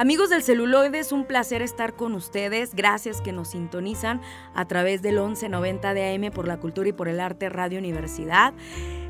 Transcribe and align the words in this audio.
Amigos 0.00 0.30
del 0.30 0.42
celuloide, 0.42 0.98
es 0.98 1.12
un 1.12 1.26
placer 1.26 1.60
estar 1.60 1.92
con 1.92 2.14
ustedes. 2.14 2.74
Gracias 2.74 3.20
que 3.20 3.32
nos 3.32 3.48
sintonizan 3.48 4.22
a 4.54 4.64
través 4.66 5.02
del 5.02 5.16
1190 5.16 5.92
de 5.92 6.14
AM 6.14 6.32
por 6.32 6.48
la 6.48 6.58
Cultura 6.58 6.88
y 6.88 6.94
por 6.94 7.06
el 7.06 7.20
Arte 7.20 7.50
Radio 7.50 7.78
Universidad. 7.78 8.54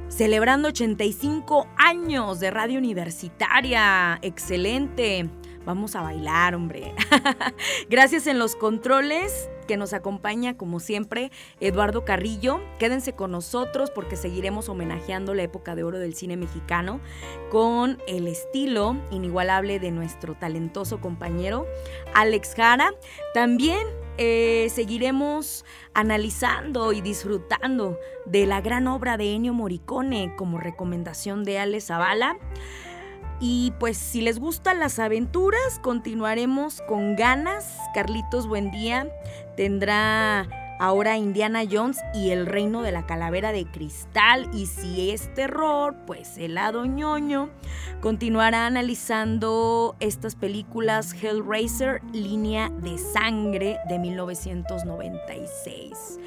Celebrando 0.09 0.67
85 0.67 1.69
años 1.77 2.41
de 2.41 2.51
radio 2.51 2.81
universitaria. 2.81 4.19
Excelente. 4.23 5.31
Vamos 5.65 5.95
a 5.95 6.03
bailar, 6.03 6.57
hombre. 6.57 6.93
Gracias 7.89 8.27
en 8.27 8.41
los 8.41 8.57
controles 8.57 9.49
que 9.71 9.77
nos 9.77 9.93
acompaña 9.93 10.57
como 10.57 10.81
siempre 10.81 11.31
Eduardo 11.61 12.05
Carrillo. 12.05 12.61
Quédense 12.81 13.13
con 13.13 13.31
nosotros 13.31 13.93
porque 13.93 14.17
seguiremos 14.17 14.69
homenajeando 14.69 15.33
la 15.33 15.45
época 15.45 15.77
de 15.77 15.85
oro 15.85 16.01
del 16.01 16.17
cine 16.17 16.37
mexicano 16.37 17.01
con 17.53 18.03
el 18.09 18.27
estilo 18.27 18.97
inigualable 19.13 19.79
de 19.79 19.93
nuestro 19.93 20.35
talentoso 20.35 21.01
compañero 21.01 21.69
Alex 22.15 22.57
Jara. 22.57 22.93
También 23.33 23.87
eh, 24.19 24.67
seguiremos 24.75 25.65
analizando 25.95 26.93
y 26.93 27.01
disfrutando 27.01 27.97
de 28.27 28.47
la 28.47 28.63
gran 28.63 28.89
obra 28.89 29.17
de 29.17 29.37
Ennio 29.37 29.55
Morricone 29.55 30.35
como 30.37 30.59
recomendación 30.59 31.45
de 31.45 31.61
Alex 31.61 31.85
Zavala. 31.85 32.37
Y 33.43 33.73
pues 33.81 33.97
si 33.97 34.21
les 34.21 34.39
gustan 34.39 34.81
las 34.81 34.99
aventuras, 34.99 35.79
continuaremos 35.81 36.83
con 36.83 37.17
ganas. 37.17 37.79
Carlitos 37.95 38.47
Buendía 38.47 39.11
tendrá 39.61 40.49
ahora 40.79 41.19
Indiana 41.19 41.65
Jones 41.71 42.01
y 42.15 42.31
el 42.31 42.47
reino 42.47 42.81
de 42.81 42.93
la 42.93 43.05
calavera 43.05 43.53
de 43.53 43.67
cristal. 43.67 44.49
Y 44.55 44.65
si 44.65 45.11
es 45.11 45.35
terror, 45.35 45.95
pues 46.07 46.39
el 46.39 46.55
lado 46.55 46.87
ñoño 46.87 47.51
continuará 48.01 48.65
analizando 48.65 49.97
estas 50.01 50.35
películas 50.35 51.13
Hellraiser, 51.13 52.01
Línea 52.11 52.71
de 52.71 52.97
Sangre 52.97 53.77
de 53.87 53.99
1996. 53.99 56.19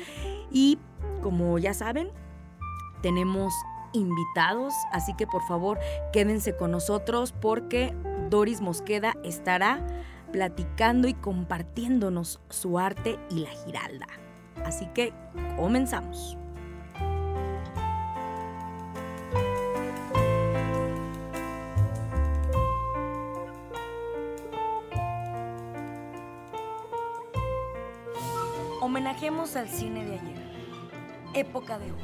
Y 0.52 0.78
como 1.24 1.58
ya 1.58 1.74
saben, 1.74 2.12
tenemos 3.02 3.52
invitados, 3.94 4.76
así 4.92 5.16
que 5.16 5.26
por 5.26 5.42
favor 5.48 5.80
quédense 6.12 6.56
con 6.56 6.70
nosotros 6.70 7.32
porque 7.32 7.96
Doris 8.30 8.62
Mosqueda 8.62 9.16
estará 9.24 9.82
platicando 10.34 11.08
y 11.08 11.14
compartiéndonos 11.14 12.42
su 12.50 12.80
arte 12.80 13.20
y 13.30 13.42
la 13.42 13.52
giralda. 13.52 14.08
Así 14.66 14.88
que 14.88 15.14
comenzamos. 15.56 16.38
Homenajemos 28.82 29.56
al 29.56 29.70
cine 29.70 30.04
de 30.04 30.20
ayer, 30.20 30.42
época 31.36 31.78
de 31.78 31.92
oro. 31.92 32.02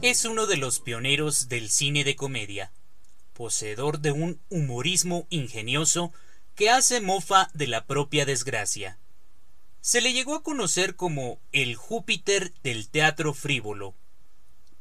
Es 0.00 0.24
uno 0.24 0.46
de 0.46 0.56
los 0.56 0.80
pioneros 0.80 1.48
del 1.48 1.68
cine 1.68 2.04
de 2.04 2.16
comedia, 2.16 2.72
poseedor 3.34 4.00
de 4.00 4.12
un 4.12 4.40
humorismo 4.48 5.26
ingenioso 5.28 6.12
que 6.58 6.70
hace 6.70 7.00
mofa 7.00 7.50
de 7.54 7.68
la 7.68 7.86
propia 7.86 8.26
desgracia. 8.26 8.98
Se 9.80 10.00
le 10.00 10.12
llegó 10.12 10.34
a 10.34 10.42
conocer 10.42 10.96
como 10.96 11.38
el 11.52 11.76
Júpiter 11.76 12.52
del 12.64 12.88
teatro 12.88 13.32
frívolo, 13.32 13.94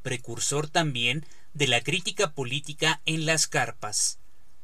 precursor 0.01 0.67
también 0.67 1.23
de 1.53 1.67
la 1.67 1.81
crítica 1.81 2.33
política 2.33 2.99
en 3.05 3.27
las 3.27 3.45
carpas, 3.45 4.17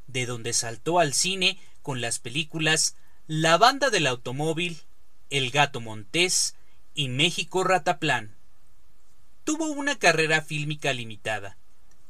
de 0.07 0.25
donde 0.25 0.53
saltó 0.53 0.97
al 0.97 1.13
cine 1.13 1.59
con 1.83 2.01
las 2.01 2.17
películas 2.17 2.95
La 3.27 3.59
banda 3.59 3.91
del 3.91 4.07
automóvil, 4.07 4.81
El 5.29 5.51
gato 5.51 5.81
montés 5.81 6.55
y 6.95 7.09
México 7.09 7.63
Rataplan 7.63 8.35
tuvo 9.43 9.67
una 9.67 9.99
carrera 9.99 10.41
fílmica 10.41 10.93
limitada, 10.93 11.57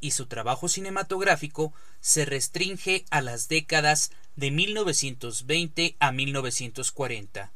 y 0.04 0.10
su 0.10 0.26
trabajo 0.26 0.68
cinematográfico 0.68 1.72
se 2.02 2.26
restringe 2.26 3.06
a 3.08 3.22
las 3.22 3.48
décadas 3.48 4.10
de 4.36 4.50
1920 4.50 5.96
a 5.98 6.12
1940. 6.12 7.50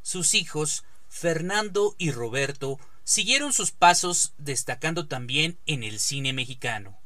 Sus 0.00 0.34
hijos, 0.34 0.84
Fernando 1.08 1.96
y 1.98 2.12
Roberto, 2.12 2.78
siguieron 3.02 3.52
sus 3.52 3.72
pasos 3.72 4.34
destacando 4.38 5.08
también 5.08 5.58
en 5.66 5.82
el 5.82 5.98
cine 5.98 6.32
mexicano. 6.32 6.96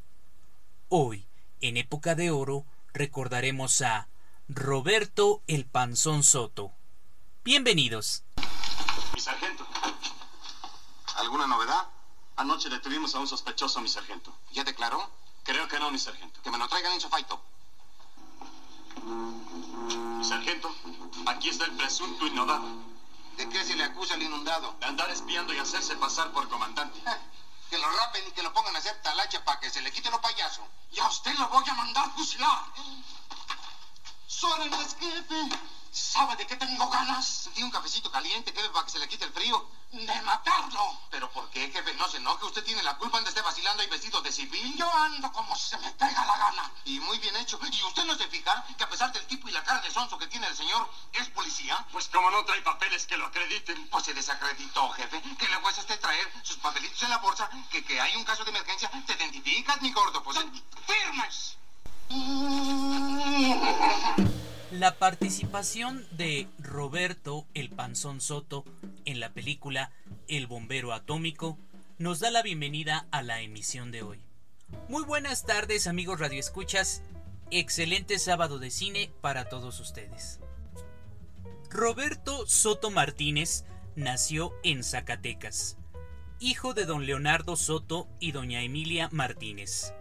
Hoy, 0.90 1.26
en 1.62 1.78
época 1.78 2.14
de 2.14 2.30
oro, 2.30 2.66
recordaremos 2.92 3.80
a 3.80 4.08
Roberto 4.50 5.42
el 5.46 5.64
Panzón 5.64 6.22
Soto. 6.22 6.72
Bienvenidos. 7.42 8.22
Mi 9.14 9.20
sargento, 9.20 9.66
¿Alguna 11.16 11.46
novedad? 11.46 11.97
Anoche 12.38 12.68
detuvimos 12.68 13.16
a 13.16 13.18
un 13.18 13.26
sospechoso, 13.26 13.80
mi 13.80 13.88
sargento. 13.88 14.32
¿Ya 14.52 14.62
declaró? 14.62 15.10
Creo 15.42 15.66
que 15.66 15.80
no, 15.80 15.90
mi 15.90 15.98
sargento. 15.98 16.40
Que 16.40 16.52
me 16.52 16.58
lo 16.58 16.68
traigan 16.68 16.92
en 16.92 17.00
su 17.00 17.08
faito. 17.08 17.40
Mi 19.02 20.24
sargento, 20.24 20.72
aquí 21.26 21.48
está 21.48 21.64
el 21.64 21.72
presunto 21.72 22.28
inodado. 22.28 22.68
¿De 23.36 23.48
qué 23.48 23.64
se 23.64 23.74
le 23.74 23.82
acusa 23.82 24.14
al 24.14 24.22
inundado? 24.22 24.76
De 24.78 24.86
andar 24.86 25.10
espiando 25.10 25.52
y 25.52 25.58
hacerse 25.58 25.96
pasar 25.96 26.30
por 26.30 26.48
comandante. 26.48 27.02
que 27.70 27.76
lo 27.76 27.90
rapen 27.90 28.28
y 28.28 28.30
que 28.30 28.42
lo 28.44 28.54
pongan 28.54 28.76
a 28.76 28.78
hacer 28.78 29.02
talacha 29.02 29.44
para 29.44 29.58
que 29.58 29.70
se 29.70 29.82
le 29.82 29.90
quite 29.90 30.08
lo 30.08 30.20
payaso. 30.20 30.64
Y 30.92 31.00
a 31.00 31.08
usted 31.08 31.34
lo 31.38 31.48
voy 31.48 31.68
a 31.68 31.74
mandar 31.74 32.08
fusilar. 32.14 32.66
¡Sórenles, 34.28 34.96
jefe! 35.00 35.48
¿Sabe 35.90 36.36
de 36.36 36.46
qué 36.46 36.56
tengo 36.56 36.88
ganas? 36.88 37.26
Sentí 37.26 37.62
un 37.62 37.70
cafecito 37.70 38.10
caliente, 38.10 38.52
jefe, 38.52 38.68
para 38.70 38.84
que 38.84 38.92
se 38.92 38.98
le 38.98 39.08
quite 39.08 39.24
el 39.24 39.32
frío. 39.32 39.68
¡De 39.90 40.22
matarlo! 40.22 41.00
¿Pero 41.10 41.30
por 41.30 41.48
qué, 41.50 41.70
jefe? 41.70 41.94
No 41.94 42.08
se 42.08 42.18
enoje. 42.18 42.44
Usted 42.44 42.62
tiene 42.62 42.82
la 42.82 42.96
culpa 42.98 43.20
de 43.20 43.28
estar 43.28 43.42
vacilando 43.42 43.82
y 43.82 43.86
vestido 43.86 44.20
de 44.20 44.30
civil. 44.30 44.76
Yo 44.76 44.90
ando 44.92 45.32
como 45.32 45.56
se 45.56 45.78
me 45.78 45.90
pega 45.92 46.26
la 46.26 46.36
gana. 46.36 46.70
Y 46.84 47.00
muy 47.00 47.18
bien 47.18 47.34
hecho. 47.36 47.58
¿Y 47.62 47.82
usted 47.82 48.04
no 48.04 48.14
se 48.14 48.28
fija 48.28 48.66
que 48.76 48.84
a 48.84 48.88
pesar 48.88 49.12
del 49.12 49.26
tipo 49.26 49.48
y 49.48 49.52
la 49.52 49.64
cara 49.64 49.80
de 49.80 49.90
sonso 49.90 50.18
que 50.18 50.26
tiene 50.26 50.46
el 50.46 50.56
señor, 50.56 50.90
es 51.14 51.28
policía? 51.28 51.86
Pues 51.90 52.08
como 52.08 52.30
no 52.30 52.44
trae 52.44 52.60
papeles 52.60 53.06
que 53.06 53.16
lo 53.16 53.26
acrediten. 53.26 53.88
Pues 53.88 54.04
se 54.04 54.12
desacreditó, 54.12 54.90
jefe. 54.90 55.22
Que 55.38 55.48
le 55.48 55.60
cuesta 55.60 55.80
usted 55.80 55.98
traer 56.00 56.30
sus 56.42 56.58
papelitos 56.58 57.02
en 57.02 57.10
la 57.10 57.18
bolsa, 57.18 57.48
que, 57.70 57.84
que 57.84 58.00
hay 58.00 58.14
un 58.16 58.24
caso 58.24 58.44
de 58.44 58.50
emergencia. 58.50 58.90
¿Te 59.06 59.14
identificas, 59.14 59.80
mi 59.80 59.92
gordo? 59.92 60.22
Pues... 60.22 60.38
¡Firmes! 60.86 61.56
La 64.72 64.98
participación 64.98 66.06
de 66.10 66.46
Roberto 66.58 67.46
el 67.54 67.70
Panzón 67.70 68.20
Soto 68.20 68.66
en 69.06 69.18
la 69.18 69.32
película 69.32 69.92
El 70.28 70.46
Bombero 70.46 70.92
Atómico 70.92 71.56
nos 71.96 72.20
da 72.20 72.30
la 72.30 72.42
bienvenida 72.42 73.06
a 73.10 73.22
la 73.22 73.40
emisión 73.40 73.90
de 73.92 74.02
hoy. 74.02 74.20
Muy 74.88 75.04
buenas 75.04 75.46
tardes 75.46 75.86
amigos 75.86 76.20
radioescuchas, 76.20 77.02
excelente 77.50 78.18
sábado 78.18 78.58
de 78.58 78.70
cine 78.70 79.10
para 79.22 79.48
todos 79.48 79.80
ustedes. 79.80 80.38
Roberto 81.70 82.46
Soto 82.46 82.90
Martínez 82.90 83.64
nació 83.96 84.52
en 84.64 84.84
Zacatecas, 84.84 85.78
hijo 86.40 86.74
de 86.74 86.84
don 86.84 87.06
Leonardo 87.06 87.56
Soto 87.56 88.06
y 88.20 88.32
doña 88.32 88.62
Emilia 88.62 89.08
Martínez. 89.12 89.94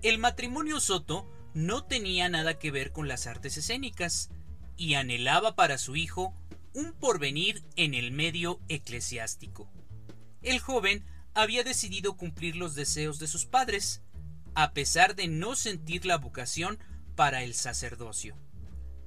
El 0.00 0.16
matrimonio 0.16 0.80
Soto 0.80 1.26
no 1.54 1.84
tenía 1.84 2.28
nada 2.28 2.58
que 2.58 2.70
ver 2.70 2.92
con 2.92 3.08
las 3.08 3.26
artes 3.26 3.56
escénicas 3.56 4.30
y 4.76 4.94
anhelaba 4.94 5.56
para 5.56 5.78
su 5.78 5.96
hijo 5.96 6.34
un 6.74 6.92
porvenir 6.92 7.62
en 7.76 7.94
el 7.94 8.12
medio 8.12 8.60
eclesiástico. 8.68 9.68
El 10.42 10.60
joven 10.60 11.04
había 11.34 11.64
decidido 11.64 12.16
cumplir 12.16 12.56
los 12.56 12.74
deseos 12.74 13.18
de 13.18 13.26
sus 13.26 13.46
padres, 13.46 14.02
a 14.54 14.72
pesar 14.72 15.14
de 15.14 15.28
no 15.28 15.54
sentir 15.54 16.06
la 16.06 16.18
vocación 16.18 16.78
para 17.14 17.42
el 17.42 17.54
sacerdocio, 17.54 18.36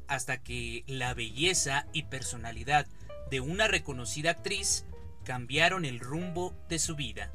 hasta 0.08 0.42
que 0.42 0.84
la 0.88 1.14
belleza 1.14 1.88
y 1.94 2.04
personalidad 2.04 2.88
de 3.32 3.40
una 3.40 3.68
reconocida 3.68 4.32
actriz 4.32 4.86
cambiaron 5.24 5.86
el 5.86 6.00
rumbo 6.00 6.54
de 6.70 6.80
su 6.80 6.96
vida. 6.96 7.34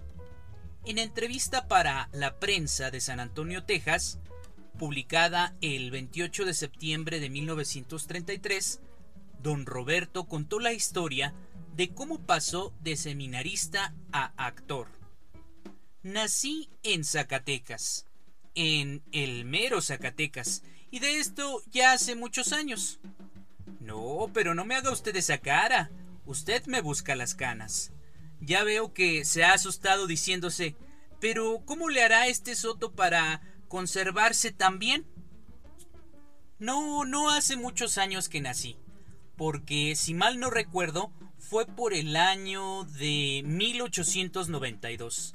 En 0.85 0.99
entrevista 0.99 1.67
para 1.69 2.09
La 2.13 2.39
Prensa 2.39 2.91
de 2.91 3.01
San 3.01 3.21
Antonio, 3.21 3.65
Texas, 3.65 4.21
publicada 4.79 5.55
el 5.61 5.91
28 5.91 6.47
de 6.47 6.55
septiembre 6.55 7.21
de 7.21 7.29
1933, 7.29 8.81
don 9.43 9.67
Roberto 9.67 10.25
contó 10.25 10.61
la 10.61 10.73
historia 10.73 11.35
de 11.77 11.91
cómo 11.91 12.21
pasó 12.21 12.73
de 12.81 12.97
seminarista 12.97 13.95
a 14.13 14.33
actor. 14.37 14.89
Nací 16.03 16.71
en 16.83 17.05
Zacatecas, 17.05 18.07
en 18.55 19.03
el 19.13 19.45
mero 19.45 19.83
Zacatecas, 19.83 20.63
y 20.91 21.01
de 21.01 21.19
esto 21.19 21.63
ya 21.71 21.93
hace 21.93 22.15
muchos 22.15 22.53
años. 22.53 23.01
No, 23.81 24.31
pero 24.33 24.55
no 24.55 24.65
me 24.65 24.75
haga 24.75 24.91
usted 24.91 25.15
esa 25.17 25.39
cara. 25.39 25.91
Usted 26.25 26.65
me 26.67 26.81
busca 26.81 27.15
las 27.15 27.35
canas. 27.35 27.93
Ya 28.41 28.65
veo 28.65 28.95
que 28.95 29.25
se 29.25 29.45
ha 29.45 29.53
asustado 29.53 30.07
diciéndose, 30.07 30.77
pero 31.21 31.63
¿cómo 31.65 31.89
le 31.89 32.03
hará 32.03 32.29
este 32.29 32.55
Soto 32.55 32.93
para 32.93 33.43
conservarse 33.69 34.51
tan 34.53 34.79
bien? 34.79 35.07
No, 36.59 37.05
no 37.05 37.31
hace 37.31 37.57
muchos 37.57 37.99
años 37.99 38.29
que 38.29 38.41
nací, 38.41 38.77
porque 39.37 39.95
si 39.95 40.15
mal 40.15 40.41
no 40.41 40.51
recuerdo, 40.51 41.13
fue 41.39 41.67
por 41.67 41.95
el 41.95 42.17
año 42.17 42.85
de 42.85 43.43
1892. 43.45 45.35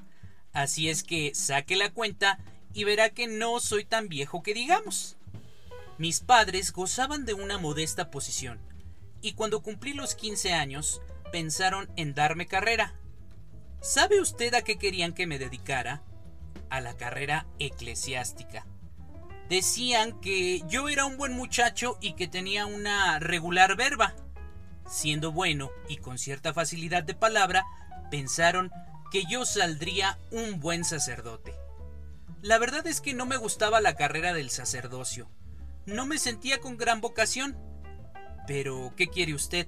Así 0.52 0.90
es 0.90 1.04
que 1.04 1.34
saque 1.34 1.76
la 1.76 1.94
cuenta 1.94 2.40
y 2.74 2.84
verá 2.84 3.10
que 3.10 3.28
no 3.28 3.60
soy 3.60 3.86
tan 3.86 4.10
viejo 4.10 4.44
que 4.44 4.54
digamos. 4.54 5.18
Mis 5.98 6.20
padres 6.20 6.74
gozaban 6.74 7.26
de 7.26 7.34
una 7.34 7.58
modesta 7.58 8.12
posición, 8.12 8.60
y 9.22 9.34
cuando 9.34 9.62
cumplí 9.62 9.94
los 9.94 10.16
15 10.16 10.54
años, 10.54 11.02
pensaron 11.32 11.90
en 11.96 12.14
darme 12.14 12.48
carrera. 12.48 12.96
¿Sabe 13.82 14.20
usted 14.20 14.54
a 14.54 14.62
qué 14.64 14.78
querían 14.78 15.14
que 15.14 15.28
me 15.28 15.40
dedicara? 15.40 16.04
A 16.70 16.82
la 16.82 16.96
carrera 16.96 17.46
eclesiástica. 17.60 18.66
Decían 19.50 20.20
que 20.22 20.62
yo 20.68 20.90
era 20.90 21.06
un 21.06 21.18
buen 21.18 21.34
muchacho 21.34 21.98
y 22.02 22.14
que 22.14 22.28
tenía 22.28 22.66
una 22.66 23.20
regular 23.20 23.76
verba. 23.76 24.16
Siendo 24.88 25.32
bueno 25.32 25.70
y 25.88 25.98
con 25.98 26.18
cierta 26.18 26.54
facilidad 26.54 27.04
de 27.04 27.14
palabra, 27.14 27.66
pensaron 28.10 28.72
que 29.12 29.26
yo 29.26 29.46
saldría 29.46 30.18
un 30.32 30.60
buen 30.60 30.84
sacerdote. 30.84 31.54
La 32.42 32.58
verdad 32.58 32.86
es 32.88 33.00
que 33.00 33.14
no 33.14 33.26
me 33.26 33.38
gustaba 33.38 33.80
la 33.80 33.96
carrera 33.96 34.34
del 34.34 34.50
sacerdocio. 34.50 35.30
No 35.86 36.06
me 36.06 36.18
sentía 36.18 36.60
con 36.60 36.78
gran 36.78 37.00
vocación. 37.00 37.58
Pero, 38.48 38.94
¿qué 38.98 39.08
quiere 39.08 39.34
usted? 39.34 39.68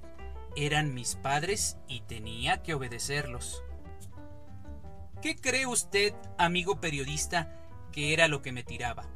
Eran 0.56 0.94
mis 0.94 1.14
padres 1.14 1.76
y 1.88 2.00
tenía 2.00 2.62
que 2.62 2.74
obedecerlos. 2.74 3.62
¿Qué 5.26 5.34
cree 5.34 5.66
usted, 5.66 6.14
amigo 6.38 6.80
periodista, 6.80 7.52
que 7.90 8.12
era 8.12 8.28
lo 8.28 8.42
que 8.42 8.52
me 8.52 8.62
tiraba? 8.62 9.10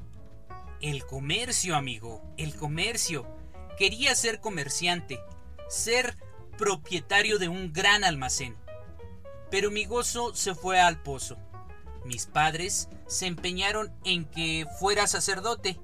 El 0.80 1.06
comercio, 1.06 1.76
amigo, 1.76 2.20
el 2.36 2.56
comercio. 2.56 3.32
Quería 3.78 4.12
ser 4.16 4.40
comerciante, 4.40 5.20
ser 5.68 6.16
propietario 6.58 7.38
de 7.38 7.46
un 7.46 7.72
gran 7.72 8.02
almacén. 8.02 8.56
Pero 9.52 9.70
mi 9.70 9.84
gozo 9.84 10.34
se 10.34 10.56
fue 10.56 10.80
al 10.80 11.00
pozo. 11.00 11.38
Mis 12.04 12.26
padres 12.26 12.88
se 13.06 13.28
empeñaron 13.28 13.94
en 14.02 14.24
que 14.24 14.66
fuera 14.80 15.06
sacerdote 15.06 15.78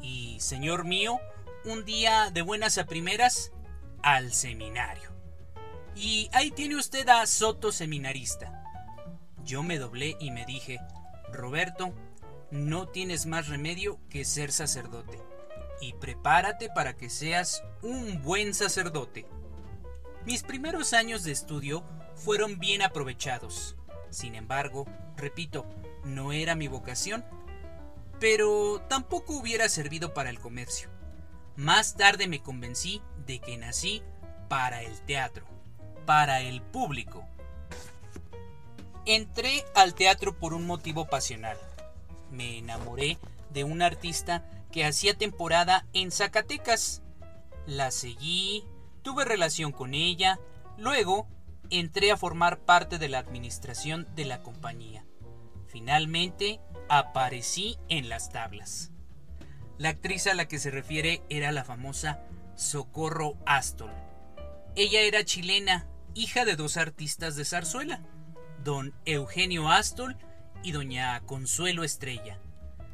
y, 0.00 0.38
señor 0.38 0.84
mío, 0.84 1.18
un 1.64 1.84
día 1.84 2.30
de 2.30 2.42
buenas 2.42 2.78
a 2.78 2.86
primeras 2.86 3.50
al 4.04 4.32
seminario. 4.32 5.10
Y 5.96 6.30
ahí 6.32 6.52
tiene 6.52 6.76
usted 6.76 7.08
a 7.08 7.26
Soto 7.26 7.72
Seminarista. 7.72 8.61
Yo 9.44 9.62
me 9.62 9.78
doblé 9.78 10.16
y 10.20 10.30
me 10.30 10.44
dije, 10.44 10.80
Roberto, 11.32 11.92
no 12.50 12.88
tienes 12.88 13.26
más 13.26 13.48
remedio 13.48 13.98
que 14.08 14.24
ser 14.24 14.52
sacerdote. 14.52 15.18
Y 15.80 15.94
prepárate 15.94 16.68
para 16.68 16.96
que 16.96 17.10
seas 17.10 17.62
un 17.82 18.22
buen 18.22 18.54
sacerdote. 18.54 19.26
Mis 20.24 20.42
primeros 20.42 20.92
años 20.92 21.24
de 21.24 21.32
estudio 21.32 21.84
fueron 22.14 22.58
bien 22.58 22.82
aprovechados. 22.82 23.76
Sin 24.10 24.34
embargo, 24.34 24.86
repito, 25.16 25.66
no 26.04 26.32
era 26.32 26.54
mi 26.54 26.68
vocación, 26.68 27.24
pero 28.20 28.80
tampoco 28.88 29.34
hubiera 29.34 29.68
servido 29.68 30.14
para 30.14 30.30
el 30.30 30.38
comercio. 30.38 30.88
Más 31.56 31.96
tarde 31.96 32.28
me 32.28 32.42
convencí 32.42 33.02
de 33.26 33.40
que 33.40 33.56
nací 33.56 34.02
para 34.48 34.82
el 34.82 35.00
teatro 35.02 35.52
para 36.06 36.40
el 36.40 36.62
público. 36.62 37.26
Entré 39.04 39.64
al 39.74 39.94
teatro 39.94 40.38
por 40.38 40.54
un 40.54 40.64
motivo 40.64 41.06
pasional. 41.06 41.56
Me 42.30 42.58
enamoré 42.58 43.18
de 43.50 43.64
una 43.64 43.86
artista 43.86 44.48
que 44.70 44.84
hacía 44.84 45.18
temporada 45.18 45.86
en 45.92 46.12
Zacatecas. 46.12 47.02
La 47.66 47.90
seguí, 47.90 48.64
tuve 49.02 49.24
relación 49.24 49.72
con 49.72 49.94
ella, 49.94 50.38
luego 50.78 51.26
entré 51.70 52.12
a 52.12 52.16
formar 52.16 52.60
parte 52.60 52.98
de 52.98 53.08
la 53.08 53.18
administración 53.18 54.06
de 54.14 54.24
la 54.24 54.42
compañía. 54.42 55.04
Finalmente 55.66 56.60
aparecí 56.88 57.78
en 57.88 58.08
las 58.08 58.30
tablas. 58.30 58.92
La 59.78 59.88
actriz 59.88 60.28
a 60.28 60.34
la 60.34 60.46
que 60.46 60.60
se 60.60 60.70
refiere 60.70 61.22
era 61.28 61.50
la 61.50 61.64
famosa 61.64 62.20
Socorro 62.54 63.36
Astol. 63.46 63.90
Ella 64.76 65.00
era 65.00 65.24
chilena 65.24 65.88
hija 66.14 66.44
de 66.44 66.56
dos 66.56 66.76
artistas 66.76 67.36
de 67.36 67.44
zarzuela, 67.44 68.00
don 68.62 68.94
Eugenio 69.04 69.70
Astol 69.70 70.16
y 70.62 70.72
doña 70.72 71.20
Consuelo 71.20 71.84
Estrella. 71.84 72.40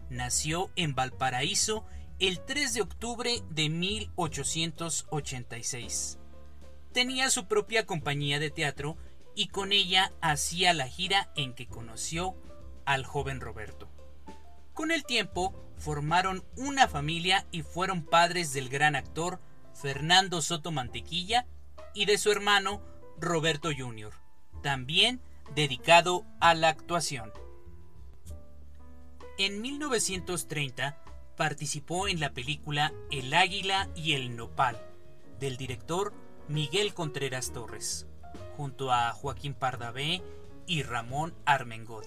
Nació 0.09 0.70
en 0.76 0.94
Valparaíso 0.94 1.85
el 2.19 2.38
3 2.41 2.75
de 2.75 2.81
octubre 2.81 3.43
de 3.50 3.69
1886. 3.69 6.19
Tenía 6.93 7.31
su 7.31 7.47
propia 7.47 7.87
compañía 7.87 8.38
de 8.38 8.50
teatro 8.50 8.97
y 9.35 9.49
con 9.49 9.73
ella 9.73 10.12
hacía 10.20 10.73
la 10.73 10.87
gira 10.88 11.31
en 11.37 11.53
que 11.55 11.67
conoció 11.67 12.35
al 12.87 13.05
joven 13.05 13.41
Roberto. 13.41 13.91
Con 14.73 14.91
el 14.91 15.05
tiempo 15.05 15.55
formaron 15.76 16.44
una 16.56 16.88
familia 16.88 17.47
y 17.53 17.61
fueron 17.62 18.05
padres 18.05 18.53
del 18.53 18.70
gran 18.70 18.97
actor 18.97 19.41
Fernando 19.75 20.43
Soto 20.43 20.73
Mantequilla 20.73 21.47
y 21.94 22.06
de 22.06 22.19
su 22.19 22.32
hermano 22.32 22.82
Roberto 23.20 23.70
Jr., 23.76 24.12
también 24.62 25.20
dedicado 25.55 26.24
a 26.40 26.55
la 26.55 26.69
actuación. 26.69 27.32
En 29.38 29.60
1930 29.60 31.02
participó 31.36 32.08
en 32.08 32.20
la 32.20 32.32
película 32.32 32.93
El 33.10 33.32
Águila 33.32 33.88
y 33.94 34.14
el 34.14 34.36
Nopal, 34.36 34.81
del 35.38 35.56
director 35.56 36.12
Miguel 36.48 36.94
Contreras 36.94 37.52
Torres, 37.52 38.06
junto 38.56 38.93
a 38.93 39.12
Joaquín 39.12 39.55
Pardavé 39.55 40.22
y 40.67 40.82
Ramón 40.82 41.34
Armengod. 41.44 42.05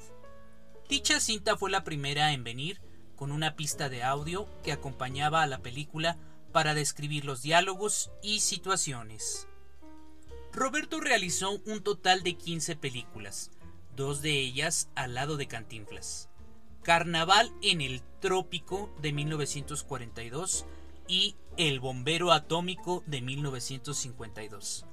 Dicha 0.89 1.19
cinta 1.21 1.55
fue 1.55 1.71
la 1.71 1.85
primera 1.85 2.33
en 2.33 2.43
venir 2.43 2.81
con 3.15 3.31
una 3.31 3.55
pista 3.55 3.87
de 3.87 4.03
audio 4.03 4.47
que 4.63 4.73
acompañaba 4.73 5.41
a 5.43 5.47
la 5.47 5.59
película 5.59 6.17
para 6.51 6.73
describir 6.73 7.23
los 7.23 7.41
diálogos 7.41 8.11
y 8.21 8.41
situaciones. 8.41 9.47
Roberto 10.53 10.99
realizó 10.99 11.61
un 11.65 11.81
total 11.81 12.23
de 12.23 12.33
15 12.35 12.75
películas, 12.75 13.51
dos 13.95 14.21
de 14.21 14.37
ellas 14.37 14.89
al 14.95 15.13
lado 15.13 15.37
de 15.37 15.47
Cantinflas. 15.47 16.29
Carnaval 16.83 17.53
en 17.61 17.79
el 17.79 18.01
Trópico 18.19 18.93
de 19.01 19.13
1942 19.13 20.65
y 21.07 21.35
El 21.55 21.79
Bombero 21.79 22.33
Atómico 22.33 23.01
de 23.05 23.21
1952. 23.21 24.85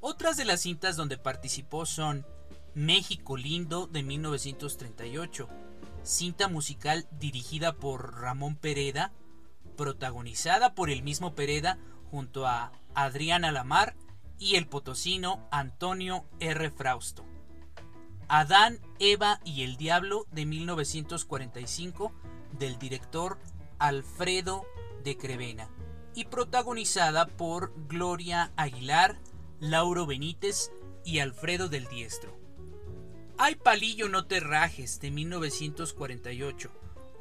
Otras 0.00 0.36
de 0.36 0.44
las 0.44 0.60
cintas 0.60 0.96
donde 0.96 1.18
participó 1.18 1.84
son 1.84 2.24
México 2.74 3.36
Lindo 3.36 3.88
de 3.88 4.04
1938, 4.04 5.48
cinta 6.04 6.46
musical 6.46 7.08
dirigida 7.18 7.74
por 7.74 8.20
Ramón 8.20 8.54
Pereda, 8.54 9.12
protagonizada 9.76 10.74
por 10.76 10.90
el 10.90 11.02
mismo 11.02 11.34
Pereda 11.34 11.78
junto 12.10 12.46
a 12.46 12.72
Adriana 12.94 13.50
Lamar 13.50 13.96
y 14.40 14.56
el 14.56 14.66
potosino 14.66 15.46
Antonio 15.52 16.24
R. 16.40 16.70
Frausto. 16.70 17.24
Adán, 18.26 18.80
Eva 18.98 19.40
y 19.44 19.62
el 19.62 19.76
Diablo 19.76 20.26
de 20.32 20.46
1945 20.46 22.12
del 22.58 22.78
director 22.78 23.38
Alfredo 23.78 24.64
de 25.04 25.16
Crevena 25.16 25.68
y 26.14 26.24
protagonizada 26.24 27.26
por 27.26 27.72
Gloria 27.86 28.52
Aguilar, 28.56 29.20
Lauro 29.60 30.06
Benítez 30.06 30.72
y 31.04 31.18
Alfredo 31.18 31.68
del 31.68 31.86
Diestro. 31.86 32.36
Hay 33.36 33.56
Palillo 33.56 34.08
no 34.08 34.26
te 34.26 34.40
rajes 34.40 35.00
de 35.00 35.10
1948 35.10 36.70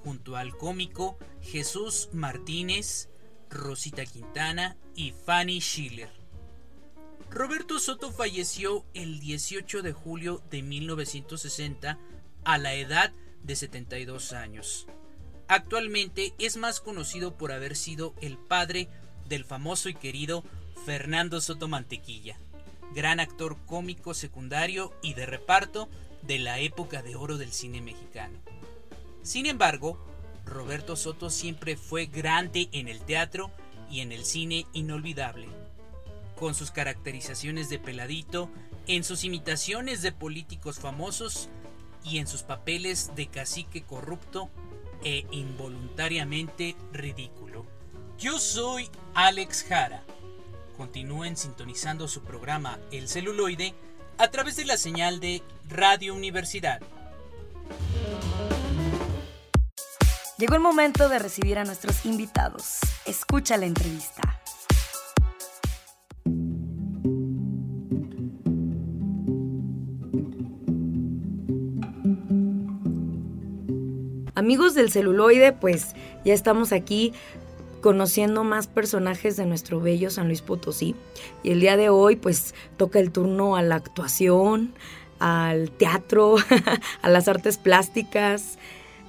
junto 0.03 0.37
al 0.37 0.55
cómico 0.57 1.17
Jesús 1.41 2.09
Martínez, 2.13 3.09
Rosita 3.49 4.05
Quintana 4.05 4.77
y 4.95 5.11
Fanny 5.11 5.59
Schiller. 5.59 6.18
Roberto 7.31 7.79
Soto 7.79 8.11
falleció 8.11 8.85
el 8.95 9.19
18 9.19 9.83
de 9.83 9.93
julio 9.93 10.41
de 10.49 10.63
1960 10.63 11.99
a 12.43 12.57
la 12.57 12.73
edad 12.73 13.13
de 13.43 13.55
72 13.55 14.33
años. 14.33 14.87
Actualmente 15.47 16.33
es 16.39 16.57
más 16.57 16.79
conocido 16.79 17.37
por 17.37 17.51
haber 17.51 17.75
sido 17.75 18.15
el 18.21 18.39
padre 18.39 18.89
del 19.27 19.45
famoso 19.45 19.89
y 19.89 19.93
querido 19.93 20.43
Fernando 20.87 21.39
Soto 21.39 21.67
Mantequilla, 21.67 22.39
gran 22.95 23.19
actor 23.19 23.57
cómico 23.67 24.15
secundario 24.15 24.91
y 25.03 25.13
de 25.13 25.27
reparto 25.27 25.87
de 26.23 26.39
la 26.39 26.59
época 26.59 27.03
de 27.03 27.15
oro 27.15 27.37
del 27.37 27.51
cine 27.51 27.79
mexicano. 27.79 28.39
Sin 29.21 29.45
embargo, 29.45 30.03
Roberto 30.47 30.95
Soto 30.95 31.29
siempre 31.29 31.77
fue 31.77 32.07
grande 32.07 32.69
en 32.71 32.87
el 32.87 33.01
teatro 33.01 33.51
y 33.87 33.99
en 33.99 34.11
el 34.11 34.25
cine 34.25 34.65
inolvidable 34.73 35.58
con 36.39 36.55
sus 36.55 36.71
caracterizaciones 36.71 37.69
de 37.69 37.79
peladito, 37.79 38.49
en 38.87 39.03
sus 39.03 39.25
imitaciones 39.25 40.01
de 40.01 40.13
políticos 40.13 40.79
famosos 40.79 41.49
y 42.03 42.19
en 42.19 42.27
sus 42.27 42.43
papeles 42.43 43.11
de 43.15 43.27
cacique 43.27 43.83
corrupto 43.83 44.49
e 45.03 45.27
involuntariamente 45.31 46.77
ridículo. 46.93 47.65
Yo 48.17 48.39
soy 48.39 48.89
Alex 49.13 49.65
Jara. 49.67 50.03
Continúen 50.77 51.35
sintonizando 51.35 52.07
su 52.07 52.21
programa 52.23 52.79
El 52.91 53.09
celuloide 53.09 53.75
a 54.17 54.29
través 54.29 54.55
de 54.55 54.65
la 54.65 54.77
señal 54.77 55.19
de 55.19 55.43
Radio 55.67 56.15
Universidad. 56.15 56.79
Llegó 60.37 60.55
el 60.55 60.61
momento 60.61 61.09
de 61.09 61.19
recibir 61.19 61.59
a 61.59 61.65
nuestros 61.65 62.05
invitados. 62.05 62.79
Escucha 63.05 63.57
la 63.57 63.65
entrevista. 63.65 64.38
Amigos 74.39 74.73
del 74.73 74.89
celuloide, 74.89 75.51
pues 75.51 75.95
ya 76.23 76.33
estamos 76.33 76.71
aquí 76.71 77.11
conociendo 77.81 78.45
más 78.45 78.67
personajes 78.67 79.35
de 79.35 79.45
nuestro 79.45 79.81
bello 79.81 80.09
San 80.09 80.27
Luis 80.27 80.41
Potosí. 80.41 80.95
Y 81.43 81.51
el 81.51 81.59
día 81.59 81.75
de 81.75 81.89
hoy, 81.89 82.15
pues 82.15 82.55
toca 82.77 82.99
el 82.99 83.11
turno 83.11 83.57
a 83.57 83.61
la 83.63 83.75
actuación, 83.75 84.73
al 85.19 85.71
teatro, 85.71 86.37
a 87.01 87.09
las 87.09 87.27
artes 87.27 87.57
plásticas, 87.57 88.57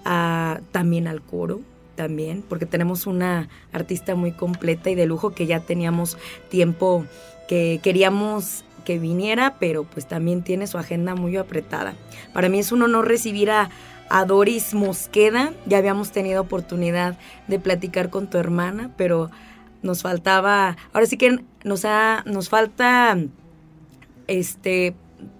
también 0.02 1.06
al 1.06 1.22
coro, 1.22 1.60
también, 1.94 2.42
porque 2.42 2.66
tenemos 2.66 3.06
una 3.06 3.48
artista 3.70 4.16
muy 4.16 4.32
completa 4.32 4.90
y 4.90 4.96
de 4.96 5.06
lujo 5.06 5.30
que 5.30 5.46
ya 5.46 5.60
teníamos 5.60 6.18
tiempo 6.48 7.04
que 7.46 7.78
queríamos 7.84 8.64
que 8.80 8.98
viniera, 8.98 9.56
pero 9.58 9.84
pues 9.84 10.06
también 10.06 10.42
tiene 10.42 10.66
su 10.66 10.78
agenda 10.78 11.14
muy 11.14 11.36
apretada. 11.36 11.94
Para 12.32 12.48
mí 12.48 12.58
es 12.58 12.72
un 12.72 12.82
honor 12.82 13.08
recibir 13.08 13.50
a 13.50 13.70
Doris 14.26 14.74
Mosqueda. 14.74 15.52
Ya 15.66 15.78
habíamos 15.78 16.12
tenido 16.12 16.42
oportunidad 16.42 17.16
de 17.48 17.58
platicar 17.58 18.10
con 18.10 18.28
tu 18.28 18.38
hermana, 18.38 18.90
pero 18.96 19.30
nos 19.82 20.02
faltaba, 20.02 20.76
ahora 20.92 21.06
sí 21.06 21.16
que 21.16 21.42
nos, 21.64 21.84
nos 22.26 22.48
falta 22.48 23.16
este 24.26 24.94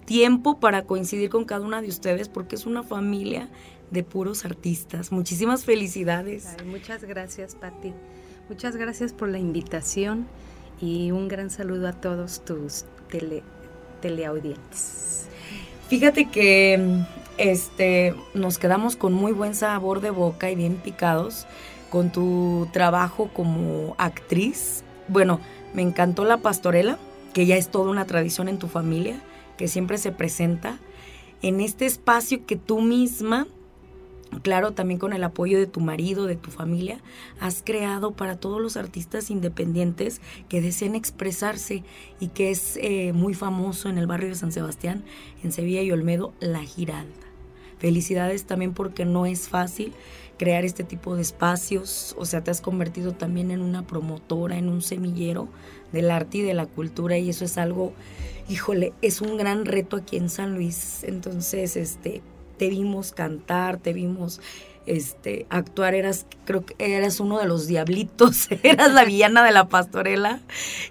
tiempo 0.05 0.59
para 0.59 0.83
coincidir 0.83 1.29
con 1.29 1.45
cada 1.45 1.65
una 1.65 1.81
de 1.81 1.87
ustedes 1.87 2.27
porque 2.29 2.55
es 2.55 2.65
una 2.65 2.83
familia 2.83 3.49
de 3.91 4.03
puros 4.03 4.45
artistas. 4.45 5.11
Muchísimas 5.11 5.65
felicidades. 5.65 6.55
muchas 6.65 7.03
gracias, 7.03 7.55
Patti. 7.55 7.93
Muchas 8.49 8.75
gracias 8.75 9.13
por 9.13 9.29
la 9.29 9.39
invitación 9.39 10.27
y 10.81 11.11
un 11.11 11.27
gran 11.27 11.49
saludo 11.49 11.87
a 11.87 11.93
todos 11.93 12.43
tus 12.43 12.85
tele, 13.11 13.43
teleaudientes. 14.01 15.27
Fíjate 15.87 16.29
que 16.29 17.03
este, 17.37 18.15
nos 18.33 18.57
quedamos 18.57 18.95
con 18.95 19.13
muy 19.13 19.33
buen 19.33 19.53
sabor 19.53 20.01
de 20.01 20.09
boca 20.09 20.49
y 20.49 20.55
bien 20.55 20.77
picados 20.77 21.45
con 21.89 22.11
tu 22.11 22.67
trabajo 22.71 23.29
como 23.33 23.95
actriz. 23.97 24.83
Bueno, 25.07 25.39
me 25.73 25.81
encantó 25.81 26.25
la 26.25 26.37
pastorela, 26.37 26.97
que 27.33 27.45
ya 27.45 27.57
es 27.57 27.69
toda 27.69 27.91
una 27.91 28.05
tradición 28.05 28.47
en 28.47 28.57
tu 28.57 28.67
familia, 28.67 29.21
que 29.57 29.67
siempre 29.67 29.97
se 29.97 30.11
presenta 30.11 30.79
en 31.41 31.59
este 31.59 31.85
espacio 31.85 32.45
que 32.45 32.55
tú 32.55 32.81
misma 32.81 33.47
claro, 34.39 34.71
también 34.71 34.99
con 34.99 35.13
el 35.13 35.23
apoyo 35.23 35.59
de 35.59 35.67
tu 35.67 35.79
marido, 35.79 36.25
de 36.25 36.35
tu 36.35 36.51
familia, 36.51 36.99
has 37.39 37.61
creado 37.63 38.11
para 38.11 38.37
todos 38.37 38.61
los 38.61 38.77
artistas 38.77 39.29
independientes 39.29 40.21
que 40.49 40.61
deseen 40.61 40.95
expresarse 40.95 41.83
y 42.19 42.29
que 42.29 42.51
es 42.51 42.77
eh, 42.81 43.13
muy 43.13 43.33
famoso 43.33 43.89
en 43.89 43.97
el 43.97 44.07
barrio 44.07 44.29
de 44.29 44.35
San 44.35 44.51
Sebastián, 44.51 45.03
en 45.43 45.51
Sevilla 45.51 45.81
y 45.81 45.91
Olmedo, 45.91 46.33
La 46.39 46.61
Giralda. 46.61 47.11
Felicidades 47.77 48.45
también 48.45 48.73
porque 48.73 49.05
no 49.05 49.25
es 49.25 49.49
fácil 49.49 49.93
crear 50.37 50.65
este 50.65 50.83
tipo 50.83 51.15
de 51.15 51.21
espacios, 51.21 52.15
o 52.17 52.25
sea, 52.25 52.43
te 52.43 52.49
has 52.49 52.61
convertido 52.61 53.13
también 53.13 53.51
en 53.51 53.61
una 53.61 53.85
promotora, 53.85 54.57
en 54.57 54.69
un 54.69 54.81
semillero 54.81 55.49
del 55.91 56.09
arte 56.09 56.39
y 56.39 56.41
de 56.41 56.53
la 56.53 56.65
cultura 56.65 57.17
y 57.17 57.29
eso 57.29 57.45
es 57.45 57.57
algo, 57.57 57.93
híjole, 58.49 58.93
es 59.01 59.21
un 59.21 59.37
gran 59.37 59.65
reto 59.65 59.97
aquí 59.97 60.17
en 60.17 60.29
San 60.29 60.55
Luis. 60.55 61.03
Entonces, 61.03 61.75
este, 61.75 62.21
te 62.61 62.69
vimos 62.69 63.11
cantar, 63.11 63.77
te 63.77 63.91
vimos 63.91 64.39
este, 64.85 65.47
actuar, 65.49 65.95
eras, 65.95 66.27
creo 66.45 66.63
que 66.63 66.75
eras 66.77 67.19
uno 67.19 67.39
de 67.39 67.47
los 67.47 67.65
diablitos, 67.65 68.49
eras 68.61 68.93
la 68.93 69.03
villana 69.03 69.43
de 69.43 69.51
la 69.51 69.67
pastorela, 69.67 70.41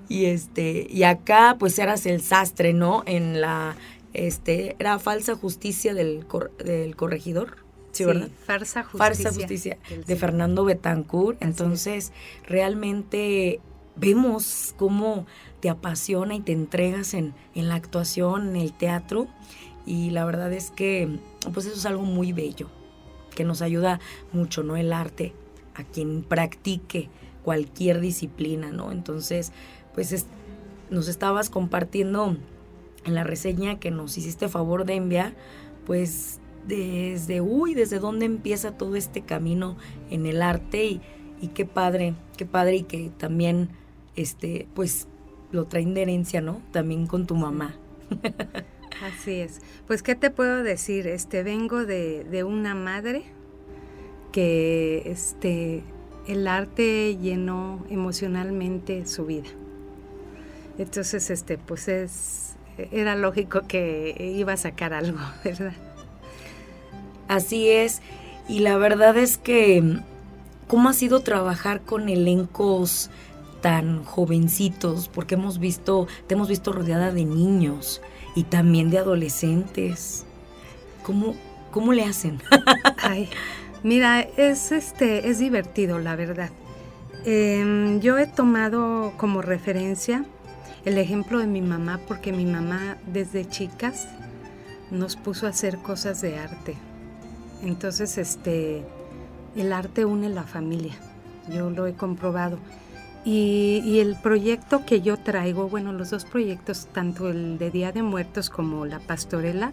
y 0.08 0.24
este, 0.24 0.88
y 0.90 1.04
acá 1.04 1.54
pues 1.60 1.78
eras 1.78 2.06
el 2.06 2.22
sastre, 2.22 2.72
¿no? 2.72 3.04
En 3.06 3.40
la, 3.40 3.76
este, 4.14 4.74
era 4.80 4.98
falsa 4.98 5.36
justicia 5.36 5.94
del, 5.94 6.26
del 6.58 6.96
corregidor. 6.96 7.58
Sí, 7.92 8.04
¿verdad? 8.04 8.30
Farsa 8.44 8.82
justicia. 8.82 8.98
Farsa 8.98 9.32
justicia 9.32 9.78
de 10.08 10.16
Fernando 10.16 10.64
Betancourt. 10.64 11.40
Entonces, 11.40 12.10
realmente 12.48 13.60
vemos 13.94 14.74
cómo 14.76 15.24
te 15.60 15.70
apasiona 15.70 16.34
y 16.34 16.40
te 16.40 16.50
entregas 16.50 17.14
en, 17.14 17.32
en 17.54 17.68
la 17.68 17.76
actuación, 17.76 18.48
en 18.48 18.56
el 18.56 18.72
teatro. 18.72 19.28
Y 19.86 20.10
la 20.10 20.24
verdad 20.24 20.52
es 20.52 20.70
que 20.70 21.18
pues 21.52 21.66
eso 21.66 21.76
es 21.76 21.86
algo 21.86 22.02
muy 22.02 22.32
bello, 22.32 22.68
que 23.34 23.44
nos 23.44 23.62
ayuda 23.62 24.00
mucho, 24.32 24.62
¿no? 24.62 24.76
El 24.76 24.92
arte, 24.92 25.32
a 25.74 25.84
quien 25.84 26.22
practique 26.22 27.08
cualquier 27.44 28.00
disciplina, 28.00 28.70
¿no? 28.70 28.92
Entonces, 28.92 29.52
pues 29.94 30.26
nos 30.90 31.08
estabas 31.08 31.50
compartiendo 31.50 32.36
en 33.04 33.14
la 33.14 33.24
reseña 33.24 33.78
que 33.78 33.90
nos 33.90 34.18
hiciste 34.18 34.48
favor 34.48 34.84
de 34.84 34.94
enviar, 34.94 35.34
pues 35.86 36.40
desde, 36.66 37.40
uy, 37.40 37.74
desde 37.74 37.98
dónde 37.98 38.26
empieza 38.26 38.76
todo 38.76 38.96
este 38.96 39.22
camino 39.22 39.76
en 40.10 40.26
el 40.26 40.42
arte 40.42 40.84
y, 40.84 41.00
y 41.40 41.48
qué 41.48 41.64
padre, 41.64 42.14
qué 42.36 42.44
padre 42.44 42.76
y 42.76 42.82
que 42.82 43.10
también, 43.16 43.70
este, 44.16 44.68
pues 44.74 45.08
lo 45.50 45.66
traen 45.66 45.94
de 45.94 46.02
herencia, 46.02 46.40
¿no? 46.40 46.60
También 46.72 47.06
con 47.06 47.26
tu 47.26 47.34
mamá. 47.34 47.74
Así 49.02 49.40
es. 49.40 49.60
Pues, 49.86 50.02
¿qué 50.02 50.14
te 50.14 50.30
puedo 50.30 50.62
decir? 50.62 51.06
Este, 51.06 51.42
vengo 51.42 51.86
de, 51.86 52.24
de 52.24 52.44
una 52.44 52.74
madre 52.74 53.24
que 54.32 55.02
este, 55.06 55.82
el 56.26 56.46
arte 56.46 57.16
llenó 57.16 57.84
emocionalmente 57.90 59.06
su 59.06 59.26
vida. 59.26 59.48
Entonces, 60.78 61.30
este, 61.30 61.58
pues 61.58 61.88
es, 61.88 62.54
era 62.90 63.14
lógico 63.16 63.62
que 63.66 64.32
iba 64.36 64.52
a 64.52 64.56
sacar 64.56 64.94
algo, 64.94 65.18
¿verdad? 65.44 65.72
Así 67.28 67.68
es. 67.68 68.00
Y 68.48 68.60
la 68.60 68.76
verdad 68.76 69.16
es 69.16 69.38
que, 69.38 70.00
¿cómo 70.66 70.88
ha 70.88 70.92
sido 70.92 71.20
trabajar 71.20 71.82
con 71.82 72.08
elencos 72.08 73.10
tan 73.60 74.04
jovencitos? 74.04 75.08
Porque 75.08 75.34
hemos 75.34 75.58
visto, 75.58 76.08
te 76.26 76.34
hemos 76.34 76.48
visto 76.48 76.72
rodeada 76.72 77.12
de 77.12 77.24
niños 77.24 78.00
y 78.34 78.44
también 78.44 78.90
de 78.90 78.98
adolescentes. 78.98 80.26
¿Cómo, 81.02 81.34
cómo 81.70 81.92
le 81.92 82.04
hacen? 82.04 82.40
Ay, 83.02 83.28
mira, 83.82 84.20
es, 84.20 84.72
este, 84.72 85.28
es 85.28 85.38
divertido, 85.38 85.98
la 85.98 86.16
verdad. 86.16 86.50
Em, 87.24 88.00
yo 88.00 88.18
he 88.18 88.26
tomado 88.26 89.12
como 89.16 89.42
referencia 89.42 90.24
el 90.84 90.96
ejemplo 90.96 91.38
de 91.38 91.46
mi 91.46 91.60
mamá 91.60 92.00
porque 92.08 92.32
mi 92.32 92.46
mamá 92.46 92.96
desde 93.06 93.46
chicas 93.46 94.08
nos 94.90 95.16
puso 95.16 95.46
a 95.46 95.50
hacer 95.50 95.78
cosas 95.78 96.20
de 96.20 96.38
arte. 96.38 96.76
Entonces, 97.62 98.16
este, 98.16 98.84
el 99.54 99.72
arte 99.72 100.04
une 100.04 100.28
la 100.30 100.44
familia. 100.44 100.94
Yo 101.48 101.70
lo 101.70 101.86
he 101.86 101.94
comprobado. 101.94 102.58
Y, 103.24 103.98
el 104.00 104.16
proyecto 104.16 104.86
que 104.86 105.02
yo 105.02 105.18
traigo, 105.18 105.68
bueno, 105.68 105.92
los 105.92 106.10
dos 106.10 106.24
proyectos, 106.24 106.86
tanto 106.92 107.28
el 107.28 107.58
de 107.58 107.70
Día 107.70 107.92
de 107.92 108.02
Muertos 108.02 108.48
como 108.48 108.86
la 108.86 108.98
pastorela, 108.98 109.72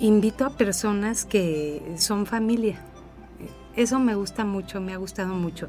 invito 0.00 0.44
a 0.44 0.50
personas 0.50 1.24
que 1.24 1.94
son 1.96 2.26
familia. 2.26 2.80
Eso 3.76 4.00
me 4.00 4.14
gusta 4.16 4.44
mucho, 4.44 4.80
me 4.80 4.92
ha 4.92 4.96
gustado 4.96 5.34
mucho. 5.34 5.68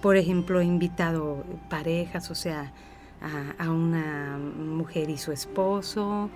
Por 0.00 0.16
ejemplo, 0.16 0.60
he 0.60 0.64
invitado 0.64 1.44
parejas, 1.68 2.30
o 2.30 2.34
sea, 2.36 2.72
a, 3.58 3.70
una 3.70 4.38
mujer 4.38 5.10
y 5.10 5.18
su 5.18 5.32
esposo, 5.32 6.30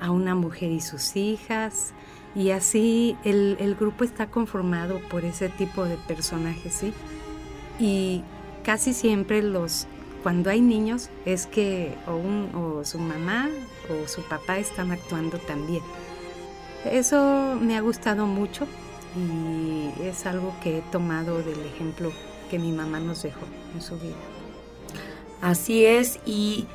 a, 0.00 0.10
una 0.10 0.36
mujer 0.36 0.70
y 0.70 0.80
sus 0.80 1.16
hijas. 1.16 1.92
Y 2.34 2.50
así 2.50 3.16
el, 3.24 3.56
el, 3.58 3.74
grupo 3.74 4.04
está 4.04 4.26
conformado 4.26 5.00
por 5.10 5.24
ese 5.24 5.48
tipo 5.48 5.84
de 5.84 5.96
personajes, 5.96 6.72
¿sí? 6.72 6.94
Y 7.78 8.22
casi 8.62 8.94
siempre 8.94 9.42
los, 9.42 9.86
cuando 10.22 10.50
hay 10.50 10.60
niños, 10.60 11.10
es 11.24 11.46
que 11.46 11.94
o, 12.06 12.84
su 12.84 12.98
mamá 12.98 13.48
o 13.88 14.08
su 14.08 14.22
papá 14.22 14.58
están 14.58 14.92
actuando 14.92 15.38
también. 15.38 15.82
Eso 16.84 17.58
me 17.60 17.76
ha 17.76 17.80
gustado 17.80 18.26
mucho 18.26 18.66
y 19.16 20.02
es 20.02 20.26
algo 20.26 20.54
que 20.62 20.78
he 20.78 20.82
tomado 20.82 21.38
del 21.42 21.60
ejemplo 21.60 22.12
que 22.50 22.58
mi 22.58 22.72
mamá 22.72 22.98
nos 22.98 23.22
dejó 23.22 23.46
en 23.74 23.80
su 23.80 23.96
vida. 23.98 24.16
Así 25.40 25.84
es, 25.84 26.20
y 26.24 26.66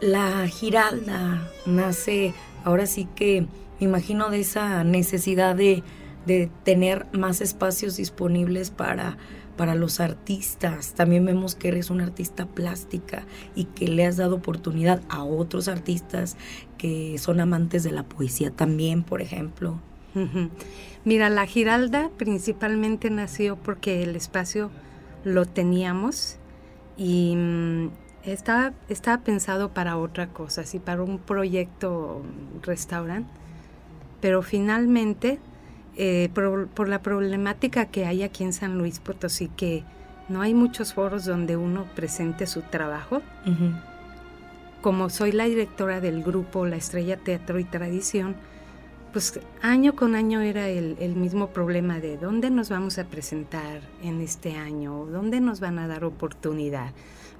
la 0.00 0.46
Giralda 0.48 1.48
nace, 1.64 2.34
ahora 2.64 2.86
sí 2.86 3.08
que 3.14 3.46
me 3.78 3.86
imagino 3.86 4.30
de 4.30 4.40
esa 4.40 4.82
necesidad 4.84 5.54
de, 5.54 5.82
de 6.26 6.50
tener 6.64 7.06
más 7.12 7.40
espacios 7.40 7.96
disponibles 7.96 8.70
para, 8.70 9.16
para 9.56 9.74
los 9.74 10.00
artistas. 10.00 10.94
También 10.94 11.24
vemos 11.24 11.54
que 11.54 11.68
eres 11.68 11.90
una 11.90 12.04
artista 12.04 12.46
plástica 12.46 13.24
y 13.54 13.64
que 13.64 13.88
le 13.88 14.06
has 14.06 14.16
dado 14.16 14.36
oportunidad 14.36 15.00
a 15.08 15.24
otros 15.24 15.68
artistas 15.68 16.36
que 16.78 17.18
son 17.18 17.40
amantes 17.40 17.82
de 17.82 17.92
la 17.92 18.02
poesía 18.02 18.50
también, 18.50 19.02
por 19.02 19.22
ejemplo. 19.22 19.80
Mira, 21.04 21.28
la 21.28 21.46
Giralda 21.46 22.10
principalmente 22.16 23.10
nació 23.10 23.56
porque 23.56 24.02
el 24.02 24.16
espacio 24.16 24.70
lo 25.24 25.44
teníamos 25.44 26.38
y 26.96 27.34
mm, 27.36 27.90
estaba, 28.24 28.72
pensado 29.24 29.70
para 29.70 29.98
otra 29.98 30.28
cosa, 30.28 30.62
así 30.62 30.78
para 30.78 31.02
un 31.02 31.18
proyecto 31.18 32.22
restaurante, 32.62 33.30
pero 34.20 34.42
finalmente 34.42 35.38
eh, 35.96 36.28
por, 36.34 36.88
la 36.88 37.00
problemática 37.00 37.86
que 37.86 38.06
hay 38.06 38.22
aquí 38.22 38.44
en 38.44 38.52
San 38.52 38.78
Luis 38.78 39.00
Potosí, 39.00 39.48
que 39.48 39.84
no 40.28 40.42
hay 40.42 40.54
muchos 40.54 40.92
foros 40.92 41.24
donde 41.24 41.56
uno 41.56 41.86
presente 41.94 42.46
su 42.46 42.62
trabajo. 42.62 43.22
Como 44.82 45.08
soy 45.10 45.32
la 45.32 45.44
directora 45.44 46.00
del 46.00 46.22
grupo 46.22 46.66
La 46.66 46.76
Estrella 46.76 47.16
Teatro 47.16 47.58
y 47.58 47.64
Tradición, 47.64 48.36
pues 49.16 49.40
año 49.62 49.96
con 49.96 50.14
año 50.14 50.42
era 50.42 50.68
el, 50.68 50.98
el, 51.00 51.16
mismo 51.16 51.46
problema 51.46 52.00
de 52.00 52.18
dónde 52.18 52.50
nos 52.50 52.68
vamos 52.68 52.98
a 52.98 53.04
presentar 53.04 53.80
en 54.02 54.20
este 54.20 54.56
año, 54.56 55.06
dónde 55.06 55.40
nos 55.40 55.58
van 55.58 55.78
a 55.78 55.88
dar 55.88 56.04
oportunidad 56.04 56.92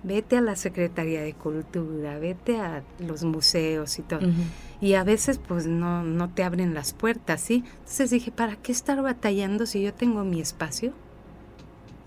vete 0.02 0.38
a 0.38 0.40
la 0.40 0.56
Secretaría 0.56 1.20
de 1.20 1.34
Cultura, 1.34 2.18
vete 2.18 2.58
a 2.58 2.82
los 2.98 3.24
museos 3.24 3.98
y 3.98 4.02
todo. 4.02 4.20
Y 4.80 4.94
a 4.94 5.04
veces 5.04 5.38
pues 5.38 5.66
no, 5.66 6.02
no 6.02 6.30
te 6.30 6.44
abren 6.44 6.72
las 6.72 6.94
puertas, 6.94 7.42
¿sí? 7.42 7.62
Entonces 7.80 8.08
dije, 8.08 8.30
¿para 8.30 8.56
qué 8.56 8.72
estar 8.72 9.02
batallando 9.02 9.66
si 9.66 9.82
yo 9.82 9.92
tengo 9.92 10.24
mi 10.24 10.40
espacio? 10.40 10.94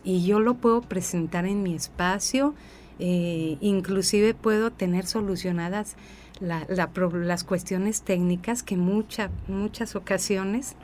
Y 0.04 0.26
yo 0.26 0.40
lo 0.40 0.56
puedo 0.56 0.82
presentar 0.82 1.46
en 1.46 1.62
mi 1.62 1.76
espacio, 1.76 2.56
eh, 2.98 3.60
inclusive 3.62 4.34
puedo 4.34 4.72
tener 4.72 5.06
solucionadas 5.06 5.96
las 6.40 7.44
cuestiones 7.44 8.02
técnicas 8.02 8.64
que 8.64 8.78
mucha, 8.78 9.30
muchas 9.48 9.96
ocasiones 9.96 10.76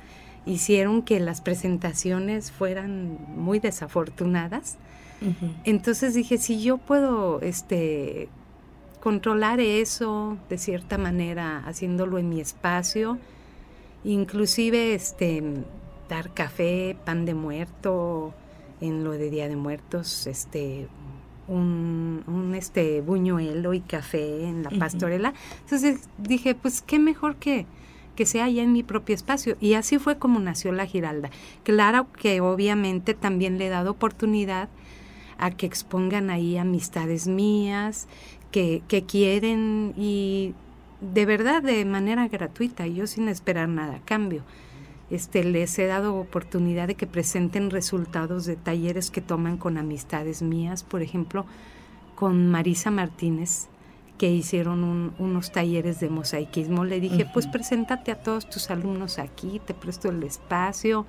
hicieron 0.45 1.01
que 1.01 1.19
las 1.19 1.41
presentaciones 1.41 2.51
fueran 2.51 3.17
muy 3.35 3.59
desafortunadas. 3.59 4.77
Entonces 5.63 6.13
dije, 6.13 6.37
si 6.37 6.61
yo 6.61 6.77
puedo 6.77 7.41
este, 7.41 8.29
controlar 9.01 9.59
eso 9.59 10.37
de 10.49 10.57
cierta 10.57 10.97
manera, 10.97 11.63
haciéndolo 11.65 12.19
en 12.19 12.29
mi 12.29 12.41
espacio, 12.41 13.17
inclusive 14.03 14.93
este, 14.93 15.41
dar 16.09 16.33
café, 16.33 16.95
pan 17.05 17.25
de 17.25 17.33
muerto, 17.33 18.33
en 18.81 19.03
lo 19.03 19.11
de 19.11 19.29
Día 19.29 19.47
de 19.47 19.55
Muertos, 19.55 20.27
este, 20.27 20.87
un, 21.47 22.53
este 22.55 23.01
buñuelo 23.01 23.73
y 23.73 23.81
café 23.81 24.45
en 24.45 24.63
la 24.63 24.69
pastorela. 24.71 25.33
Entonces 25.61 26.09
dije, 26.17 26.55
pues 26.55 26.81
qué 26.81 26.99
mejor 26.99 27.35
que, 27.35 27.65
que 28.15 28.25
sea 28.25 28.49
ya 28.49 28.63
en 28.63 28.73
mi 28.73 28.83
propio 28.83 29.15
espacio. 29.15 29.57
Y 29.59 29.73
así 29.73 29.99
fue 29.99 30.17
como 30.17 30.39
nació 30.39 30.71
la 30.71 30.85
Giralda. 30.85 31.29
Claro 31.63 32.07
que 32.13 32.41
obviamente 32.41 33.13
también 33.13 33.57
le 33.57 33.67
he 33.67 33.69
dado 33.69 33.91
oportunidad 33.91 34.69
a 35.37 35.51
que 35.51 35.65
expongan 35.65 36.29
ahí 36.29 36.57
amistades 36.57 37.27
mías 37.27 38.07
que, 38.51 38.81
que 38.87 39.03
quieren 39.03 39.93
y 39.97 40.53
de 41.01 41.25
verdad 41.25 41.61
de 41.61 41.83
manera 41.85 42.27
gratuita, 42.27 42.87
yo 42.87 43.05
sin 43.05 43.27
esperar 43.27 43.67
nada 43.67 43.97
a 43.97 43.99
cambio. 43.99 44.43
Este, 45.09 45.43
les 45.43 45.77
he 45.77 45.85
dado 45.85 46.15
oportunidad 46.15 46.87
de 46.87 46.95
que 46.95 47.05
presenten 47.05 47.69
resultados 47.69 48.45
de 48.45 48.55
talleres 48.55 49.11
que 49.11 49.21
toman 49.21 49.57
con 49.57 49.77
amistades 49.77 50.41
mías, 50.41 50.83
por 50.83 51.01
ejemplo, 51.01 51.45
con 52.15 52.49
Marisa 52.49 52.89
Martínez, 52.89 53.67
que 54.17 54.31
hicieron 54.31 55.13
unos 55.19 55.51
talleres 55.51 55.99
de 55.99 56.09
mosaicismo. 56.09 56.85
Le 56.85 56.99
dije, 56.99 57.29
pues 57.33 57.47
preséntate 57.47 58.11
a 58.11 58.21
todos 58.21 58.49
tus 58.49 58.71
alumnos 58.71 59.19
aquí, 59.19 59.61
te 59.65 59.73
presto 59.73 60.09
el 60.09 60.23
espacio 60.23 61.05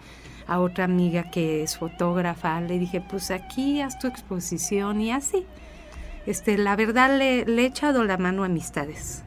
a 0.47 0.61
otra 0.61 0.85
amiga 0.85 1.31
que 1.31 1.63
es 1.63 1.77
fotógrafa, 1.77 2.61
le 2.61 2.79
dije, 2.79 3.01
pues 3.01 3.31
aquí 3.31 3.81
haz 3.81 3.99
tu 3.99 4.07
exposición 4.07 5.01
y 5.01 5.13
así. 5.13 5.45
Este, 6.27 6.59
la 6.59 6.75
verdad 6.75 7.17
le, 7.17 7.43
he 7.43 7.67
echado 7.67 8.05
la 8.05 8.17
mano 8.17 8.43
a 8.43 8.47
amistades. 8.47 9.23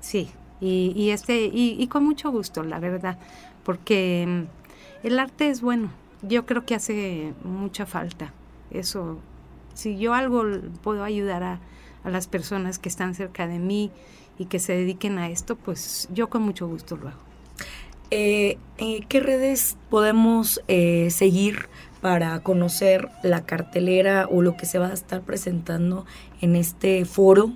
Sí, 0.00 0.30
y, 0.64 1.10
este, 1.10 1.50
y, 1.52 1.86
con 1.88 2.04
mucho 2.04 2.30
gusto, 2.30 2.62
la 2.62 2.78
verdad, 2.78 3.18
porque 3.64 4.24
mm, 4.26 5.06
el 5.06 5.18
arte 5.18 5.48
es 5.48 5.60
bueno. 5.60 5.90
Yo 6.22 6.46
creo 6.46 6.64
que 6.64 6.76
hace 6.76 7.32
mucha 7.42 7.84
falta. 7.84 8.32
Eso, 8.70 9.18
si 9.74 9.98
yo 9.98 10.14
algo 10.14 10.44
puedo 10.82 11.02
ayudar 11.02 11.42
a, 11.42 11.60
a 12.04 12.10
las 12.10 12.28
personas 12.28 12.78
que 12.78 12.88
están 12.88 13.14
cerca 13.14 13.48
de 13.48 13.58
mí 13.58 13.90
y 14.38 14.46
que 14.46 14.60
se 14.60 14.74
dediquen 14.74 15.18
a 15.18 15.28
esto, 15.28 15.56
pues 15.56 16.08
yo 16.12 16.28
con 16.30 16.42
mucho 16.42 16.68
gusto 16.68 16.96
lo 16.96 17.08
hago. 17.08 17.32
Eh, 18.14 18.58
eh, 18.76 19.00
¿Qué 19.08 19.20
redes 19.20 19.78
podemos 19.88 20.60
eh, 20.68 21.08
seguir 21.10 21.70
para 22.02 22.40
conocer 22.40 23.08
la 23.22 23.46
cartelera 23.46 24.28
o 24.30 24.42
lo 24.42 24.54
que 24.54 24.66
se 24.66 24.78
va 24.78 24.88
a 24.88 24.92
estar 24.92 25.22
presentando 25.22 26.04
en 26.42 26.54
este 26.54 27.06
foro 27.06 27.52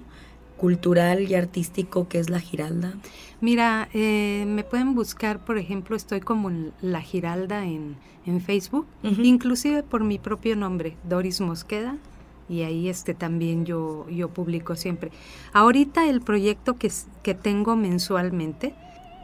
cultural 0.57 1.31
y 1.31 1.35
artístico 1.35 2.09
que 2.09 2.19
es 2.19 2.31
La 2.31 2.41
Giralda? 2.41 2.95
Mira, 3.41 3.89
me 3.93 4.65
pueden 4.69 4.95
buscar, 4.95 5.45
por 5.45 5.59
ejemplo, 5.59 5.97
estoy 5.97 6.21
como 6.21 6.51
La 6.81 7.01
Giralda 7.01 7.65
en, 7.65 7.97
Facebook, 8.45 8.87
inclusive 9.03 9.85
por 9.85 10.03
mi 10.03 10.19
propio 10.19 10.57
nombre, 10.57 10.97
Doris 11.05 11.41
Mosqueda, 11.41 11.97
y 12.49 12.63
ahí 12.63 12.89
este 12.89 13.15
también 13.15 13.65
yo, 13.65 14.09
yo 14.09 14.29
publico 14.31 14.75
siempre. 14.75 15.13
Ahorita 15.53 16.09
el 16.09 16.21
proyecto 16.21 16.77
que, 16.77 16.91
que 17.23 17.35
tengo 17.35 17.77
mensualmente, 17.77 18.75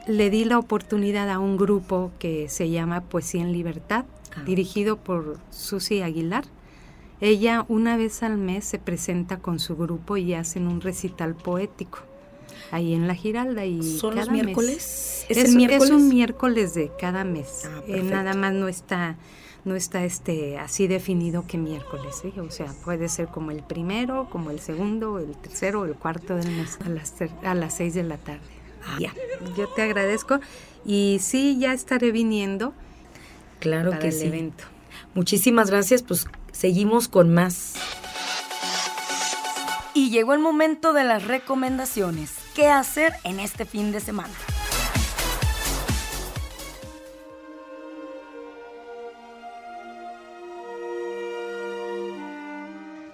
le 0.07 0.31
di 0.31 0.45
la 0.45 0.59
oportunidad 0.59 1.31
a 1.31 1.39
un 1.39 1.57
grupo 1.57 2.13
que 2.19 2.49
se 2.49 2.71
llama 2.71 3.03
Poesía 3.03 3.43
en 3.43 3.53
Libertad, 3.53 4.05
ah. 4.37 4.43
dirigido 4.45 4.97
por 4.97 5.39
Susi 5.51 6.03
Aguilar. 6.03 6.45
Ella 7.23 7.65
una 7.69 7.97
vez 7.97 8.25
al 8.25 8.37
mes 8.37 8.65
se 8.65 8.81
presenta 8.81 9.39
con 9.39 9.61
su 9.61 9.77
grupo 9.77 10.17
y 10.17 10.35
hacen 10.35 10.67
un 10.67 10.81
recital 10.81 11.37
poético 11.37 12.01
ahí 12.73 12.95
en 12.95 13.07
la 13.07 13.15
Giralda 13.15 13.65
y 13.65 13.81
¿Son 13.81 14.17
los 14.17 14.29
miércoles? 14.29 15.25
¿Es, 15.29 15.39
¿Es, 15.39 15.91
un 15.91 16.09
miércoles 16.09 16.75
de 16.75 16.91
cada 16.99 17.23
mes. 17.23 17.63
Ah, 17.67 17.81
eh, 17.87 18.03
nada 18.03 18.35
más 18.35 18.53
no 18.53 18.67
está 18.67 19.17
no 19.65 19.77
está 19.77 20.05
este 20.05 20.59
así 20.59 20.89
definido 20.89 21.47
que 21.47 21.59
miércoles, 21.59 22.25
o 22.37 22.51
sea, 22.51 22.75
puede 22.85 23.09
ser 23.09 23.29
como 23.29 23.53
el 23.53 23.63
primero, 23.63 24.27
como 24.29 24.51
el 24.51 24.59
segundo, 24.59 25.21
el 25.21 25.37
tercero, 25.37 25.85
el 25.85 25.95
cuarto 25.95 26.35
del 26.35 26.51
mes 26.51 26.77
a 26.85 26.89
las 26.89 27.15
a 27.45 27.55
las 27.55 27.77
seis 27.77 27.95
de 27.95 28.03
la 28.03 28.17
tarde. 28.17 28.41
Ya, 28.99 29.15
yo 29.57 29.69
te 29.69 29.83
agradezco 29.83 30.41
y 30.85 31.19
sí, 31.21 31.57
ya 31.61 31.73
estaré 31.73 32.11
viniendo. 32.11 32.75
Claro 33.61 33.97
que 34.01 34.09
el 34.09 34.13
sí. 34.13 34.27
evento. 34.27 34.65
Muchísimas 35.15 35.71
gracias, 35.71 36.03
pues 36.03 36.27
seguimos 36.53 37.09
con 37.09 37.33
más. 37.35 37.75
Y 39.95 40.11
llegó 40.11 40.33
el 40.33 40.41
momento 40.41 40.93
de 40.93 41.05
las 41.05 41.27
recomendaciones. 41.27 42.35
¿Qué 42.55 42.69
hacer 42.69 43.13
en 43.25 43.41
este 43.41 43.65
fin 43.65 43.93
de 43.93 44.01
semana? 44.01 44.33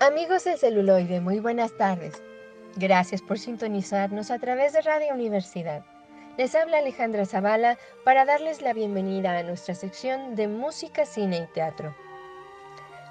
Amigos 0.00 0.44
del 0.44 0.58
celuloide, 0.58 1.20
muy 1.20 1.40
buenas 1.40 1.76
tardes. 1.76 2.22
Gracias 2.76 3.20
por 3.20 3.38
sintonizarnos 3.38 4.30
a 4.30 4.38
través 4.38 4.72
de 4.72 4.82
Radio 4.82 5.12
Universidad. 5.12 5.84
Les 6.36 6.54
habla 6.54 6.78
Alejandra 6.78 7.26
Zavala 7.26 7.76
para 8.04 8.24
darles 8.24 8.62
la 8.62 8.72
bienvenida 8.72 9.36
a 9.36 9.42
nuestra 9.42 9.74
sección 9.74 10.36
de 10.36 10.46
música, 10.46 11.04
cine 11.04 11.48
y 11.48 11.52
teatro. 11.52 11.94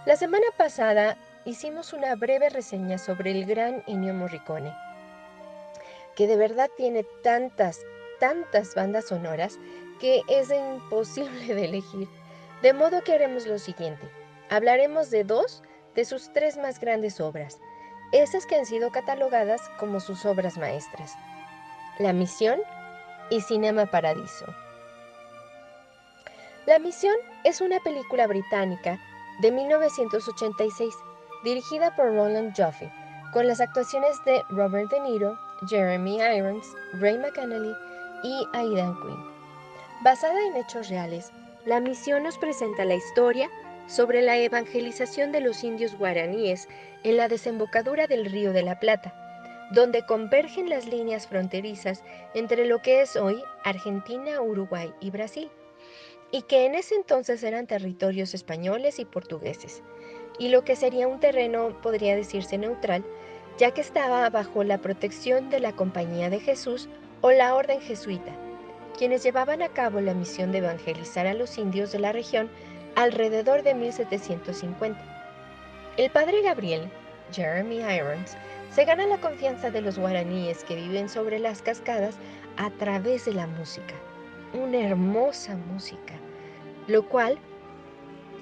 La 0.07 0.15
semana 0.15 0.45
pasada 0.55 1.17
hicimos 1.43 1.91
una 1.91 2.15
breve 2.15 2.47
reseña 2.49 2.97
sobre 2.97 3.31
el 3.31 3.45
gran 3.45 3.83
Ennio 3.87 4.13
Morricone, 4.13 4.73
que 6.15 6.27
de 6.27 6.37
verdad 6.37 6.69
tiene 6.77 7.03
tantas, 7.23 7.81
tantas 8.17 8.73
bandas 8.73 9.09
sonoras 9.09 9.59
que 9.99 10.21
es 10.29 10.49
imposible 10.49 11.53
de 11.53 11.65
elegir. 11.65 12.07
De 12.61 12.71
modo 12.71 13.03
que 13.03 13.15
haremos 13.15 13.45
lo 13.47 13.59
siguiente. 13.59 14.07
Hablaremos 14.49 15.09
de 15.09 15.25
dos 15.25 15.61
de 15.93 16.05
sus 16.05 16.31
tres 16.31 16.55
más 16.55 16.79
grandes 16.79 17.19
obras, 17.19 17.59
esas 18.13 18.45
que 18.45 18.55
han 18.55 18.65
sido 18.65 18.93
catalogadas 18.93 19.59
como 19.77 19.99
sus 19.99 20.25
obras 20.25 20.57
maestras. 20.57 21.15
La 21.99 22.13
Misión 22.13 22.61
y 23.29 23.41
Cinema 23.41 23.85
Paradiso. 23.87 24.45
La 26.65 26.79
Misión 26.79 27.17
es 27.43 27.59
una 27.59 27.81
película 27.81 28.25
británica 28.25 28.97
de 29.39 29.51
1986 29.51 30.93
dirigida 31.43 31.95
por 31.95 32.07
Roland 32.07 32.53
Joffe, 32.55 32.91
con 33.33 33.47
las 33.47 33.61
actuaciones 33.61 34.23
de 34.25 34.41
Robert 34.49 34.89
De 34.89 34.99
Niro, 35.01 35.37
Jeremy 35.67 36.17
Irons, 36.17 36.67
Ray 36.93 37.17
McAnally 37.17 37.73
y 38.23 38.47
Aidan 38.53 38.99
Quinn. 39.01 39.23
Basada 40.03 40.39
en 40.47 40.55
hechos 40.55 40.89
reales, 40.89 41.31
la 41.65 41.79
misión 41.79 42.23
nos 42.23 42.37
presenta 42.37 42.85
la 42.85 42.95
historia 42.95 43.49
sobre 43.87 44.21
la 44.21 44.37
evangelización 44.37 45.31
de 45.31 45.41
los 45.41 45.63
indios 45.63 45.97
guaraníes 45.97 46.67
en 47.03 47.17
la 47.17 47.27
desembocadura 47.27 48.07
del 48.07 48.25
Río 48.25 48.53
de 48.53 48.63
la 48.63 48.79
Plata, 48.79 49.13
donde 49.71 50.05
convergen 50.05 50.69
las 50.69 50.85
líneas 50.85 51.27
fronterizas 51.27 52.03
entre 52.33 52.65
lo 52.65 52.81
que 52.81 53.01
es 53.01 53.15
hoy 53.15 53.41
Argentina, 53.63 54.41
Uruguay 54.41 54.93
y 55.01 55.09
Brasil, 55.09 55.49
y 56.31 56.41
que 56.43 56.65
en 56.65 56.75
ese 56.75 56.95
entonces 56.95 57.43
eran 57.43 57.67
territorios 57.67 58.33
españoles 58.33 58.99
y 58.99 59.05
portugueses 59.05 59.83
y 60.39 60.49
lo 60.49 60.63
que 60.63 60.75
sería 60.75 61.07
un 61.07 61.19
terreno 61.19 61.75
podría 61.81 62.15
decirse 62.15 62.57
neutral, 62.57 63.03
ya 63.57 63.71
que 63.71 63.81
estaba 63.81 64.29
bajo 64.29 64.63
la 64.63 64.77
protección 64.77 65.49
de 65.49 65.59
la 65.59 65.73
Compañía 65.73 66.29
de 66.29 66.39
Jesús 66.39 66.89
o 67.21 67.31
la 67.31 67.55
Orden 67.55 67.81
Jesuita, 67.81 68.31
quienes 68.97 69.23
llevaban 69.23 69.61
a 69.61 69.69
cabo 69.69 69.99
la 69.99 70.13
misión 70.13 70.51
de 70.51 70.59
evangelizar 70.59 71.25
a 71.25 71.33
los 71.33 71.57
indios 71.57 71.91
de 71.91 71.99
la 71.99 72.11
región 72.11 72.49
alrededor 72.95 73.63
de 73.63 73.73
1750. 73.73 74.99
El 75.97 76.11
padre 76.11 76.41
Gabriel, 76.43 76.89
Jeremy 77.31 77.77
Irons, 77.77 78.37
se 78.71 78.85
gana 78.85 79.07
la 79.07 79.19
confianza 79.19 79.71
de 79.71 79.81
los 79.81 79.97
guaraníes 79.97 80.63
que 80.63 80.75
viven 80.75 81.09
sobre 81.09 81.39
las 81.39 81.63
cascadas 81.63 82.15
a 82.57 82.69
través 82.71 83.25
de 83.25 83.33
la 83.33 83.47
música, 83.47 83.95
una 84.53 84.79
hermosa 84.79 85.55
música, 85.55 86.13
lo 86.87 87.07
cual 87.07 87.37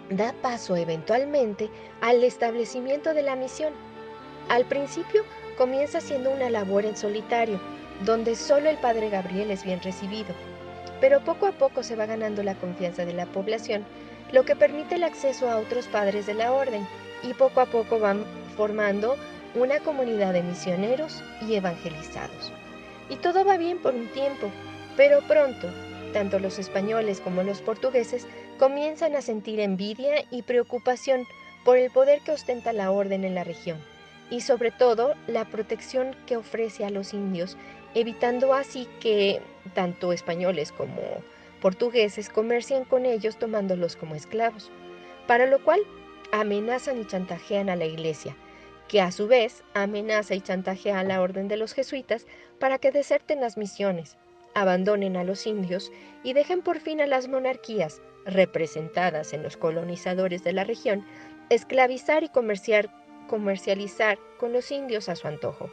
da 0.10 0.34
paso 0.42 0.76
eventualmente 0.76 1.70
al 2.02 2.24
establecimiento 2.24 3.14
de 3.14 3.24
la 3.24 3.36
misión. 3.36 3.74
Al 4.50 4.66
principio 4.66 5.24
comienza 5.58 6.00
siendo 6.02 6.32
una 6.32 6.50
labor 6.50 6.86
en 6.86 6.96
solitario, 6.96 7.60
donde 8.04 8.36
solo 8.36 8.70
el 8.70 8.78
padre 8.78 9.10
Gabriel 9.10 9.52
es 9.52 9.64
bien 9.64 9.82
recibido, 9.82 10.34
pero 11.02 11.24
poco 11.24 11.48
a 11.48 11.52
poco 11.54 11.82
se 11.82 11.96
va 11.96 12.06
ganando 12.06 12.44
la 12.44 12.56
confianza 12.56 13.06
de 13.06 13.14
la 13.14 13.26
población, 13.26 13.86
lo 14.32 14.44
que 14.44 14.56
permite 14.56 14.96
el 14.96 15.04
acceso 15.04 15.50
a 15.50 15.58
otros 15.58 15.88
padres 15.88 16.26
de 16.26 16.34
la 16.34 16.52
orden 16.52 16.88
y 17.24 17.34
poco 17.34 17.62
a 17.62 17.66
poco 17.66 18.00
van 18.00 18.24
formando 18.56 19.16
una 19.56 19.80
comunidad 19.80 20.34
de 20.34 20.44
misioneros 20.44 21.24
y 21.48 21.56
evangelizados. 21.56 22.52
Y 23.10 23.16
todo 23.18 23.46
va 23.46 23.58
bien 23.58 23.78
por 23.80 23.94
un 23.94 24.08
tiempo, 24.08 24.52
pero 24.98 25.22
pronto, 25.22 25.70
tanto 26.16 26.40
los 26.40 26.60
españoles 26.60 27.20
como 27.20 27.44
los 27.44 27.60
portugueses 27.60 28.26
comienzan 28.58 29.18
a 29.18 29.22
sentir 29.22 29.60
envidia 29.60 30.24
y 30.32 30.44
preocupación 30.44 31.28
por 31.66 31.78
el 31.78 31.92
poder 31.92 32.22
que 32.22 32.32
ostenta 32.32 32.72
la 32.72 32.90
orden 32.90 33.26
en 33.26 33.36
la 33.36 33.44
región 33.44 33.78
y 34.30 34.40
sobre 34.40 34.72
todo 34.72 35.14
la 35.28 35.44
protección 35.44 36.16
que 36.26 36.38
ofrece 36.38 36.86
a 36.86 36.90
los 36.90 37.14
indios, 37.14 37.58
evitando 37.96 38.54
así 38.54 38.88
que 39.02 39.42
tanto 39.74 40.14
españoles 40.14 40.72
como 40.72 41.02
portugueses 41.62 42.30
comercian 42.30 42.86
con 42.86 43.06
ellos 43.06 43.38
tomándolos 43.38 43.98
como 43.98 44.16
esclavos, 44.16 44.72
para 45.28 45.48
lo 45.48 45.62
cual 45.66 45.82
amenazan 46.32 46.98
y 46.98 47.06
chantajean 47.06 47.70
a 47.70 47.76
la 47.76 47.88
iglesia, 47.88 48.38
que 48.88 49.02
a 49.02 49.12
su 49.12 49.28
vez 49.28 49.66
amenaza 49.74 50.34
y 50.34 50.40
chantajea 50.40 50.98
a 50.98 51.04
la 51.04 51.22
orden 51.22 51.50
de 51.50 51.58
los 51.58 51.74
jesuitas 51.74 52.26
para 52.58 52.78
que 52.78 52.94
deserten 52.94 53.42
las 53.42 53.58
misiones, 53.58 54.16
abandonen 54.56 55.18
a 55.18 55.24
los 55.24 55.46
indios 55.46 55.92
y 56.24 56.34
dejen 56.34 56.62
por 56.62 56.80
fin 56.80 57.02
a 57.02 57.06
las 57.06 57.28
monarquías, 57.28 58.02
representadas 58.26 59.34
en 59.34 59.44
los 59.44 59.58
colonizadores 59.58 60.44
de 60.44 60.54
la 60.54 60.64
región, 60.64 61.06
esclavizar 61.50 62.24
y 62.24 62.30
comercializar 62.30 64.18
con 64.40 64.54
los 64.54 64.72
indios 64.72 65.10
a 65.10 65.16
su 65.16 65.28
antojo. 65.28 65.70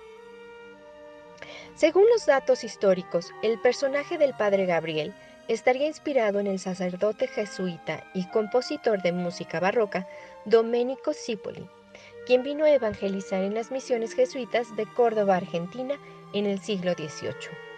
Según 1.74 2.04
los 2.12 2.26
datos 2.26 2.64
históricos, 2.64 3.30
el 3.42 3.58
personaje 3.60 4.18
del 4.18 4.34
padre 4.34 4.66
Gabriel 4.66 5.14
estaría 5.48 5.86
inspirado 5.86 6.38
en 6.40 6.46
el 6.46 6.58
sacerdote 6.58 7.26
jesuita 7.26 8.04
y 8.14 8.28
compositor 8.28 9.00
de 9.02 9.12
música 9.12 9.58
barroca 9.58 10.06
Domenico 10.44 11.14
Cipoli, 11.14 11.66
quien 12.26 12.42
vino 12.42 12.64
a 12.64 12.70
evangelizar 12.70 13.42
en 13.42 13.54
las 13.54 13.70
misiones 13.70 14.14
jesuitas 14.14 14.76
de 14.76 14.86
Córdoba, 14.86 15.36
Argentina, 15.36 15.98
en 16.34 16.46
el 16.46 16.60
siglo 16.60 16.92
XVIII. 16.92 17.71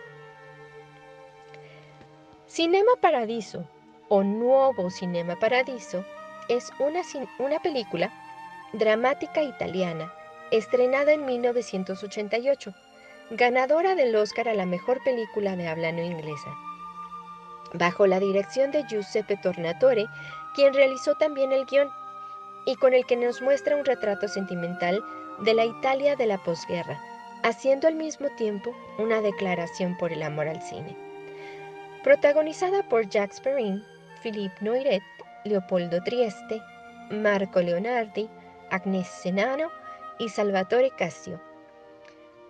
Cinema 2.55 2.93
Paradiso 3.01 3.65
o 4.09 4.23
Nuovo 4.23 4.89
Cinema 4.89 5.35
Paradiso 5.35 6.05
es 6.49 6.71
una, 6.79 7.01
una 7.41 7.59
película 7.59 8.13
dramática 8.73 9.43
italiana 9.43 10.13
estrenada 10.53 11.15
en 11.15 11.27
1988, 11.27 12.73
ganadora 13.33 13.97
del 13.97 14.15
Oscar 14.15 14.49
a 14.49 14.55
la 14.55 14.67
mejor 14.67 15.03
película 15.03 15.57
de 15.57 15.67
habla 15.67 15.91
no 15.91 16.05
inglesa. 16.05 16.55
Bajo 17.73 18.07
la 18.07 18.21
dirección 18.21 18.71
de 18.71 18.85
Giuseppe 18.89 19.37
Tornatore, 19.37 20.07
quien 20.55 20.75
realizó 20.75 21.17
también 21.17 21.51
el 21.51 21.67
guion, 21.67 21.91
y 22.67 22.77
con 22.77 22.95
el 22.95 23.05
que 23.05 23.17
nos 23.17 23.43
muestra 23.43 23.75
un 23.75 23.85
retrato 23.85 24.29
sentimental 24.29 25.03
de 25.41 25.55
la 25.55 25.65
Italia 25.65 26.15
de 26.15 26.27
la 26.27 26.39
posguerra, 26.39 27.03
haciendo 27.43 27.89
al 27.89 27.97
mismo 27.97 28.29
tiempo 28.37 28.73
una 28.99 29.23
declaración 29.23 29.97
por 29.97 30.13
el 30.13 30.23
amor 30.23 30.47
al 30.47 30.63
cine. 30.63 31.14
Protagonizada 32.05 32.87
por 32.87 33.09
Jacques 33.09 33.41
Perrin, 33.41 33.83
Philippe 34.23 34.57
Noiret, 34.61 35.03
Leopoldo 35.47 36.03
Trieste, 36.03 36.61
Marco 37.11 37.63
Leonardi, 37.63 38.29
Agnes 38.71 39.09
Senano 39.09 39.71
y 40.19 40.29
Salvatore 40.29 40.91
Cassio. 40.91 41.41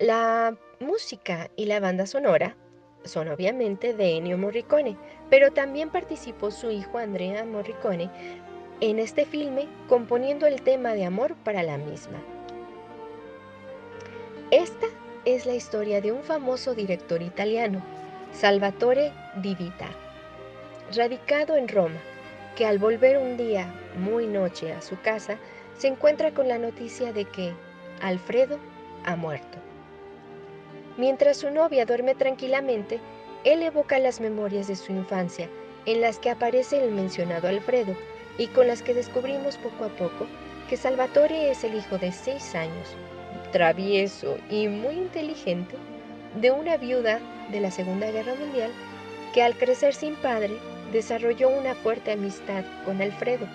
La 0.00 0.56
música 0.80 1.48
y 1.54 1.66
la 1.66 1.78
banda 1.78 2.04
sonora 2.04 2.56
son 3.04 3.28
obviamente 3.28 3.94
de 3.94 4.16
Ennio 4.16 4.36
Morricone, 4.38 4.96
pero 5.30 5.52
también 5.52 5.88
participó 5.88 6.50
su 6.50 6.72
hijo 6.72 6.98
Andrea 6.98 7.44
Morricone 7.44 8.10
en 8.80 8.98
este 8.98 9.24
filme 9.24 9.68
componiendo 9.88 10.48
el 10.48 10.62
tema 10.62 10.94
de 10.94 11.04
amor 11.04 11.36
para 11.44 11.62
la 11.62 11.78
misma. 11.78 12.20
Esta 14.50 14.86
es 15.24 15.46
la 15.46 15.54
historia 15.54 16.00
de 16.00 16.10
un 16.10 16.24
famoso 16.24 16.74
director 16.74 17.22
italiano, 17.22 17.82
Salvatore 18.34 19.12
Di 19.36 19.54
Vita 19.54 19.88
radicado 20.92 21.56
en 21.56 21.68
Roma, 21.68 22.00
que 22.56 22.66
al 22.66 22.78
volver 22.78 23.16
un 23.16 23.36
día 23.36 23.72
muy 23.96 24.26
noche 24.26 24.72
a 24.72 24.82
su 24.82 25.00
casa, 25.00 25.38
se 25.78 25.86
encuentra 25.86 26.32
con 26.32 26.48
la 26.48 26.58
noticia 26.58 27.12
de 27.12 27.26
que 27.26 27.52
Alfredo 28.02 28.58
ha 29.04 29.14
muerto. 29.14 29.58
Mientras 30.96 31.36
su 31.36 31.50
novia 31.50 31.86
duerme 31.86 32.16
tranquilamente, 32.16 32.98
él 33.44 33.62
evoca 33.62 34.00
las 34.00 34.20
memorias 34.20 34.66
de 34.66 34.74
su 34.74 34.90
infancia, 34.90 35.48
en 35.86 36.00
las 36.00 36.18
que 36.18 36.30
aparece 36.30 36.82
el 36.82 36.90
mencionado 36.90 37.46
Alfredo, 37.46 37.94
y 38.36 38.48
con 38.48 38.66
las 38.66 38.82
que 38.82 38.94
descubrimos 38.94 39.58
poco 39.58 39.84
a 39.84 39.90
poco 39.90 40.26
que 40.68 40.76
Salvatore 40.76 41.52
es 41.52 41.62
el 41.62 41.76
hijo 41.76 41.98
de 41.98 42.10
seis 42.10 42.56
años, 42.56 42.96
travieso 43.52 44.38
y 44.50 44.66
muy 44.66 44.94
inteligente, 44.94 45.76
de 46.40 46.50
una 46.50 46.76
viuda 46.76 47.20
de 47.50 47.60
la 47.60 47.70
Segunda 47.70 48.10
Guerra 48.10 48.34
Mundial 48.34 48.72
que 49.32 49.42
al 49.42 49.56
crecer 49.56 49.94
sin 49.94 50.14
padre 50.16 50.56
desarrolló 50.92 51.48
una 51.48 51.74
fuerte 51.74 52.12
amistad 52.12 52.64
con 52.84 53.00
Alfredo, 53.02 53.46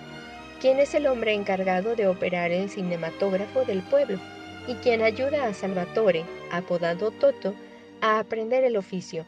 quien 0.60 0.78
es 0.78 0.94
el 0.94 1.06
hombre 1.06 1.32
encargado 1.32 1.96
de 1.96 2.06
operar 2.06 2.50
el 2.52 2.68
cinematógrafo 2.68 3.64
del 3.64 3.82
pueblo 3.82 4.18
y 4.66 4.74
quien 4.74 5.02
ayuda 5.02 5.46
a 5.46 5.54
Salvatore, 5.54 6.24
apodado 6.52 7.10
Toto, 7.10 7.54
a 8.00 8.18
aprender 8.18 8.64
el 8.64 8.76
oficio, 8.76 9.24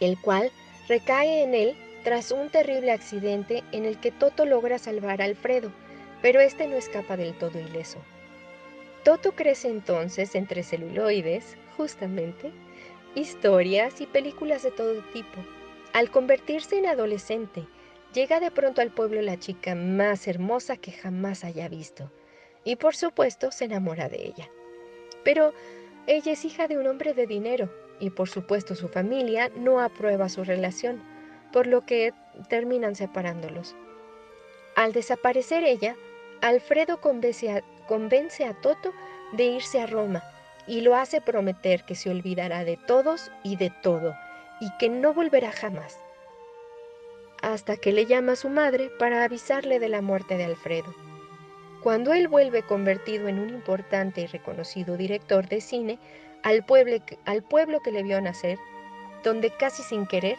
el 0.00 0.18
cual 0.20 0.50
recae 0.88 1.42
en 1.42 1.54
él 1.54 1.76
tras 2.04 2.30
un 2.30 2.50
terrible 2.50 2.92
accidente 2.92 3.64
en 3.72 3.84
el 3.84 3.98
que 3.98 4.12
Toto 4.12 4.46
logra 4.46 4.78
salvar 4.78 5.20
a 5.20 5.24
Alfredo, 5.24 5.72
pero 6.22 6.40
este 6.40 6.68
no 6.68 6.76
escapa 6.76 7.16
del 7.16 7.36
todo 7.36 7.58
ileso. 7.58 7.98
Toto 9.02 9.32
crece 9.32 9.68
entonces 9.68 10.34
entre 10.34 10.62
celuloides, 10.62 11.56
justamente, 11.76 12.52
historias 13.14 14.00
y 14.00 14.06
películas 14.06 14.62
de 14.62 14.70
todo 14.70 15.00
tipo, 15.12 15.40
al 15.92 16.10
convertirse 16.10 16.78
en 16.78 16.86
adolescente, 16.86 17.66
llega 18.12 18.40
de 18.40 18.50
pronto 18.50 18.80
al 18.80 18.90
pueblo 18.90 19.22
la 19.22 19.38
chica 19.38 19.74
más 19.74 20.28
hermosa 20.28 20.76
que 20.76 20.92
jamás 20.92 21.44
haya 21.44 21.68
visto. 21.68 22.10
y 22.64 22.74
por 22.74 22.96
supuesto 22.96 23.52
se 23.52 23.66
enamora 23.66 24.08
de 24.08 24.26
ella. 24.26 24.50
Pero 25.22 25.54
ella 26.08 26.32
es 26.32 26.44
hija 26.44 26.66
de 26.66 26.76
un 26.76 26.88
hombre 26.88 27.14
de 27.14 27.28
dinero 27.28 27.70
y 28.00 28.10
por 28.10 28.28
supuesto 28.28 28.74
su 28.74 28.88
familia 28.88 29.50
no 29.54 29.80
aprueba 29.80 30.28
su 30.28 30.42
relación, 30.42 31.00
por 31.52 31.68
lo 31.68 31.86
que 31.86 32.12
terminan 32.48 32.96
separándolos. 32.96 33.76
Al 34.74 34.92
desaparecer 34.92 35.62
ella, 35.62 35.94
Alfredo 36.40 37.00
convence 37.00 37.52
a, 37.52 37.62
convence 37.86 38.44
a 38.44 38.52
Toto 38.54 38.92
de 39.32 39.44
irse 39.44 39.80
a 39.80 39.86
Roma 39.86 40.24
y 40.66 40.80
lo 40.80 40.96
hace 40.96 41.20
prometer 41.20 41.84
que 41.84 41.94
se 41.94 42.10
olvidará 42.10 42.64
de 42.64 42.76
todos 42.76 43.30
y 43.42 43.56
de 43.56 43.70
todo 43.82 44.14
y 44.60 44.70
que 44.78 44.88
no 44.88 45.14
volverá 45.14 45.52
jamás. 45.52 45.98
Hasta 47.42 47.76
que 47.76 47.92
le 47.92 48.06
llama 48.06 48.32
a 48.32 48.36
su 48.36 48.48
madre 48.48 48.90
para 48.98 49.24
avisarle 49.24 49.78
de 49.78 49.88
la 49.88 50.02
muerte 50.02 50.36
de 50.36 50.44
Alfredo. 50.44 50.94
Cuando 51.82 52.14
él 52.14 52.28
vuelve 52.28 52.62
convertido 52.62 53.28
en 53.28 53.38
un 53.38 53.50
importante 53.50 54.22
y 54.22 54.26
reconocido 54.26 54.96
director 54.96 55.46
de 55.48 55.60
cine 55.60 55.98
al 56.42 56.64
pueblo, 56.64 56.96
al 57.26 57.42
pueblo 57.42 57.80
que 57.80 57.92
le 57.92 58.02
vio 58.02 58.20
nacer, 58.20 58.58
donde 59.22 59.50
casi 59.50 59.82
sin 59.82 60.06
querer 60.06 60.36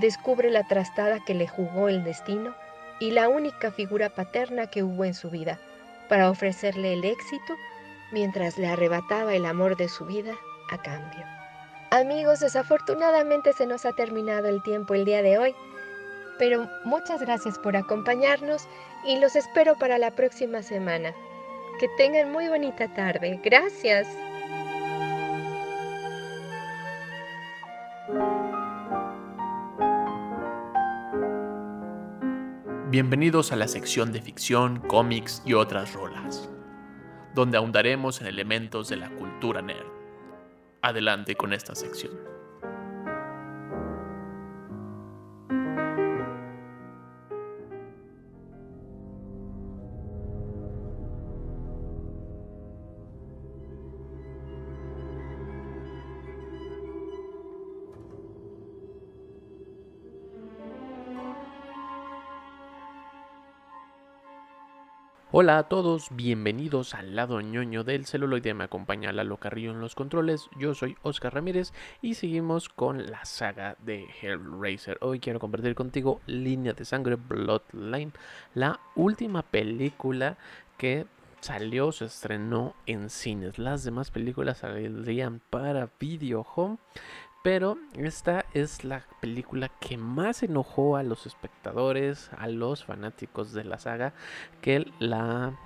descubre 0.00 0.50
la 0.50 0.66
trastada 0.68 1.24
que 1.24 1.34
le 1.34 1.48
jugó 1.48 1.88
el 1.88 2.04
destino 2.04 2.54
y 3.00 3.10
la 3.10 3.28
única 3.28 3.72
figura 3.72 4.10
paterna 4.10 4.68
que 4.68 4.82
hubo 4.82 5.04
en 5.04 5.14
su 5.14 5.30
vida 5.30 5.58
para 6.08 6.30
ofrecerle 6.30 6.92
el 6.92 7.04
éxito 7.04 7.56
mientras 8.12 8.58
le 8.58 8.68
arrebataba 8.68 9.34
el 9.34 9.46
amor 9.46 9.76
de 9.76 9.88
su 9.88 10.04
vida 10.04 10.34
a 10.70 10.80
cambio. 10.82 11.24
Amigos, 11.90 12.40
desafortunadamente 12.40 13.52
se 13.52 13.66
nos 13.66 13.86
ha 13.86 13.92
terminado 13.92 14.48
el 14.48 14.62
tiempo 14.62 14.94
el 14.94 15.04
día 15.04 15.22
de 15.22 15.38
hoy, 15.38 15.54
pero 16.38 16.68
muchas 16.84 17.20
gracias 17.20 17.58
por 17.58 17.76
acompañarnos 17.76 18.66
y 19.04 19.18
los 19.18 19.36
espero 19.36 19.76
para 19.76 19.98
la 19.98 20.10
próxima 20.10 20.62
semana. 20.62 21.14
Que 21.78 21.88
tengan 21.96 22.32
muy 22.32 22.48
bonita 22.48 22.92
tarde. 22.94 23.40
Gracias. 23.44 24.08
Bienvenidos 32.88 33.52
a 33.52 33.56
la 33.56 33.68
sección 33.68 34.12
de 34.12 34.22
ficción, 34.22 34.78
cómics 34.78 35.42
y 35.44 35.52
otras 35.52 35.92
rolas, 35.92 36.48
donde 37.36 37.58
ahondaremos 37.58 38.22
en 38.22 38.28
elementos 38.28 38.88
de 38.88 38.96
la 38.96 39.10
cultura 39.10 39.60
nerd. 39.60 39.86
Adelante 40.80 41.36
con 41.36 41.52
esta 41.52 41.74
sección. 41.74 42.35
Hola 65.38 65.58
a 65.58 65.62
todos, 65.64 66.08
bienvenidos 66.12 66.94
al 66.94 67.14
lado 67.14 67.42
ñoño 67.42 67.84
del 67.84 68.06
celuloide. 68.06 68.54
Me 68.54 68.64
acompaña 68.64 69.12
Lalo 69.12 69.36
Carrillo 69.36 69.72
en 69.72 69.82
los 69.82 69.94
controles. 69.94 70.48
Yo 70.58 70.72
soy 70.72 70.96
Oscar 71.02 71.34
Ramírez 71.34 71.74
y 72.00 72.14
seguimos 72.14 72.70
con 72.70 73.10
la 73.10 73.22
saga 73.26 73.76
de 73.84 74.06
Hellraiser. 74.22 74.96
Hoy 75.02 75.20
quiero 75.20 75.38
compartir 75.38 75.74
contigo 75.74 76.22
Línea 76.24 76.72
de 76.72 76.86
Sangre 76.86 77.16
Bloodline, 77.16 78.14
la 78.54 78.80
última 78.94 79.42
película 79.42 80.38
que 80.78 81.04
salió, 81.40 81.92
se 81.92 82.06
estrenó 82.06 82.74
en 82.86 83.10
cines. 83.10 83.58
Las 83.58 83.84
demás 83.84 84.10
películas 84.10 84.58
saldrían 84.58 85.42
para 85.50 85.90
video 86.00 86.46
home. 86.54 86.78
Pero 87.46 87.78
esta 87.94 88.44
es 88.54 88.82
la 88.82 89.04
película 89.20 89.70
que 89.78 89.96
más 89.96 90.42
enojó 90.42 90.96
a 90.96 91.04
los 91.04 91.26
espectadores, 91.26 92.28
a 92.36 92.48
los 92.48 92.84
fanáticos 92.84 93.52
de 93.52 93.62
la 93.62 93.78
saga, 93.78 94.14
que 94.60 94.84
la 94.98 95.56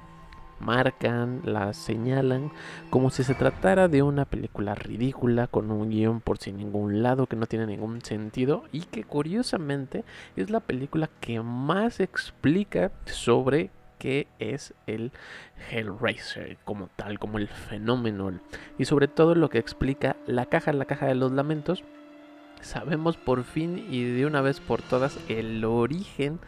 marcan, 0.58 1.40
la 1.42 1.72
señalan 1.72 2.52
como 2.90 3.08
si 3.08 3.24
se 3.24 3.34
tratara 3.34 3.88
de 3.88 4.02
una 4.02 4.26
película 4.26 4.74
ridícula 4.74 5.46
con 5.46 5.70
un 5.70 5.88
guion 5.88 6.20
por 6.20 6.36
sin 6.36 6.58
ningún 6.58 7.02
lado 7.02 7.26
que 7.26 7.36
no 7.36 7.46
tiene 7.46 7.64
ningún 7.64 8.02
sentido 8.02 8.64
y 8.72 8.82
que 8.82 9.04
curiosamente 9.04 10.04
es 10.36 10.50
la 10.50 10.60
película 10.60 11.08
que 11.22 11.40
más 11.40 12.00
explica 12.00 12.92
sobre 13.06 13.70
qué 14.00 14.26
es 14.40 14.74
el 14.88 15.12
Hellraiser 15.70 16.56
como 16.64 16.88
tal, 16.96 17.20
como 17.20 17.38
el 17.38 17.46
fenómeno 17.46 18.40
y 18.78 18.86
sobre 18.86 19.06
todo 19.06 19.36
lo 19.36 19.50
que 19.50 19.58
explica 19.58 20.16
la 20.26 20.46
caja, 20.46 20.72
la 20.72 20.86
caja 20.86 21.06
de 21.06 21.14
los 21.14 21.30
lamentos. 21.30 21.84
Sabemos 22.62 23.16
por 23.16 23.44
fin 23.44 23.86
y 23.90 24.04
de 24.04 24.26
una 24.26 24.42
vez 24.42 24.60
por 24.60 24.82
todas 24.82 25.18
el 25.28 25.64
origen 25.64 26.38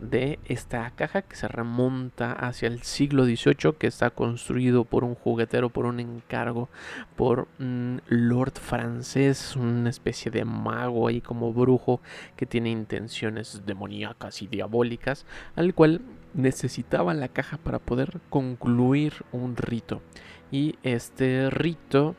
de 0.00 0.40
esta 0.46 0.90
caja 0.90 1.22
que 1.22 1.36
se 1.36 1.46
remonta 1.46 2.32
hacia 2.32 2.66
el 2.66 2.82
siglo 2.82 3.24
XVIII, 3.24 3.74
que 3.78 3.86
está 3.86 4.10
construido 4.10 4.84
por 4.84 5.04
un 5.04 5.14
juguetero, 5.14 5.70
por 5.70 5.86
un 5.86 6.00
encargo, 6.00 6.68
por 7.16 7.46
un 7.60 8.02
lord 8.08 8.54
francés, 8.54 9.54
una 9.54 9.90
especie 9.90 10.32
de 10.32 10.44
mago 10.44 11.06
ahí 11.06 11.20
como 11.20 11.52
brujo 11.52 12.00
que 12.36 12.46
tiene 12.46 12.70
intenciones 12.70 13.62
demoníacas 13.64 14.42
y 14.42 14.48
diabólicas, 14.48 15.26
al 15.54 15.74
cual 15.74 16.00
necesitaban 16.34 17.20
la 17.20 17.28
caja 17.28 17.56
para 17.58 17.78
poder 17.78 18.20
concluir 18.30 19.24
un 19.30 19.56
rito. 19.56 20.02
Y 20.50 20.76
este 20.82 21.50
rito 21.50 22.16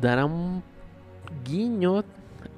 dará 0.00 0.24
un 0.24 0.62
guiño 1.44 2.04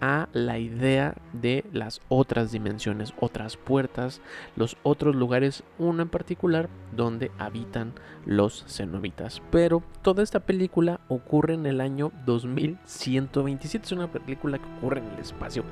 a 0.01 0.29
la 0.33 0.59
idea 0.59 1.15
de 1.33 1.65
las 1.73 2.01
otras 2.09 2.53
dimensiones, 2.53 3.15
otras 3.21 3.57
puertas, 3.57 4.21
los 4.57 4.77
otros 4.83 5.15
lugares, 5.15 5.63
uno 5.79 6.03
en 6.03 6.09
particular 6.09 6.69
donde 6.95 7.31
habitan 7.39 7.93
los 8.25 8.65
cenobitas. 8.69 9.43
Pero 9.51 9.83
toda 10.03 10.23
esta 10.23 10.41
película 10.41 11.01
ocurre 11.09 11.55
en 11.55 11.67
el 11.67 11.81
año 11.81 12.13
2127, 12.27 13.87
es 13.87 13.93
una 13.93 14.11
película 14.11 14.59
que 14.59 14.69
ocurre 14.79 15.01
en 15.01 15.11
el 15.11 15.19
espacio. 15.19 15.65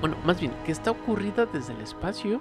Bueno, 0.00 0.16
más 0.24 0.40
bien, 0.40 0.52
que 0.64 0.72
está 0.72 0.90
ocurrida 0.90 1.46
desde 1.46 1.74
el 1.74 1.80
espacio 1.80 2.40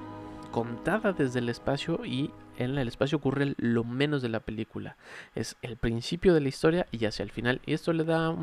contada 0.52 1.14
desde 1.14 1.40
el 1.40 1.50
espacio 1.50 2.06
y 2.06 2.32
en 2.60 2.78
el 2.78 2.88
espacio 2.88 3.18
ocurre 3.18 3.56
lo 3.58 3.84
menos 3.84 4.22
de 4.22 4.30
la 4.30 4.42
película. 4.42 4.98
Es 5.34 5.56
el 5.62 5.78
principio 5.78 6.34
de 6.34 6.42
la 6.42 6.50
historia 6.50 6.88
y 6.92 7.06
hacia 7.06 7.24
el 7.24 7.32
final. 7.32 7.62
Y 7.66 7.74
esto 7.74 7.94
le 7.94 8.04
da 8.04 8.36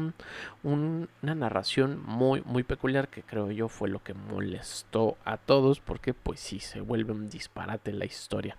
una 0.63 1.07
narración 1.23 2.03
muy, 2.05 2.43
muy 2.47 2.63
peculiar 2.63 3.09
que 3.09 3.23
creo 3.23 3.51
yo 3.51 3.69
fue 3.69 3.89
lo 3.89 4.03
que 4.03 4.15
molestó 4.15 5.19
a 5.25 5.37
todos 5.37 5.81
porque 5.81 6.15
pues 6.15 6.41
sí, 6.41 6.61
se 6.61 6.81
vuelve 6.81 7.13
un 7.13 7.29
disparate 7.29 7.93
la 7.93 8.07
historia. 8.07 8.57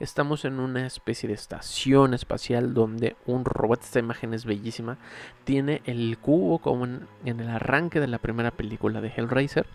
Estamos 0.00 0.44
en 0.44 0.58
una 0.58 0.86
especie 0.86 1.28
de 1.28 1.34
estación 1.34 2.12
espacial 2.12 2.74
donde 2.74 3.16
un 3.26 3.44
robot, 3.44 3.82
esta 3.82 4.00
imagen 4.00 4.34
es 4.34 4.44
bellísima, 4.44 4.98
tiene 5.44 5.82
el 5.84 6.18
cubo 6.18 6.58
como 6.58 6.84
en 6.84 7.06
el 7.24 7.48
arranque 7.48 8.00
de 8.00 8.08
la 8.08 8.18
primera 8.18 8.50
película 8.50 9.00
de 9.00 9.12
Hellraiser 9.16 9.66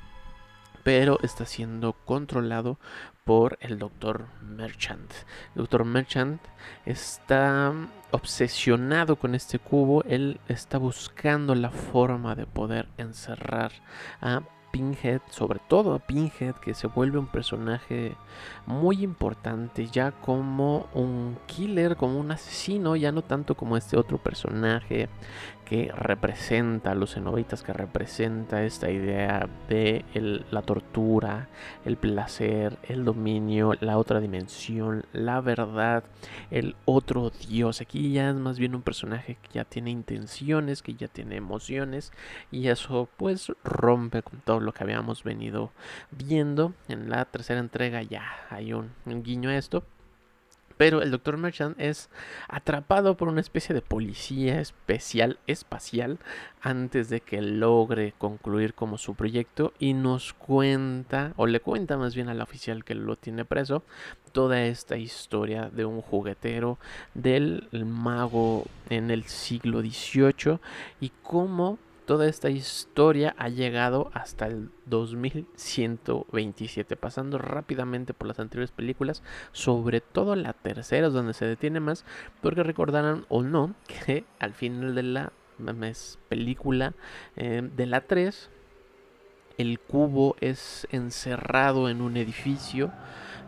pero 0.84 1.20
está 1.22 1.46
siendo 1.46 1.94
controlado 1.94 2.78
por 3.24 3.58
el 3.62 3.80
doctor 3.80 4.28
Merchant. 4.42 5.12
El 5.56 5.62
doctor 5.62 5.86
Merchant 5.86 6.42
está 6.86 7.74
obsesionado 8.12 9.16
con 9.16 9.36
este 9.36 9.60
cubo, 9.60 10.04
él 10.04 10.40
está 10.48 10.78
buscando 10.78 11.56
la 11.56 11.70
forma 11.70 12.36
de 12.36 12.46
poder 12.46 12.88
encerrar 12.98 13.72
a 14.22 14.42
Pinhead, 14.72 15.22
sobre 15.30 15.60
todo 15.68 15.94
a 15.94 16.00
Pinhead, 16.00 16.56
que 16.56 16.74
se 16.74 16.88
vuelve 16.88 17.20
un 17.20 17.28
personaje 17.28 18.16
muy 18.66 19.04
importante 19.04 19.88
ya 19.88 20.12
como 20.12 20.88
un 20.94 21.38
killer, 21.46 21.98
como 21.98 22.20
un 22.20 22.32
asesino, 22.32 22.96
ya 22.96 23.12
no 23.12 23.22
tanto 23.22 23.56
como 23.56 23.78
este 23.78 23.98
otro 23.98 24.18
personaje 24.18 25.10
que 25.72 25.90
representa 25.96 26.92
a 26.92 26.96
los 26.96 27.14
cenobitas, 27.14 27.64
que 27.64 27.72
representa 27.72 28.66
esta 28.66 28.92
idea 28.92 29.48
de 29.70 30.04
la 30.52 30.64
tortura, 30.64 31.48
el 31.86 31.96
placer, 31.96 32.78
el 32.90 33.06
dominio, 33.06 33.76
la 33.80 33.98
otra 33.98 34.20
dimensión, 34.20 35.06
la 35.14 35.40
verdad, 35.40 36.04
el 36.50 36.76
otro 36.84 37.30
dios. 37.30 37.80
Aquí 37.80 38.12
ya 38.12 38.32
es 38.32 38.36
más 38.36 38.60
bien 38.60 38.76
un 38.76 38.82
personaje 38.82 39.38
que 39.42 39.54
ya 39.54 39.64
tiene 39.64 39.92
intenciones, 39.92 40.82
que 40.82 40.96
ya 40.96 41.08
tiene 41.08 41.38
emociones 41.38 42.12
y 42.52 42.68
eso 42.68 43.08
pues 43.16 43.54
rompe 43.64 44.24
con 44.24 44.42
todo 44.42 44.60
lo 44.60 44.74
que 44.74 44.84
habíamos 44.84 45.24
venido 45.24 45.72
viendo. 46.12 46.74
En 46.90 47.10
la 47.10 47.24
tercera 47.24 47.62
entrega 47.62 48.04
ya 48.04 48.26
hay 48.50 48.74
un, 48.74 48.92
un 49.06 49.24
guiño 49.24 49.50
a 49.50 49.56
esto 49.56 49.86
Pero 50.82 51.04
el 51.04 51.12
Dr. 51.12 51.38
Merchant 51.38 51.80
es 51.80 52.10
atrapado 52.48 53.16
por 53.16 53.28
una 53.28 53.40
especie 53.40 53.76
de 53.76 53.84
policía 53.84 54.60
especial 54.60 55.38
espacial 55.46 56.18
antes 56.60 57.08
de 57.08 57.22
que 57.22 57.40
logre 57.40 58.16
concluir 58.18 58.74
como 58.74 58.98
su 58.98 59.14
proyecto 59.14 59.74
y 59.78 59.94
nos 59.94 60.34
cuenta, 60.34 61.34
o 61.36 61.46
le 61.46 61.60
cuenta 61.60 61.98
más 62.00 62.16
bien 62.16 62.30
al 62.30 62.42
oficial 62.42 62.84
que 62.84 62.96
lo 62.96 63.16
tiene 63.16 63.46
preso, 63.46 63.84
toda 64.32 64.64
esta 64.64 64.98
historia 64.98 65.70
de 65.70 65.86
un 65.86 66.02
juguetero 66.02 66.80
del 67.14 67.68
mago 67.72 68.66
en 68.90 69.12
el 69.12 69.26
siglo 69.26 69.82
XVIII 69.82 70.58
y 71.00 71.12
cómo 71.22 71.78
toda 72.06 72.28
esta 72.28 72.50
historia 72.50 73.36
ha 73.38 73.50
llegado 73.50 74.10
hasta 74.14 74.48
el 74.48 74.70
2127, 74.86 76.96
pasando 76.96 77.38
rápidamente 77.38 78.14
por 78.14 78.28
las 78.28 78.40
anteriores 78.40 78.72
películas, 78.72 79.24
sobre 79.52 80.02
todo 80.02 80.36
la 80.36 80.54
tercera 80.54 81.08
es 81.08 81.14
donde 81.14 81.34
se 81.34 81.46
detiene 81.46 81.80
más, 81.80 82.06
porque 82.42 82.64
recordarán 82.64 83.26
o 83.30 83.44
no 83.44 83.74
que 83.88 84.26
al 84.40 84.54
final 84.54 84.96
de 84.96 85.04
la 85.04 85.32
película 86.30 86.94
eh, 87.36 87.68
de 87.76 87.86
la 87.86 88.02
3, 88.02 88.50
el 89.58 89.80
cubo 89.80 90.36
es 90.42 90.88
encerrado 90.92 91.90
en 91.90 92.02
un 92.02 92.18
edificio 92.18 92.92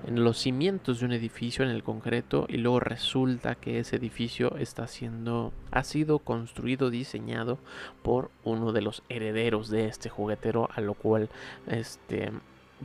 en 0.08 0.24
los 0.24 0.38
cimientos 0.38 1.00
de 1.00 1.06
un 1.06 1.14
edificio 1.14 1.64
en 1.64 1.72
el 1.72 1.84
concreto 1.84 2.46
y 2.50 2.58
luego 2.58 2.80
resulta 2.80 3.56
que 3.56 3.80
ese 3.80 3.96
edificio 3.96 4.56
está 4.58 4.88
siendo 4.88 5.54
ha 5.72 5.84
sido 5.84 6.20
construido 6.20 6.90
diseñado 6.90 7.58
por 8.02 8.32
uno 8.44 8.72
de 8.72 8.82
los 8.82 9.04
herederos 9.10 9.70
de 9.70 9.88
este 9.88 10.10
juguetero 10.10 10.70
a 10.74 10.82
lo 10.82 10.94
cual 10.94 11.30
este 11.68 12.32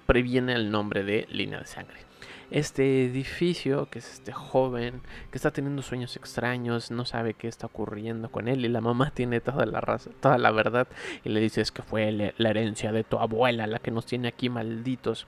previene 0.07 0.54
el 0.54 0.70
nombre 0.70 1.02
de 1.04 1.26
línea 1.31 1.61
de 1.61 1.66
sangre 1.66 2.08
este 2.50 3.04
edificio, 3.04 3.88
que 3.90 3.98
es 3.98 4.14
este 4.14 4.32
joven, 4.32 5.02
que 5.30 5.38
está 5.38 5.50
teniendo 5.50 5.82
sueños 5.82 6.16
extraños, 6.16 6.90
no 6.90 7.04
sabe 7.04 7.34
qué 7.34 7.48
está 7.48 7.66
ocurriendo 7.66 8.30
con 8.30 8.48
él 8.48 8.64
y 8.64 8.68
la 8.68 8.80
mamá 8.80 9.11
tiene 9.14 9.40
toda 9.40 9.66
la 9.66 9.80
raza, 9.80 10.11
toda 10.20 10.38
la 10.38 10.50
verdad 10.50 10.88
y 11.24 11.28
le 11.28 11.40
dice 11.40 11.61
es 11.61 11.72
que 11.72 11.82
fue 11.82 12.32
la 12.37 12.50
herencia 12.50 12.92
de 12.92 13.04
tu 13.04 13.18
abuela 13.18 13.66
la 13.66 13.78
que 13.78 13.90
nos 13.90 14.06
tiene 14.06 14.28
aquí 14.28 14.48
malditos, 14.48 15.26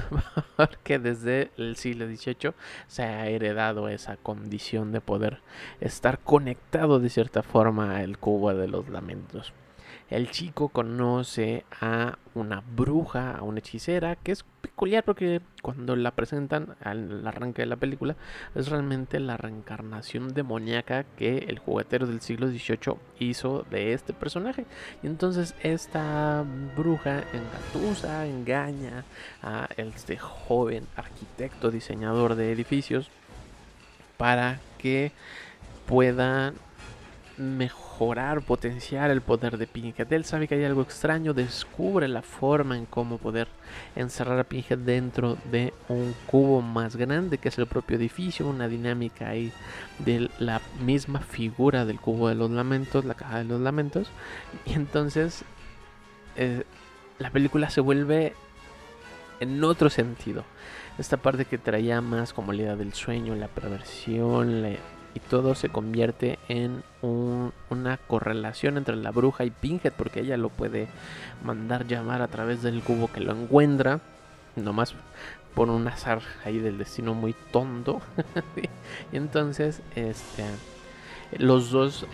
porque 0.56 0.98
desde 0.98 1.50
el 1.56 1.76
siglo 1.76 2.06
XVIII 2.06 2.52
se 2.86 3.02
ha 3.02 3.26
heredado 3.28 3.88
esa 3.88 4.16
condición 4.16 4.92
de 4.92 5.00
poder 5.00 5.40
estar 5.80 6.18
conectado 6.18 7.00
de 7.00 7.08
cierta 7.08 7.42
forma 7.42 7.98
al 7.98 8.18
cubo 8.18 8.54
de 8.54 8.68
los 8.68 8.88
lamentos 8.88 9.52
el 10.10 10.30
chico 10.30 10.68
conoce 10.68 11.64
a 11.80 12.16
una 12.34 12.62
bruja, 12.74 13.32
a 13.32 13.42
una 13.42 13.58
hechicera, 13.58 14.16
que 14.16 14.32
es 14.32 14.44
peculiar 14.60 15.04
porque 15.04 15.40
cuando 15.60 15.96
la 15.96 16.12
presentan 16.12 16.76
al 16.82 17.26
arranque 17.26 17.62
de 17.62 17.66
la 17.66 17.76
película 17.76 18.16
es 18.54 18.68
realmente 18.68 19.20
la 19.20 19.36
reencarnación 19.36 20.32
demoníaca 20.34 21.04
que 21.04 21.38
el 21.48 21.58
juguetero 21.58 22.06
del 22.06 22.20
siglo 22.20 22.48
XVIII 22.48 22.96
hizo 23.18 23.66
de 23.70 23.92
este 23.92 24.12
personaje. 24.12 24.64
Y 25.02 25.08
entonces 25.08 25.54
esta 25.62 26.44
bruja 26.76 27.24
engatusa, 27.32 28.26
engaña 28.26 29.04
a 29.42 29.68
este 29.76 30.16
joven 30.16 30.86
arquitecto, 30.96 31.70
diseñador 31.70 32.34
de 32.34 32.52
edificios 32.52 33.10
para 34.16 34.60
que 34.78 35.12
pueda 35.86 36.52
mejorar, 37.36 37.87
potenciar 38.46 39.10
el 39.10 39.20
poder 39.20 39.58
de 39.58 39.66
Pinhead. 39.66 40.12
Él 40.12 40.24
sabe 40.24 40.46
que 40.46 40.54
hay 40.54 40.64
algo 40.64 40.82
extraño, 40.82 41.34
descubre 41.34 42.06
la 42.06 42.22
forma 42.22 42.76
en 42.76 42.86
cómo 42.86 43.18
poder 43.18 43.48
encerrar 43.96 44.38
a 44.38 44.44
Pinhead 44.44 44.78
dentro 44.78 45.36
de 45.50 45.72
un 45.88 46.14
cubo 46.26 46.62
más 46.62 46.94
grande 46.94 47.38
que 47.38 47.48
es 47.48 47.58
el 47.58 47.66
propio 47.66 47.96
edificio, 47.96 48.46
una 48.46 48.68
dinámica 48.68 49.28
ahí 49.28 49.52
de 49.98 50.30
la 50.38 50.60
misma 50.80 51.20
figura 51.20 51.84
del 51.84 52.00
cubo 52.00 52.28
de 52.28 52.36
los 52.36 52.50
lamentos, 52.50 53.04
la 53.04 53.14
caja 53.14 53.38
de 53.38 53.44
los 53.44 53.60
lamentos. 53.60 54.08
Y 54.64 54.74
entonces 54.74 55.44
eh, 56.36 56.62
la 57.18 57.30
película 57.30 57.68
se 57.68 57.80
vuelve 57.80 58.34
en 59.40 59.62
otro 59.64 59.90
sentido. 59.90 60.44
Esta 60.98 61.16
parte 61.16 61.44
que 61.44 61.58
traía 61.58 62.00
más 62.00 62.32
como 62.32 62.52
la 62.52 62.62
idea 62.62 62.76
del 62.76 62.92
sueño, 62.92 63.34
la 63.34 63.48
perversión, 63.48 64.62
la 64.62 64.76
y 65.14 65.20
todo 65.20 65.54
se 65.54 65.68
convierte 65.68 66.38
en 66.48 66.82
una 67.02 67.96
correlación 67.96 68.76
entre 68.76 68.96
la 68.96 69.10
bruja 69.10 69.44
y 69.44 69.50
Pinhead 69.50 69.92
porque 69.96 70.20
ella 70.20 70.36
lo 70.36 70.48
puede 70.48 70.88
mandar 71.42 71.86
llamar 71.86 72.22
a 72.22 72.28
través 72.28 72.62
del 72.62 72.82
cubo 72.82 73.10
que 73.10 73.20
lo 73.20 73.32
encuentra 73.32 74.00
nomás 74.56 74.94
por 75.54 75.70
un 75.70 75.88
azar 75.88 76.20
ahí 76.44 76.58
del 76.58 76.78
destino 76.78 77.14
muy 77.14 77.34
tonto. 77.52 78.00
Y 79.12 79.16
entonces 79.16 79.82
este 79.94 80.44
los 81.36 81.70
dos 81.70 82.06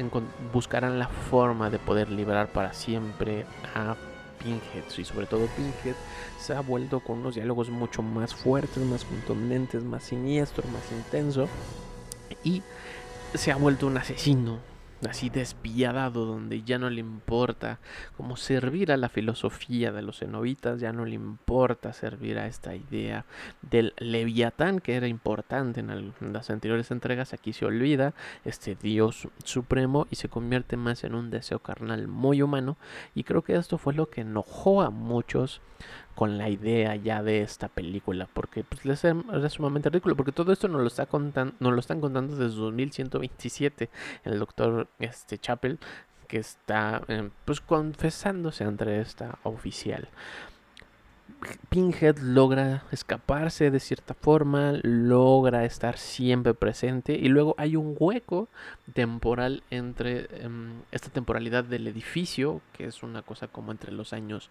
buscarán 0.53 0.99
la 0.99 1.09
forma 1.09 1.71
de 1.71 1.79
poder 1.79 2.11
liberar 2.11 2.49
para 2.49 2.73
siempre 2.73 3.47
a 3.75 3.97
Pinhead 4.43 4.85
y 4.99 5.05
sobre 5.05 5.27
todo 5.27 5.47
Pinhead 5.57 5.97
se 6.39 6.55
ha 6.55 6.61
vuelto 6.61 7.01
con 7.01 7.21
unos 7.21 7.35
diálogos 7.37 7.71
mucho 7.71 8.03
más 8.03 8.35
fuertes, 8.35 8.79
más 8.79 9.05
contundentes, 9.05 9.85
más 9.85 10.05
siniestro, 10.05 10.65
más 10.69 10.91
intenso 10.93 11.49
y 12.45 12.63
se 13.35 13.51
ha 13.51 13.57
vuelto 13.57 13.87
un 13.87 13.97
asesino, 13.97 14.61
así 15.09 15.29
despiadado, 15.29 16.25
donde 16.25 16.63
ya 16.63 16.79
no 16.79 16.89
le 16.89 17.01
importa 17.01 17.79
como 18.17 18.37
servir 18.37 18.93
a 18.93 18.97
la 18.97 19.09
filosofía 19.09 19.93
de 19.93 20.03
los 20.03 20.21
cenobitas, 20.21 20.81
ya 20.81 20.93
no 20.93 21.05
le 21.05 21.15
importa 21.15 21.93
servir 21.93 22.39
a 22.39 22.47
esta 22.47 22.75
idea 22.75 23.25
del 23.63 23.93
leviatán 23.99 24.81
que 24.81 24.95
era 24.95 25.09
importante 25.09 25.81
en, 25.81 26.13
las 26.33 26.51
anteriores 26.51 26.91
entregas, 26.91 27.33
aquí 27.33 27.53
se 27.53 27.67
olvida 27.67 28.15
este 28.45 28.77
dios 28.77 29.29
supremo 29.43 30.07
y 30.11 30.17
se 30.17 30.29
convierte 30.29 30.77
más 30.77 31.05
en 31.05 31.15
un 31.15 31.31
deseo 31.31 31.59
carnal 31.59 32.09
muy 32.09 32.43
humano 32.43 32.77
y 33.15 33.25
creo 33.25 33.43
que 33.43 33.57
esto 33.57 33.79
fue 33.79 33.95
lo 33.95 34.09
que 34.09 34.23
enojó 34.23 34.83
a 34.83 34.91
muchos 34.91 35.61
con 36.15 36.39
la 36.39 36.49
idea 36.49 36.97
ya 36.97 37.23
de 37.23 37.43
esta 37.43 37.69
película, 37.69 38.29
porque 38.33 38.65
pues, 38.65 38.85
les 38.85 39.05
era 39.05 39.51
sumamente 39.51 39.91
ridículo, 39.91 40.17
porque 40.17 40.33
todo 40.33 40.53
esto 40.53 40.69
nos 40.69 40.81
lo, 40.81 40.87
está 40.87 41.07
contando, 41.07 41.55
nos 41.61 41.73
lo 41.73 41.81
están 41.81 42.01
contando 42.01 42.37
desde 42.37 42.57
2127, 42.57 43.91
el 44.25 44.39
doctor 44.39 44.89
este, 44.99 45.39
Chappell, 45.39 45.79
que 46.29 46.39
está 46.39 47.03
eh, 47.09 47.31
pues 47.45 47.61
confesándose 47.61 48.65
ante 48.65 49.01
esta 49.01 49.39
oficial. 49.43 50.09
Pinhead 51.69 52.19
logra 52.19 52.85
escaparse 52.91 53.71
de 53.71 53.81
cierta 53.81 54.15
forma, 54.15 54.79
logra 54.83 55.65
estar 55.65 55.99
siempre 55.99 56.55
presente 56.55 57.15
y 57.15 57.29
luego 57.29 57.55
hay 57.59 57.77
un 57.77 57.97
hueco 57.99 58.49
temporal 58.93 59.63
entre 59.71 60.29
em, 60.43 60.83
esta 60.93 61.11
temporalidad 61.11 61.65
del 61.65 61.87
edificio, 61.87 62.63
que 62.73 62.87
es 62.87 63.03
una 63.03 63.23
cosa 63.23 63.49
como 63.49 63.73
entre 63.73 63.93
los 63.93 64.13
años 64.13 64.51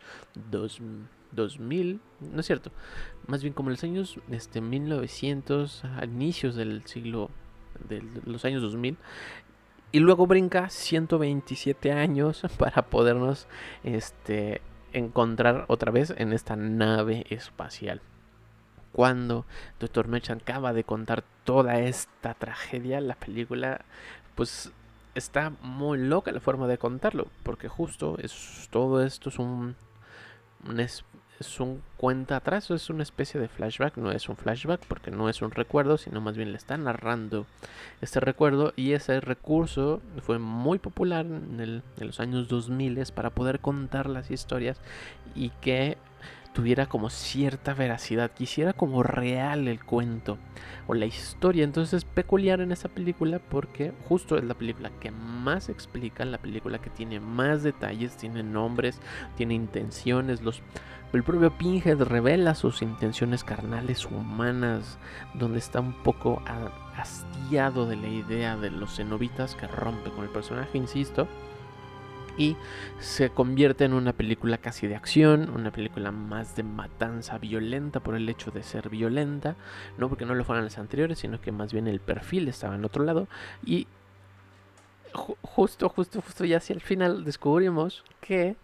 2000, 0.51 1.99
no 2.19 2.39
es 2.39 2.45
cierto, 2.45 2.71
más 3.27 3.41
bien 3.41 3.53
como 3.53 3.69
los 3.69 3.83
años 3.83 4.19
este, 4.29 4.61
1900, 4.61 5.85
a 5.85 6.05
inicios 6.05 6.55
del 6.55 6.85
siglo, 6.85 7.29
de 7.87 8.03
los 8.25 8.45
años 8.45 8.61
2000, 8.61 8.97
y 9.91 9.99
luego 9.99 10.27
brinca 10.27 10.69
127 10.69 11.91
años 11.91 12.41
para 12.57 12.83
podernos 12.83 13.47
este, 13.83 14.61
encontrar 14.93 15.65
otra 15.67 15.91
vez 15.91 16.13
en 16.15 16.33
esta 16.33 16.55
nave 16.55 17.25
espacial. 17.29 18.01
Cuando 18.91 19.45
Dr. 19.79 20.07
Merchant 20.07 20.41
acaba 20.43 20.71
de 20.71 20.83
contar 20.83 21.23
toda 21.43 21.79
esta 21.79 22.35
tragedia, 22.35 23.01
la 23.01 23.15
película 23.15 23.81
pues 24.35 24.71
está 25.15 25.51
muy 25.61 25.97
loca 25.97 26.31
la 26.31 26.39
forma 26.39 26.67
de 26.67 26.77
contarlo, 26.77 27.27
porque 27.43 27.67
justo 27.67 28.17
es, 28.19 28.67
todo 28.71 29.03
esto 29.03 29.29
es 29.29 29.39
un, 29.39 29.75
un 31.59 31.81
cuenta 31.97 32.37
atrás, 32.37 32.71
es 32.71 32.89
una 32.89 33.03
especie 33.03 33.39
de 33.39 33.47
flashback, 33.47 33.97
no 33.97 34.11
es 34.11 34.29
un 34.29 34.37
flashback 34.37 34.85
porque 34.87 35.11
no 35.11 35.29
es 35.29 35.41
un 35.41 35.51
recuerdo, 35.51 35.97
sino 35.97 36.21
más 36.21 36.37
bien 36.37 36.51
le 36.51 36.57
está 36.57 36.77
narrando 36.77 37.45
este 38.01 38.19
recuerdo 38.19 38.73
y 38.75 38.93
ese 38.93 39.19
recurso 39.19 40.01
fue 40.21 40.39
muy 40.39 40.79
popular 40.79 41.25
en, 41.25 41.59
en 41.59 42.07
los 42.07 42.19
años 42.19 42.47
2000 42.47 43.03
para 43.13 43.29
poder 43.29 43.59
contar 43.59 44.09
las 44.09 44.31
historias 44.31 44.79
y 45.35 45.49
que 45.61 45.97
tuviera 46.53 46.85
como 46.85 47.09
cierta 47.09 47.73
veracidad, 47.73 48.31
quisiera 48.31 48.73
como 48.73 49.03
real 49.03 49.67
el 49.67 49.83
cuento 49.83 50.37
o 50.87 50.93
la 50.93 51.05
historia. 51.05 51.63
Entonces 51.63 51.93
es 51.93 52.05
peculiar 52.05 52.61
en 52.61 52.71
esa 52.71 52.89
película 52.89 53.39
porque 53.39 53.91
justo 54.07 54.37
es 54.37 54.43
la 54.43 54.53
película 54.53 54.91
que 54.99 55.11
más 55.11 55.69
explica, 55.69 56.23
la 56.25 56.37
película 56.37 56.79
que 56.79 56.89
tiene 56.89 57.19
más 57.19 57.63
detalles, 57.63 58.15
tiene 58.17 58.43
nombres, 58.43 58.99
tiene 59.35 59.55
intenciones, 59.55 60.41
los 60.41 60.61
el 61.13 61.21
propio 61.21 61.55
Pinhead 61.55 62.01
revela 62.01 62.55
sus 62.55 62.81
intenciones 62.81 63.43
carnales 63.43 64.07
humanas, 64.07 64.97
donde 65.35 65.59
está 65.59 65.79
un 65.79 65.93
poco 66.01 66.41
hastiado 66.97 67.85
de 67.85 67.97
la 67.97 68.07
idea 68.07 68.57
de 68.57 68.71
los 68.71 68.95
cenobitas 68.95 69.53
que 69.53 69.67
rompe 69.67 70.09
con 70.09 70.23
el 70.23 70.31
personaje, 70.31 70.75
insisto. 70.75 71.27
Y 72.37 72.55
se 72.99 73.29
convierte 73.29 73.85
en 73.85 73.93
una 73.93 74.13
película 74.13 74.57
casi 74.57 74.87
de 74.87 74.95
acción, 74.95 75.49
una 75.49 75.71
película 75.71 76.11
más 76.11 76.55
de 76.55 76.63
matanza 76.63 77.37
violenta 77.37 77.99
por 77.99 78.15
el 78.15 78.27
hecho 78.29 78.51
de 78.51 78.63
ser 78.63 78.89
violenta, 78.89 79.55
no 79.97 80.09
porque 80.09 80.25
no 80.25 80.35
lo 80.35 80.43
fueran 80.43 80.65
las 80.65 80.77
anteriores, 80.77 81.19
sino 81.19 81.41
que 81.41 81.51
más 81.51 81.73
bien 81.73 81.87
el 81.87 81.99
perfil 81.99 82.47
estaba 82.47 82.75
en 82.75 82.85
otro 82.85 83.03
lado. 83.03 83.27
Y 83.65 83.87
justo, 85.13 85.89
justo, 85.89 86.21
justo 86.21 86.45
ya 86.45 86.57
hacia 86.57 86.73
el 86.73 86.81
final 86.81 87.23
descubrimos 87.23 88.03
que 88.19 88.55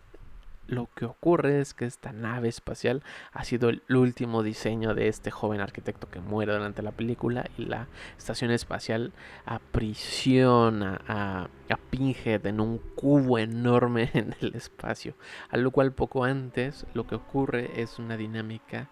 lo 0.69 0.87
que 0.95 1.05
ocurre 1.05 1.61
es 1.61 1.73
que 1.73 1.85
esta 1.85 2.11
nave 2.11 2.47
espacial 2.47 3.03
ha 3.31 3.43
sido 3.43 3.69
el 3.69 3.81
último 3.89 4.43
diseño 4.43 4.93
de 4.93 5.07
este 5.07 5.31
joven 5.31 5.61
arquitecto 5.61 6.09
que 6.09 6.19
muere 6.19 6.53
durante 6.53 6.81
la 6.81 6.91
película 6.91 7.45
y 7.57 7.65
la 7.65 7.87
estación 8.17 8.51
espacial 8.51 9.11
aprisiona 9.45 11.01
a, 11.07 11.49
a 11.69 11.77
Pinhead 11.89 12.45
en 12.45 12.59
un 12.59 12.77
cubo 12.95 13.37
enorme 13.37 14.11
en 14.13 14.35
el 14.41 14.55
espacio. 14.55 15.15
A 15.49 15.57
lo 15.57 15.71
cual 15.71 15.91
poco 15.91 16.23
antes 16.23 16.85
lo 16.93 17.07
que 17.07 17.15
ocurre 17.15 17.81
es 17.81 17.99
una 17.99 18.17
dinámica 18.17 18.89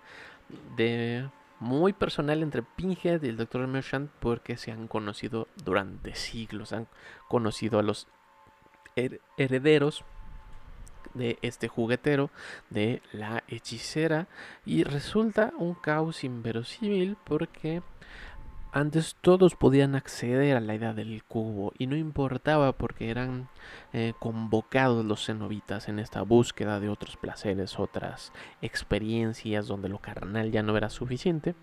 de 0.75 1.30
muy 1.59 1.93
personal 1.93 2.43
entre 2.43 2.63
Pinhead 2.63 3.23
y 3.23 3.30
el 3.30 3.38
Dr. 3.38 3.67
Merchant 3.67 4.11
porque 4.19 4.57
se 4.57 4.71
han 4.71 4.88
conocido 4.88 5.47
durante 5.63 6.15
siglos, 6.15 6.73
han 6.73 6.88
conocido 7.28 7.80
a 7.80 7.84
los 7.84 8.07
herederos 8.95 10.03
de 11.14 11.38
este 11.41 11.68
juguetero, 11.68 12.30
de 12.70 13.01
la 13.12 13.43
hechicera, 13.47 14.28
y 14.66 14.84
resulta 14.84 15.53
un 15.58 15.74
caos 15.74 16.24
inverosímil 16.24 17.18
porque 17.24 17.82
antes 18.72 19.16
todos 19.22 19.55
podían 19.55 19.95
acceder 19.95 20.55
a 20.55 20.60
la 20.60 20.76
idea 20.76 20.93
del 20.93 21.24
cubo 21.24 21.74
y 21.78 21.88
no 21.88 21.95
importaba 21.95 22.74
porque 22.74 23.10
eran 23.10 23.49
eh, 23.93 24.14
convocados 24.20 25.05
los 25.05 25.26
cenobitas 25.26 25.88
en 25.88 25.99
esta 25.99 26.22
búsqueda 26.22 26.80
de 26.80 26.89
otros 26.89 27.18
placeres, 27.18 27.80
otras 27.80 28.34
experiencias 28.62 29.68
donde 29.68 29.89
lo 29.89 29.99
carnal 29.99 30.51
ya 30.51 30.64
no 30.64 30.78
era 30.78 30.89
suficiente 30.89 31.55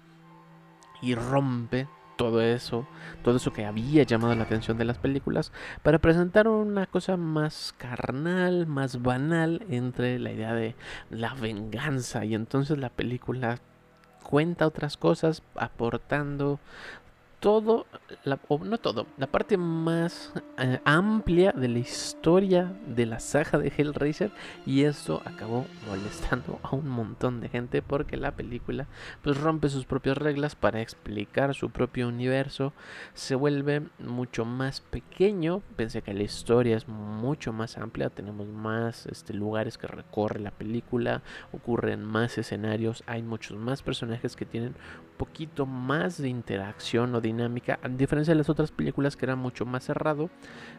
y 1.03 1.15
rompe 1.15 1.87
todo 2.17 2.41
eso, 2.41 2.87
todo 3.23 3.37
eso 3.37 3.53
que 3.53 3.67
había 3.67 4.03
llamado 4.05 4.35
la 4.35 4.45
atención 4.45 4.79
de 4.79 4.85
las 4.85 4.99
películas, 4.99 5.53
para 5.83 5.99
presentar 5.99 6.49
una 6.49 6.87
cosa 6.87 7.17
más 7.17 7.75
carnal, 7.79 8.67
más 8.67 9.03
banal 9.03 9.65
entre 9.69 10.19
la 10.19 10.33
idea 10.33 10.55
de 10.55 10.75
la 11.11 11.35
venganza. 11.35 12.25
Y 12.25 12.35
entonces 12.35 12.79
la 12.79 12.91
película 12.91 13.59
cuenta 14.23 14.67
otras 14.67 14.97
cosas 14.97 15.43
aportando 15.55 16.59
todo, 17.45 17.85
o 18.49 18.59
no 18.65 18.79
todo, 18.79 19.07
la 19.19 19.27
parte 19.27 19.59
más 19.59 20.33
eh, 20.57 20.81
amplia 20.87 21.53
de 21.53 21.69
la 21.69 21.79
historia 21.79 22.73
de 22.87 23.05
la 23.05 23.21
saga 23.21 23.59
de 23.59 23.71
Hellraiser 23.77 24.31
y 24.65 24.85
esto 24.85 25.21
acabó 25.27 25.67
molestando 25.87 26.59
a 26.63 26.75
un 26.75 26.89
montón 26.89 27.43
de 27.43 27.51
gente 27.51 27.83
porque 27.83 28.17
la 28.17 28.31
película 28.31 28.87
pues 29.23 29.39
rompe 29.39 29.69
sus 29.69 29.85
propias 29.85 30.17
reglas 30.17 30.57
para 30.57 30.81
explicar 30.81 31.55
su 31.55 31.69
propio 31.69 32.09
universo, 32.09 32.73
se 33.13 33.35
vuelve 33.35 33.83
mucho 33.99 34.47
más 34.47 34.81
pequeño, 34.81 35.61
pensé 35.77 36.01
que 36.01 36.15
la 36.15 36.23
historia 36.23 36.79
es 36.79 36.89
mucho 36.89 37.53
más 37.53 37.77
amplia, 37.77 38.09
tenemos 38.09 38.49
más 38.49 39.05
este, 39.05 39.35
lugares 39.35 39.77
que 39.77 39.87
recorre 39.87 40.41
la 40.41 40.51
película, 40.51 41.23
ocurren 41.53 42.05
más 42.05 42.39
escenarios, 42.39 43.05
hay 43.07 43.23
muchos 43.23 43.59
más 43.59 43.83
personajes 43.83 44.35
que 44.35 44.47
tienen 44.47 44.77
poquito 45.17 45.67
más 45.67 46.21
de 46.21 46.29
interacción 46.29 47.15
o 47.15 47.21
dinámica, 47.21 47.79
a 47.83 47.89
diferencia 47.89 48.33
de 48.33 48.39
las 48.39 48.49
otras 48.49 48.73
películas 48.73 49.17
que 49.17 49.27
era 49.27 49.37
mucho 49.37 49.65
más 49.65 49.85
cerrado 49.85 50.31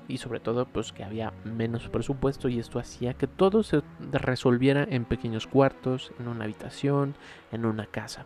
y 0.08 0.18
sobre 0.18 0.40
todo 0.40 0.66
pues 0.66 0.92
que 0.92 1.04
había 1.04 1.34
menos 1.44 1.88
presupuesto 1.90 2.50
y 2.50 2.60
esto 2.60 2.80
hacía 2.80 3.14
que 3.14 3.28
todo 3.28 3.64
se 3.64 3.82
resolviera 4.12 4.86
en 4.90 5.06
pequeños 5.06 5.48
cuartos, 5.48 6.12
en 6.20 6.28
una 6.28 6.44
habitación, 6.44 7.16
en 7.52 7.66
una 7.66 7.86
casa. 7.86 8.26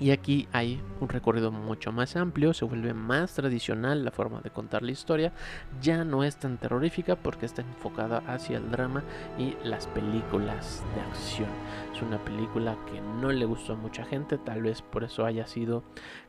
Y 0.00 0.10
aquí 0.10 0.48
hay 0.52 0.80
un 1.00 1.08
recorrido 1.08 1.52
mucho 1.52 1.92
más 1.92 2.16
amplio, 2.16 2.54
se 2.54 2.64
vuelve 2.64 2.92
más 2.92 3.34
tradicional 3.34 4.04
la 4.04 4.10
forma 4.10 4.40
de 4.40 4.50
contar 4.50 4.82
la 4.82 4.90
historia, 4.90 5.32
ya 5.80 6.04
no 6.04 6.24
es 6.24 6.36
tan 6.36 6.58
terrorífica 6.58 7.14
porque 7.14 7.46
está 7.46 7.62
enfocada 7.62 8.18
hacia 8.26 8.56
el 8.56 8.70
drama 8.70 9.04
y 9.38 9.54
las 9.62 9.86
películas 9.86 10.82
de 10.94 11.00
acción. 11.02 11.50
Es 11.94 12.02
una 12.02 12.18
película 12.24 12.76
que 12.90 13.00
no 13.00 13.30
le 13.30 13.44
gustó 13.44 13.74
a 13.74 13.76
mucha 13.76 14.04
gente, 14.04 14.38
tal 14.38 14.62
vez 14.62 14.82
por 14.82 15.04
eso 15.04 15.24
haya 15.24 15.46
sido 15.46 15.84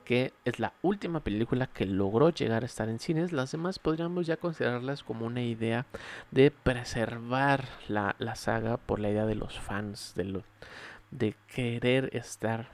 que 0.06 0.34
es 0.46 0.60
la 0.60 0.74
última 0.82 1.22
película 1.22 1.68
que 1.68 1.86
logró 1.86 2.30
llegar 2.30 2.64
a 2.64 2.66
estar 2.66 2.90
en 2.90 3.00
cines. 3.00 3.32
Las 3.32 3.52
demás 3.54 3.80
podríamos 3.80 4.28
ya 4.28 4.38
considerarlas 4.38 5.04
como 5.04 5.26
una 5.26 5.42
idea 5.42 5.86
de 6.32 6.52
preservar 6.52 7.66
la, 7.88 8.16
saga 8.36 8.78
por 8.78 9.00
la 9.00 9.10
idea 9.10 9.26
de 9.26 9.36
los 9.36 9.60
fans, 9.60 10.14
de, 10.16 10.26
lo, 10.26 10.44
de 11.12 11.36
querer 11.48 12.10
estar 12.14 12.68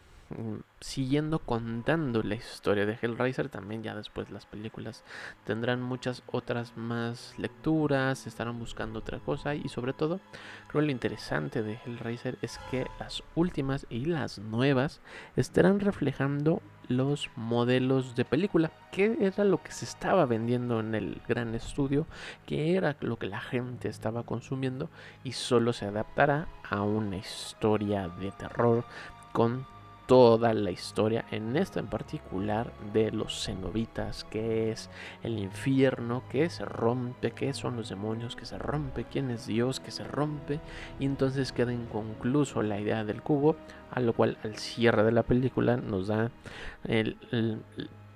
siguiendo 0.79 1.39
contando 1.39 2.21
la 2.23 2.35
historia 2.35 2.85
de 2.85 2.97
Hellraiser, 3.01 3.49
también 3.49 3.83
ya 3.83 3.95
después 3.95 4.29
las 4.29 4.45
películas 4.45 5.03
tendrán 5.43 5.81
muchas 5.81 6.23
otras 6.27 6.77
más 6.77 7.33
lecturas, 7.37 8.27
estarán 8.27 8.59
buscando 8.59 8.99
otra 8.99 9.19
cosa 9.19 9.55
y 9.55 9.67
sobre 9.69 9.93
todo 9.93 10.19
creo 10.67 10.83
lo 10.83 10.91
interesante 10.91 11.63
de 11.63 11.79
Hellraiser 11.85 12.37
es 12.41 12.59
que 12.69 12.87
las 12.99 13.23
últimas 13.35 13.87
y 13.89 14.05
las 14.05 14.39
nuevas 14.39 15.01
estarán 15.35 15.79
reflejando 15.79 16.61
los 16.87 17.29
modelos 17.35 18.15
de 18.15 18.25
película, 18.25 18.71
que 18.91 19.17
era 19.21 19.43
lo 19.43 19.61
que 19.61 19.71
se 19.71 19.85
estaba 19.85 20.25
vendiendo 20.25 20.79
en 20.79 20.95
el 20.95 21.21
gran 21.27 21.53
estudio, 21.53 22.07
que 22.47 22.75
era 22.75 22.97
lo 22.99 23.17
que 23.19 23.27
la 23.27 23.39
gente 23.39 23.87
estaba 23.87 24.23
consumiendo 24.23 24.89
y 25.23 25.33
solo 25.33 25.71
se 25.71 25.85
adaptará 25.85 26.47
a 26.67 26.81
una 26.81 27.17
historia 27.17 28.07
de 28.07 28.31
terror 28.31 28.85
con 29.33 29.67
toda 30.09 30.55
la 30.55 30.71
historia, 30.71 31.25
en 31.29 31.55
esta 31.55 31.79
en 31.79 31.85
particular, 31.85 32.73
de 32.93 33.11
los 33.11 33.45
cenobitas, 33.45 34.23
que 34.23 34.71
es 34.71 34.89
el 35.21 35.37
infierno, 35.37 36.23
que 36.31 36.49
se 36.49 36.65
rompe, 36.65 37.29
que 37.29 37.53
son 37.53 37.75
los 37.75 37.89
demonios, 37.89 38.35
que 38.35 38.47
se 38.47 38.57
rompe, 38.57 39.05
quién 39.05 39.29
es 39.29 39.45
Dios, 39.45 39.79
que 39.79 39.91
se 39.91 40.03
rompe, 40.03 40.59
y 40.99 41.05
entonces 41.05 41.51
queda 41.51 41.71
inconcluso 41.73 42.63
la 42.63 42.79
idea 42.79 43.05
del 43.05 43.21
cubo, 43.21 43.55
a 43.91 43.99
lo 43.99 44.13
cual 44.13 44.39
al 44.43 44.55
cierre 44.57 45.03
de 45.03 45.11
la 45.11 45.21
película 45.21 45.77
nos 45.77 46.07
da 46.07 46.31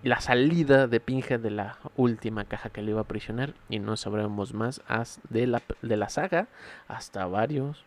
la 0.01 0.19
salida 0.19 0.87
de 0.87 0.99
Pinge 0.99 1.37
de 1.37 1.51
la 1.51 1.77
última 1.95 2.45
caja 2.45 2.71
que 2.71 2.81
le 2.81 2.89
iba 2.89 3.01
a 3.01 3.03
aprisionar 3.03 3.53
y 3.69 3.77
no 3.77 3.97
sabremos 3.97 4.55
más 4.55 4.81
de 5.29 5.45
la, 5.45 5.61
de 5.83 5.97
la 5.97 6.09
saga 6.09 6.47
hasta 6.87 7.27
varios, 7.27 7.85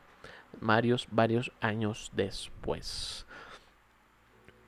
varios, 0.60 1.08
varios 1.10 1.50
años 1.60 2.12
después 2.14 3.25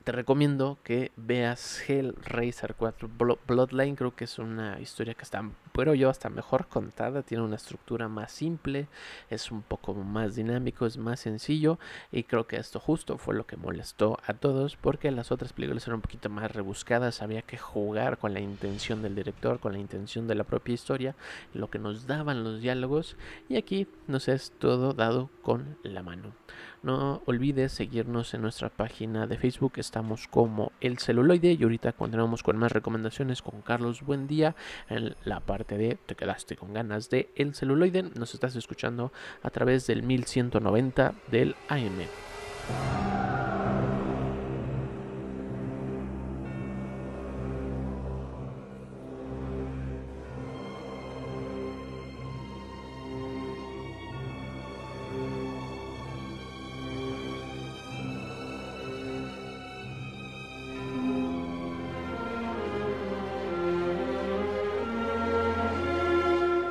te 0.03 0.11
recomiendo 0.11 0.77
que 0.83 1.11
veas 1.15 1.87
Hellraiser 1.87 2.75
4 2.75 3.09
Bloodline. 3.45 3.95
Creo 3.95 4.15
que 4.15 4.23
es 4.23 4.39
una 4.39 4.79
historia 4.79 5.13
que 5.13 5.23
está, 5.23 5.43
pero 5.73 5.93
yo 5.93 6.09
hasta 6.09 6.29
mejor 6.29 6.67
contada. 6.67 7.21
Tiene 7.21 7.43
una 7.43 7.57
estructura 7.57 8.07
más 8.07 8.31
simple, 8.31 8.87
es 9.29 9.51
un 9.51 9.61
poco 9.61 9.93
más 9.93 10.35
dinámico, 10.35 10.85
es 10.85 10.97
más 10.97 11.19
sencillo. 11.19 11.79
Y 12.11 12.23
creo 12.23 12.47
que 12.47 12.57
esto 12.57 12.79
justo 12.79 13.17
fue 13.17 13.35
lo 13.35 13.45
que 13.45 13.57
molestó 13.57 14.19
a 14.25 14.33
todos, 14.33 14.77
porque 14.77 15.11
las 15.11 15.31
otras 15.31 15.53
películas 15.53 15.85
eran 15.85 15.95
un 15.95 16.01
poquito 16.01 16.29
más 16.29 16.51
rebuscadas. 16.51 17.21
Había 17.21 17.41
que 17.41 17.57
jugar 17.57 18.17
con 18.17 18.33
la 18.33 18.39
intención 18.39 19.01
del 19.01 19.15
director, 19.15 19.59
con 19.59 19.73
la 19.73 19.79
intención 19.79 20.27
de 20.27 20.35
la 20.35 20.43
propia 20.43 20.73
historia, 20.73 21.15
lo 21.53 21.69
que 21.69 21.79
nos 21.79 22.07
daban 22.07 22.43
los 22.43 22.61
diálogos. 22.61 23.17
Y 23.49 23.57
aquí 23.57 23.87
nos 24.07 24.27
es 24.27 24.51
todo 24.57 24.93
dado 24.93 25.29
con 25.41 25.77
la 25.83 26.03
mano. 26.03 26.33
No 26.81 27.21
olvides 27.25 27.73
seguirnos 27.73 28.33
en 28.33 28.41
nuestra 28.41 28.69
página 28.69 29.27
de 29.27 29.37
Facebook, 29.37 29.73
estamos 29.75 30.29
como 30.29 30.71
El 30.79 30.97
Celuloide 30.97 31.51
y 31.51 31.63
ahorita 31.63 31.91
continuamos 31.91 32.41
con 32.41 32.55
más 32.55 32.71
recomendaciones 32.71 33.41
con 33.41 33.61
Carlos 33.61 34.01
Buen 34.01 34.27
Día 34.27 34.55
en 34.87 35.15
la 35.25 35.41
parte 35.41 35.77
de 35.77 35.97
Te 36.05 36.15
quedaste 36.15 36.55
con 36.55 36.73
ganas 36.73 37.09
de 37.09 37.31
El 37.35 37.53
Celuloide. 37.53 38.03
Nos 38.03 38.33
estás 38.33 38.55
escuchando 38.55 39.11
a 39.43 39.49
través 39.49 39.87
del 39.87 40.03
1190 40.03 41.15
del 41.29 41.55
AM. 41.67 42.07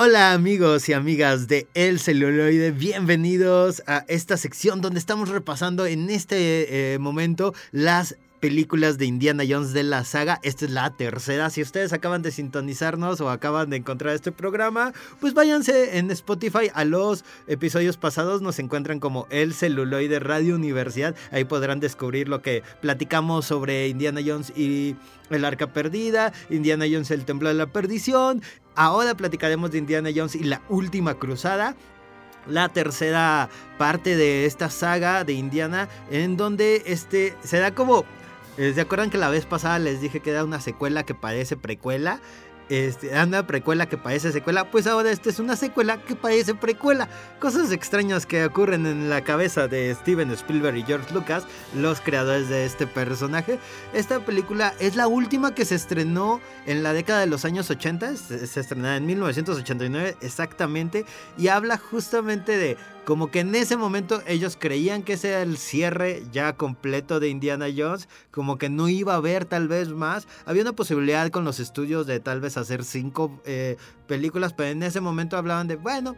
Hola 0.00 0.32
amigos 0.32 0.88
y 0.88 0.92
amigas 0.92 1.48
de 1.48 1.66
El 1.74 1.98
Celuloide, 1.98 2.70
bienvenidos 2.70 3.82
a 3.88 4.04
esta 4.06 4.36
sección 4.36 4.80
donde 4.80 5.00
estamos 5.00 5.28
repasando 5.28 5.86
en 5.86 6.08
este 6.08 6.94
eh, 6.94 7.00
momento 7.00 7.52
las 7.72 8.16
películas 8.38 8.96
de 8.98 9.06
Indiana 9.06 9.42
Jones 9.48 9.72
de 9.72 9.82
la 9.82 10.04
saga. 10.04 10.38
Esta 10.44 10.66
es 10.66 10.70
la 10.70 10.96
tercera. 10.96 11.50
Si 11.50 11.62
ustedes 11.62 11.92
acaban 11.92 12.22
de 12.22 12.30
sintonizarnos 12.30 13.20
o 13.20 13.28
acaban 13.28 13.70
de 13.70 13.78
encontrar 13.78 14.14
este 14.14 14.30
programa, 14.30 14.92
pues 15.20 15.34
váyanse 15.34 15.98
en 15.98 16.12
Spotify 16.12 16.70
a 16.74 16.84
los 16.84 17.24
episodios 17.48 17.96
pasados. 17.96 18.40
Nos 18.40 18.60
encuentran 18.60 19.00
como 19.00 19.26
El 19.30 19.52
Celuloide 19.52 20.20
Radio 20.20 20.54
Universidad. 20.54 21.16
Ahí 21.32 21.44
podrán 21.44 21.80
descubrir 21.80 22.28
lo 22.28 22.40
que 22.40 22.62
platicamos 22.80 23.46
sobre 23.46 23.88
Indiana 23.88 24.20
Jones 24.24 24.52
y 24.56 24.94
el 25.30 25.44
Arca 25.44 25.72
Perdida, 25.72 26.32
Indiana 26.50 26.86
Jones 26.90 27.10
el 27.10 27.24
Templo 27.24 27.48
de 27.48 27.54
la 27.54 27.66
Perdición. 27.66 28.42
Ahora 28.80 29.16
platicaremos 29.16 29.72
de 29.72 29.78
Indiana 29.78 30.10
Jones 30.14 30.36
y 30.36 30.44
la 30.44 30.62
Última 30.68 31.14
Cruzada 31.14 31.74
la 32.46 32.68
tercera 32.68 33.48
parte 33.76 34.16
de 34.16 34.46
esta 34.46 34.70
saga 34.70 35.24
de 35.24 35.32
Indiana 35.32 35.88
en 36.12 36.36
donde 36.36 36.84
este 36.86 37.34
se 37.42 37.58
da 37.58 37.74
como 37.74 38.04
eh, 38.56 38.72
¿Se 38.74 38.80
acuerdan 38.80 39.10
que 39.10 39.18
la 39.18 39.30
vez 39.30 39.46
pasada 39.46 39.80
les 39.80 40.00
dije 40.00 40.20
que 40.20 40.30
era 40.30 40.44
una 40.44 40.60
secuela 40.60 41.04
que 41.04 41.14
parece 41.14 41.56
precuela? 41.56 42.20
Este, 42.68 43.10
una 43.22 43.46
precuela 43.46 43.86
que 43.86 43.96
parece 43.96 44.30
secuela, 44.30 44.70
pues 44.70 44.86
ahora 44.86 45.10
esta 45.10 45.30
es 45.30 45.38
una 45.38 45.56
secuela 45.56 46.02
que 46.02 46.14
parece 46.14 46.54
precuela. 46.54 47.08
Cosas 47.38 47.72
extrañas 47.72 48.26
que 48.26 48.44
ocurren 48.44 48.86
en 48.86 49.08
la 49.08 49.22
cabeza 49.24 49.68
de 49.68 49.94
Steven 49.94 50.30
Spielberg 50.32 50.76
y 50.76 50.82
George 50.82 51.12
Lucas, 51.14 51.44
los 51.74 52.00
creadores 52.00 52.48
de 52.48 52.66
este 52.66 52.86
personaje. 52.86 53.58
Esta 53.94 54.20
película 54.20 54.74
es 54.80 54.96
la 54.96 55.08
última 55.08 55.54
que 55.54 55.64
se 55.64 55.76
estrenó 55.76 56.40
en 56.66 56.82
la 56.82 56.92
década 56.92 57.20
de 57.20 57.26
los 57.26 57.44
años 57.44 57.70
80, 57.70 58.16
se, 58.16 58.46
se 58.46 58.60
estrenó 58.60 58.92
en 58.92 59.06
1989 59.06 60.16
exactamente, 60.20 61.06
y 61.38 61.48
habla 61.48 61.78
justamente 61.78 62.56
de 62.58 62.76
como 63.08 63.30
que 63.30 63.40
en 63.40 63.54
ese 63.54 63.78
momento 63.78 64.20
ellos 64.26 64.58
creían 64.60 65.02
que 65.02 65.14
ese 65.14 65.30
era 65.30 65.40
el 65.40 65.56
cierre 65.56 66.24
ya 66.30 66.52
completo 66.52 67.20
de 67.20 67.30
Indiana 67.30 67.64
Jones, 67.74 68.06
como 68.30 68.58
que 68.58 68.68
no 68.68 68.86
iba 68.90 69.14
a 69.14 69.16
haber 69.16 69.46
tal 69.46 69.66
vez 69.66 69.88
más. 69.88 70.28
Había 70.44 70.60
una 70.60 70.74
posibilidad 70.74 71.30
con 71.30 71.42
los 71.42 71.58
estudios 71.58 72.06
de 72.06 72.20
tal 72.20 72.42
vez 72.42 72.58
hacer 72.58 72.84
cinco 72.84 73.40
eh, 73.46 73.78
películas, 74.06 74.52
pero 74.52 74.68
en 74.68 74.82
ese 74.82 75.00
momento 75.00 75.38
hablaban 75.38 75.68
de, 75.68 75.76
bueno, 75.76 76.16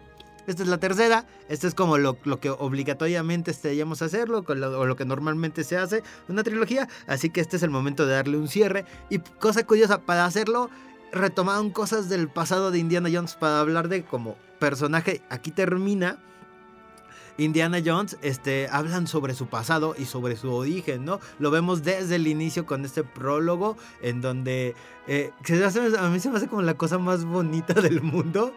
esta 0.49 0.65
es 0.65 0.69
la 0.69 0.79
tercera, 0.79 1.29
esto 1.49 1.69
es 1.69 1.77
como 1.77 1.97
lo, 1.97 2.19
que 2.41 2.51
obligatoriamente 2.51 3.53
estaríamos 3.53 4.03
a 4.03 4.07
hacerlo, 4.07 4.45
o 4.45 4.85
lo 4.85 4.97
que 4.97 5.05
normalmente 5.05 5.63
se 5.63 5.77
hace, 5.77 6.03
una 6.27 6.43
trilogía, 6.43 6.89
así 7.07 7.31
que 7.31 7.41
este 7.41 7.57
es 7.57 7.63
el 7.63 7.71
momento 7.71 8.05
de 8.05 8.15
darle 8.15 8.37
un 8.37 8.49
cierre. 8.49 8.85
Y 9.11 9.21
cosa 9.21 9.65
curiosa, 9.65 10.01
para 10.01 10.25
hacerlo, 10.25 10.71
retomaron 11.13 11.71
cosas 11.71 12.09
del 12.09 12.29
pasado 12.29 12.73
de 12.73 12.81
Indiana 12.81 13.11
Jones 13.13 13.37
para 13.37 13.61
hablar 13.61 13.87
de 13.87 14.05
como 14.05 14.35
personaje, 14.59 15.23
aquí 15.31 15.53
termina 15.53 16.19
Indiana 17.41 17.79
Jones, 17.85 18.19
este, 18.21 18.69
hablan 18.71 19.07
sobre 19.07 19.35
su 19.35 19.47
pasado 19.47 19.95
y 19.99 20.05
sobre 20.05 20.37
su 20.37 20.53
origen, 20.53 21.07
¿no? 21.07 21.21
Lo 21.39 21.51
vemos 21.51 21.83
desde 21.83 22.17
el 22.17 22.27
inicio 22.27 22.67
con 22.67 22.85
este 22.85 23.03
prólogo 23.03 23.79
en 24.03 24.21
donde 24.21 24.75
eh, 25.07 25.33
a 25.99 26.09
mí 26.09 26.21
se 26.21 26.31
me 26.31 26.37
hace 26.37 26.47
como 26.47 26.63
la 26.63 26.75
cosa 26.75 26.99
más 26.99 27.25
bonita 27.25 27.75
del 27.75 28.03
mundo. 28.03 28.53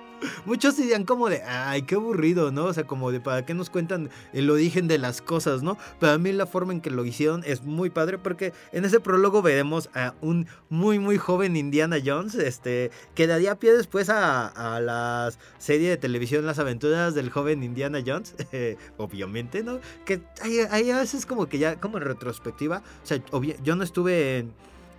Muchos 0.46 0.78
dirían 0.78 1.04
como 1.04 1.30
de, 1.30 1.44
ay, 1.44 1.82
qué 1.82 1.96
aburrido, 1.96 2.52
¿no? 2.52 2.66
O 2.66 2.74
sea, 2.74 2.86
como 2.86 3.12
de, 3.12 3.20
¿para 3.20 3.46
qué 3.46 3.54
nos 3.54 3.70
cuentan 3.70 4.10
el 4.32 4.50
origen 4.50 4.88
de 4.88 4.98
las 4.98 5.22
cosas, 5.22 5.64
¿no? 5.64 5.78
Pero 6.00 6.14
a 6.14 6.18
mí 6.18 6.32
la 6.32 6.46
forma 6.46 6.74
en 6.74 6.80
que 6.80 6.92
lo 6.92 7.04
hicieron 7.06 7.44
es 7.46 7.64
muy 7.64 7.90
padre 7.90 8.18
porque 8.18 8.54
en 8.72 8.86
ese 8.86 9.00
prólogo 9.00 9.42
veremos 9.42 9.90
a 9.94 10.14
un 10.22 10.48
muy, 10.70 11.00
muy 11.00 11.18
joven 11.18 11.58
Indiana 11.58 11.98
Jones, 12.04 12.36
este, 12.36 12.92
que 13.16 13.28
daría 13.28 13.60
pie 13.60 13.74
después 13.74 14.10
a, 14.10 14.48
a 14.48 14.80
la 14.80 15.32
serie 15.58 15.90
de 15.90 15.98
televisión 15.98 16.46
Las 16.46 16.60
aventuras 16.60 17.16
del 17.16 17.30
joven 17.30 17.64
Indiana 17.64 18.00
Jones, 18.06 18.36
obviamente, 18.98 19.64
¿no? 19.64 19.80
Que 20.06 20.22
hay, 20.42 20.92
a 20.92 21.00
veces 21.00 21.26
como 21.26 21.48
que 21.48 21.58
ya, 21.58 21.80
como 21.80 21.98
en 21.98 22.04
retrospectiva, 22.06 22.82
o 23.04 23.06
sea, 23.06 23.20
yo 23.64 23.76
no 23.76 23.84
estuve 23.84 24.38
en 24.38 24.54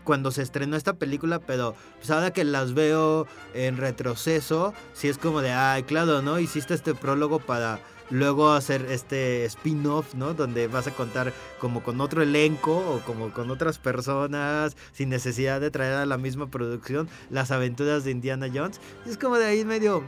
cuando 0.05 0.31
se 0.31 0.43
estrenó 0.43 0.77
esta 0.77 0.95
película, 0.95 1.41
pero 1.41 1.75
pues 1.97 2.11
ahora 2.11 2.33
que 2.33 2.45
las 2.45 2.75
veo 2.75 3.27
en 3.55 3.77
retroceso, 3.77 4.75
sí 4.93 5.09
es 5.09 5.19
como 5.19 5.41
de, 5.41 5.53
ay, 5.53 5.83
claro, 5.83 6.23
¿no? 6.23 6.39
Hiciste 6.39 6.75
este 6.75 6.95
prólogo 6.95 7.41
para 7.41 7.81
luego 8.11 8.53
hacer 8.53 8.87
este 8.91 9.45
spin-off, 9.47 10.15
¿no? 10.15 10.35
Donde 10.35 10.69
vas 10.69 10.87
a 10.87 10.91
contar 10.91 11.33
como 11.59 11.83
con 11.83 12.01
otro 12.01 12.23
elenco 12.23 12.77
o 12.77 13.01
como 13.01 13.33
con 13.33 13.51
otras 13.51 13.79
personas 13.79 14.77
sin 14.93 15.09
necesidad 15.09 15.61
de 15.61 15.71
traer 15.71 15.95
a 15.95 16.07
la 16.07 16.19
misma 16.19 16.51
producción 16.51 17.09
las 17.31 17.51
aventuras 17.51 18.05
de 18.05 18.11
Indiana 18.11 18.47
Jones. 18.53 18.79
Y 19.07 19.11
es 19.11 19.19
como 19.19 19.37
de 19.37 19.47
ahí 19.47 19.65
medio, 19.65 20.05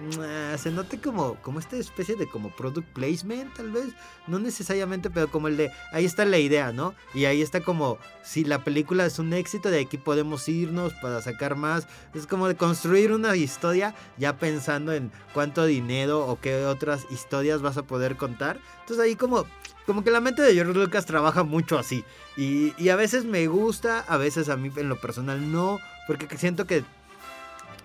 se 0.59 0.71
note 0.71 1.01
como, 1.01 1.37
como 1.37 1.59
esta 1.59 1.77
especie 1.77 2.17
de 2.17 2.29
como 2.29 2.55
product 2.55 2.87
placement 2.93 3.55
tal 3.55 3.71
vez, 3.71 3.87
no 4.27 4.39
necesariamente, 4.39 5.09
pero 5.09 5.31
como 5.31 5.49
el 5.49 5.57
de, 5.57 5.71
ahí 5.93 6.05
está 6.05 6.27
la 6.27 6.39
idea, 6.39 6.73
¿no? 6.73 6.95
Y 7.15 7.25
ahí 7.25 7.41
está 7.41 7.63
como, 7.63 7.99
si 8.27 8.43
la 8.43 8.65
película 8.65 9.07
es 9.07 9.21
un 9.21 9.33
éxito, 9.33 9.71
de 9.71 9.81
aquí 9.81 9.99
podemos 9.99 10.49
irnos 10.49 10.93
para 10.95 11.23
sacar 11.23 11.55
más. 11.55 11.87
Es 12.13 12.27
como 12.27 12.49
de 12.49 12.57
construir 12.57 13.13
una 13.13 13.37
historia 13.37 13.95
ya 14.19 14.37
pensando 14.37 14.93
en 14.93 15.13
cuánto 15.33 15.65
dinero 15.65 16.27
o 16.27 16.41
qué 16.41 16.65
otras 16.65 17.07
historias 17.11 17.63
vas 17.63 17.77
a 17.77 17.85
poder 17.85 18.17
contar. 18.17 18.59
Entonces 18.81 19.05
ahí 19.05 19.15
como, 19.15 19.47
como 19.87 20.03
que 20.03 20.11
la 20.11 20.21
mente 20.21 20.43
de 20.43 20.55
George 20.55 20.75
Lucas 20.75 21.07
trabaja 21.07 21.45
mucho 21.45 21.79
así. 21.79 22.05
Y, 22.37 22.75
y 22.83 22.89
a 22.89 22.97
veces 22.97 23.25
me 23.25 23.47
gusta, 23.47 24.01
a 24.01 24.17
veces 24.17 24.49
a 24.49 24.57
mí 24.57 24.73
en 24.75 24.89
lo 24.89 25.01
personal 25.01 25.53
no, 25.53 25.79
porque 26.09 26.27
siento 26.37 26.67
que 26.67 26.83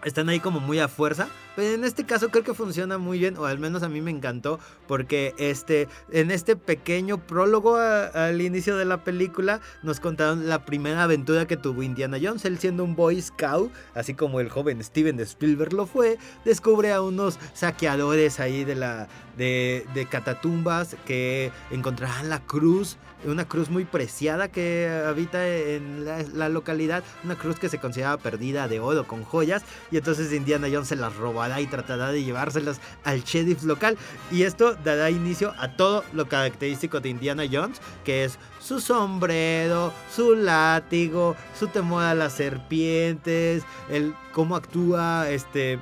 están 0.04 0.30
ahí 0.30 0.40
como 0.40 0.60
muy 0.60 0.80
a 0.80 0.88
fuerza. 0.88 1.28
Pero 1.56 1.74
en 1.74 1.84
este 1.84 2.06
caso 2.06 2.30
creo 2.30 2.44
que 2.44 2.54
funciona 2.54 2.98
muy 2.98 3.20
bien, 3.20 3.38
o 3.38 3.46
al 3.46 3.60
menos 3.60 3.84
a 3.84 3.90
mí 3.90 4.00
me 4.00 4.12
encantó, 4.12 4.60
porque 4.88 5.36
este, 5.38 5.90
en 6.12 6.32
este 6.32 6.56
pequeño 6.56 7.18
prólogo 7.18 7.76
al 7.76 8.40
inicio 8.42 8.78
de 8.78 8.86
la 8.86 9.04
película 9.04 9.60
nos 9.84 10.00
contaron 10.00 10.48
la 10.48 10.66
primera 10.66 11.04
aventura 11.04 11.48
que 11.48 11.58
tuvo 11.58 11.84
Indiana 11.84 12.18
Jones. 12.22 12.46
Él 12.46 12.58
siendo 12.58 12.84
un 12.84 12.96
Boy 12.96 13.22
Scout, 13.22 13.72
así 13.96 14.14
como 14.14 14.40
el 14.40 14.50
joven 14.50 14.82
Steven 14.84 15.20
Spielberg 15.20 15.74
lo 15.74 15.86
fue, 15.86 16.18
descubre 16.46 16.94
a 16.94 17.02
unos 17.02 17.38
saqueadores 17.54 18.40
ahí 18.40 18.64
de 18.64 18.76
la 18.76 19.08
de, 19.38 19.86
de 19.94 20.06
catatumbas 20.06 20.96
que 21.06 21.52
encontrarán 21.72 22.30
la 22.30 22.40
cruz 22.40 22.98
una 23.26 23.46
cruz 23.46 23.70
muy 23.70 23.86
preciada 23.86 24.48
que 24.48 24.90
habita 25.08 25.48
en 25.48 26.06
la, 26.06 26.50
localidad, 26.50 27.04
una 27.24 27.36
cruz 27.36 27.58
que 27.60 27.70
se 27.70 27.80
consideraba 27.80 28.18
perdida 28.18 28.68
de 28.68 28.80
oro 28.80 29.08
con 29.08 29.24
joyas 29.24 29.64
y 29.92 29.98
entonces 29.98 30.34
Indiana 30.34 30.68
Jones 30.72 30.88
se 30.88 30.96
las 30.96 31.16
robará 31.16 31.62
y 31.62 31.68
tratará 31.68 32.12
de 32.12 32.24
llevárselas 32.24 32.80
al 33.04 33.24
sheriff 33.24 33.64
local. 33.64 33.98
Y 34.32 34.44
esto 34.44 34.76
dará 34.84 35.10
inicio 35.10 35.54
a 35.60 35.76
todo 35.76 36.04
lo 36.14 36.28
característico 36.28 37.00
de 37.00 37.10
Indiana 37.10 37.44
Jones, 37.52 37.82
que 38.04 38.24
es 38.24 38.38
su 38.60 38.80
sombrero, 38.80 39.94
su 40.14 40.36
látigo, 40.36 41.36
su 41.58 41.68
temor 41.68 42.04
a 42.04 42.16
las 42.16 42.34
serpientes, 42.34 43.64
el 43.90 44.14
cómo 44.34 44.56
actúa 44.56 45.30
este 45.30 45.80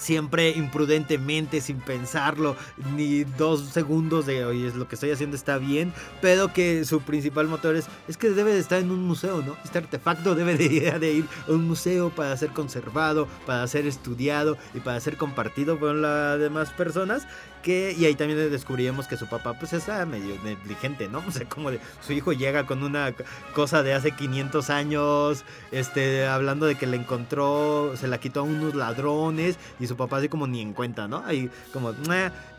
siempre 0.00 0.50
imprudentemente, 0.50 1.60
sin 1.60 1.78
pensarlo, 1.78 2.56
ni 2.96 3.24
dos 3.24 3.66
segundos 3.66 4.26
de, 4.26 4.44
oye, 4.44 4.66
es 4.66 4.74
lo 4.74 4.88
que 4.88 4.96
estoy 4.96 5.10
haciendo 5.10 5.36
está 5.36 5.58
bien, 5.58 5.92
pero 6.20 6.52
que 6.52 6.84
su 6.84 7.02
principal 7.02 7.46
motor 7.46 7.76
es, 7.76 7.86
es 8.08 8.16
que 8.16 8.30
debe 8.30 8.52
de 8.52 8.58
estar 8.58 8.80
en 8.80 8.90
un 8.90 9.06
museo, 9.06 9.42
¿no? 9.42 9.56
Este 9.62 9.78
artefacto 9.78 10.34
debe 10.34 10.56
de, 10.56 10.68
de 10.98 11.12
ir 11.12 11.26
a 11.46 11.52
un 11.52 11.68
museo 11.68 12.10
para 12.10 12.36
ser 12.36 12.50
conservado, 12.50 13.28
para 13.46 13.66
ser 13.68 13.86
estudiado 13.86 14.56
y 14.74 14.80
para 14.80 14.98
ser 15.00 15.16
compartido 15.16 15.78
con 15.78 16.00
las 16.00 16.40
demás 16.40 16.70
personas 16.70 17.26
que, 17.62 17.94
y 17.96 18.04
ahí 18.04 18.14
también 18.14 18.50
descubrimos 18.50 19.06
que 19.06 19.16
su 19.16 19.26
papá 19.26 19.54
pues 19.58 19.72
es 19.72 19.86
medio 20.06 20.36
negligente, 20.42 21.08
¿no? 21.08 21.22
O 21.30 21.32
sea, 21.32 21.48
como 21.48 21.70
de 21.70 21.80
su 22.04 22.12
hijo 22.12 22.32
llega 22.32 22.66
con 22.66 22.82
una 22.82 23.14
cosa 23.54 23.82
de 23.82 23.94
hace 23.94 24.12
500 24.12 24.70
años, 24.70 25.44
este, 25.70 26.26
hablando 26.26 26.66
de 26.66 26.74
que 26.74 26.86
le 26.86 26.96
encontró, 26.96 27.96
se 27.96 28.08
la 28.08 28.18
quitó 28.18 28.40
a 28.40 28.42
unos 28.42 28.74
ladrones 28.74 29.58
y 29.78 29.86
su 29.86 29.96
papá 29.96 30.16
así 30.16 30.28
como 30.28 30.46
ni 30.46 30.60
en 30.60 30.72
cuenta, 30.72 31.06
¿no? 31.08 31.22
Ahí 31.24 31.50
como, 31.72 31.94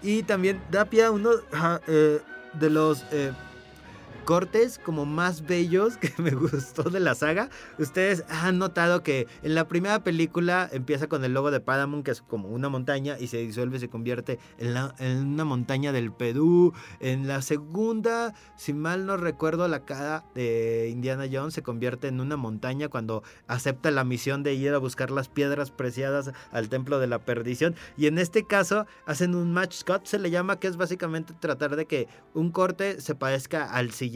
y 0.02 0.24
también 0.24 0.62
da 0.72 0.86
pie 0.86 1.06
a 1.06 1.12
uno 1.12 1.32
eh, 1.88 2.20
de 2.54 2.70
los... 2.70 3.06
Eh, 3.12 3.32
cortes 4.22 4.80
como 4.80 5.06
más 5.06 5.46
bellos 5.46 5.98
que 5.98 6.14
me 6.18 6.32
gustó 6.36 6.84
de 6.84 7.00
la 7.00 7.16
saga. 7.16 7.50
Ustedes 7.80 8.24
han 8.30 8.58
notado 8.60 9.04
que 9.04 9.28
en 9.44 9.56
la 9.56 9.68
primera 9.68 10.04
película 10.04 10.70
empieza 10.72 11.08
con 11.08 11.24
el 11.24 11.34
logo 11.34 11.52
de 11.52 11.60
Paramount, 11.60 12.06
que 12.06 12.12
es 12.12 12.22
como 12.22 12.50
una 12.50 12.70
montaña, 12.70 13.18
y 13.20 13.28
se 13.28 13.38
disuelve, 13.38 13.80
se 13.80 13.90
convierte 13.90 14.40
en, 14.58 14.76
en 15.00 15.18
una 15.28 15.46
montaña 15.46 15.92
del 15.92 16.12
Perú. 16.12 16.74
En 17.00 17.28
la 17.28 17.42
segunda, 17.42 18.34
si 18.56 18.74
mal 18.74 19.06
no 19.06 19.18
recuerdo, 19.18 19.68
la 19.68 19.86
cara 19.86 20.24
de 20.36 20.90
Indiana 20.92 21.26
Jones 21.32 21.54
se 21.54 21.64
convierte 21.64 22.08
en 22.08 22.22
una 22.22 22.38
montaña 22.38 22.90
cuando 22.90 23.24
acepta 23.48 23.92
la 23.92 24.04
misión 24.04 24.44
de 24.44 24.54
ir 24.54 24.74
a 24.74 24.78
buscar 24.78 25.12
las 25.12 25.30
piedras 25.30 25.72
preciadas 25.72 26.32
al 26.52 26.70
templo 26.70 27.00
de 27.00 27.08
la 27.08 27.20
perdición. 27.20 27.76
Y 27.98 28.08
en 28.08 28.18
este 28.18 28.46
caso 28.46 28.86
hacen 29.06 29.36
un 29.36 29.52
match 29.52 29.84
cut, 29.84 30.06
se 30.06 30.20
le 30.20 30.30
llama, 30.30 30.60
que 30.60 30.68
es 30.68 30.78
básicamente 30.78 31.34
tratar 31.40 31.76
de 31.76 31.86
que 31.86 32.08
un 32.34 32.52
corte 32.52 33.02
se 33.02 33.16
parezca 33.16 33.66
al 33.66 33.92
siguiente 33.92 34.11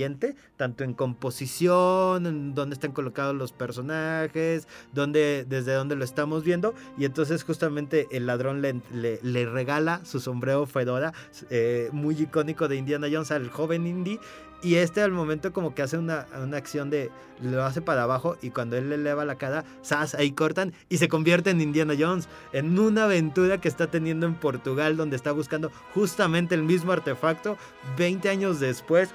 tanto 0.58 0.84
en 0.84 0.94
composición, 0.94 2.26
en 2.26 2.56
dónde 2.56 2.74
están 2.74 2.92
colocados 2.92 3.36
los 3.36 3.52
personajes, 3.52 4.68
desde 4.94 5.74
dónde 5.74 5.96
lo 5.96 6.04
estamos 6.04 6.44
viendo. 6.44 6.74
Y 6.98 7.06
entonces 7.06 7.44
justamente 7.44 8.08
el 8.12 8.26
ladrón 8.26 8.62
le, 8.62 8.82
le, 8.92 9.46
regala 9.46 10.04
su 10.06 10.20
sombrero 10.20 10.66
fedora, 10.66 11.14
eh, 11.50 11.90
muy 11.92 12.20
icónico 12.20 12.68
de 12.68 12.78
Indiana 12.78 13.08
Jones 13.12 13.32
al 13.32 13.50
joven 13.50 13.88
Indy. 13.88 14.20
Y 14.62 14.76
este 14.76 15.02
al 15.04 15.12
momento 15.12 15.54
como 15.54 15.76
que 15.76 15.84
hace 15.84 15.98
una, 15.98 16.26
una, 16.42 16.58
acción 16.58 16.90
de... 16.90 17.12
Lo 17.40 17.64
hace 17.66 17.82
para 17.82 18.04
abajo 18.04 18.38
y 18.42 18.50
cuando 18.50 18.78
él 18.78 18.90
le 18.90 18.96
eleva 18.96 19.26
la 19.26 19.36
cara, 19.36 19.66
¡zas! 19.84 20.16
Ahí 20.16 20.32
cortan 20.32 20.74
y 20.90 20.98
se 20.98 21.10
convierte 21.10 21.50
en 21.52 21.62
Indiana 21.62 21.94
Jones. 22.00 22.30
En 22.54 22.80
una 22.80 23.04
aventura 23.04 23.60
que 23.60 23.68
está 23.68 23.88
teniendo 23.88 24.26
en 24.26 24.34
Portugal 24.34 24.98
donde 24.98 25.18
está 25.18 25.34
buscando 25.34 25.72
justamente 25.94 26.56
el 26.56 26.64
mismo 26.64 26.94
artefacto 26.94 27.58
20 27.98 28.30
años 28.30 28.60
después 28.60 29.14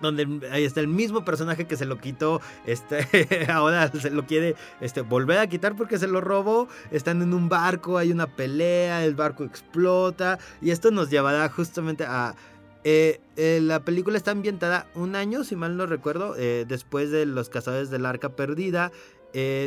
donde 0.00 0.48
ahí 0.50 0.64
está 0.64 0.80
el 0.80 0.88
mismo 0.88 1.24
personaje 1.24 1.66
que 1.66 1.76
se 1.76 1.84
lo 1.84 1.98
quitó, 1.98 2.40
este, 2.66 3.46
ahora 3.52 3.90
se 3.90 4.10
lo 4.10 4.26
quiere 4.26 4.56
este, 4.80 5.00
volver 5.02 5.38
a 5.38 5.46
quitar 5.46 5.76
porque 5.76 5.98
se 5.98 6.06
lo 6.06 6.20
robó, 6.20 6.68
están 6.90 7.22
en 7.22 7.34
un 7.34 7.48
barco, 7.48 7.98
hay 7.98 8.12
una 8.12 8.26
pelea, 8.26 9.04
el 9.04 9.14
barco 9.14 9.44
explota 9.44 10.38
y 10.60 10.70
esto 10.70 10.90
nos 10.90 11.10
llevará 11.10 11.48
justamente 11.48 12.04
a 12.04 12.34
eh, 12.86 13.22
eh, 13.36 13.60
la 13.62 13.80
película 13.80 14.18
está 14.18 14.30
ambientada 14.30 14.86
un 14.94 15.16
año, 15.16 15.42
si 15.42 15.56
mal 15.56 15.76
no 15.76 15.86
recuerdo, 15.86 16.36
eh, 16.36 16.66
después 16.68 17.10
de 17.10 17.24
Los 17.24 17.48
Cazadores 17.48 17.88
del 17.88 18.04
Arca 18.04 18.28
Perdida. 18.28 18.92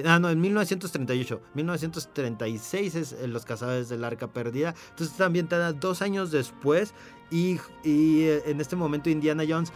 ah, 0.05 0.19
no, 0.19 0.29
en 0.29 0.39
1938. 0.39 1.41
1936 1.55 2.95
es 2.95 3.15
Los 3.27 3.43
Cazadores 3.43 3.89
del 3.89 4.03
Arca 4.03 4.27
Perdida. 4.27 4.75
Entonces 4.91 5.13
está 5.13 5.25
ambientada 5.25 5.73
dos 5.73 6.03
años 6.03 6.31
después. 6.31 6.93
Y, 7.29 7.59
en 7.83 8.61
este 8.61 8.77
momento 8.77 9.09
Indiana 9.09 9.43
Jones, 9.47 9.73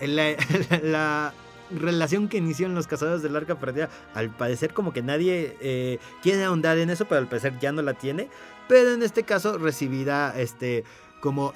la, 0.00 0.36
la, 0.82 1.34
relación 1.70 2.28
que 2.28 2.38
inició 2.38 2.66
en 2.66 2.74
Los 2.74 2.86
Cazadores 2.86 3.22
del 3.22 3.36
Arca 3.36 3.58
Perdida, 3.58 3.90
al 4.14 4.30
parecer 4.30 4.72
como 4.72 4.92
que 4.92 5.02
nadie 5.02 5.98
quiere 6.22 6.44
ahondar 6.44 6.78
en 6.78 6.88
eso, 6.88 7.04
pero 7.04 7.20
al 7.20 7.28
parecer 7.28 7.58
ya 7.60 7.72
no 7.72 7.82
la 7.82 7.94
tiene. 7.94 8.28
Pero 8.68 8.92
en 8.92 9.02
este 9.02 9.22
caso 9.22 9.58
recibirá 9.58 10.32
este 10.38 10.84
como 11.20 11.52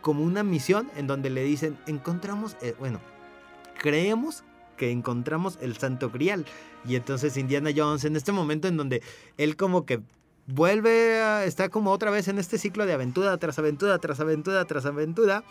como 0.00 0.24
una 0.24 0.42
misión 0.42 0.90
en 0.96 1.06
donde 1.06 1.30
le 1.30 1.44
dicen, 1.44 1.78
encontramos, 1.86 2.56
eh, 2.62 2.74
bueno, 2.78 3.00
creemos 3.78 4.44
que 4.76 4.90
encontramos 4.90 5.58
el 5.60 5.76
Santo 5.76 6.10
Grial. 6.10 6.46
Y 6.86 6.96
entonces 6.96 7.36
Indiana 7.36 7.70
Jones, 7.74 8.04
en 8.04 8.16
este 8.16 8.32
momento 8.32 8.68
en 8.68 8.76
donde 8.76 9.02
él 9.36 9.56
como 9.56 9.84
que 9.84 10.00
vuelve 10.46 11.20
a, 11.20 11.44
está 11.44 11.68
como 11.68 11.90
otra 11.90 12.10
vez 12.10 12.28
en 12.28 12.38
este 12.38 12.58
ciclo 12.58 12.86
de 12.86 12.94
aventura 12.94 13.36
tras 13.36 13.58
aventura, 13.58 13.98
tras 13.98 14.20
aventura, 14.20 14.64
tras 14.64 14.86
aventura, 14.86 15.44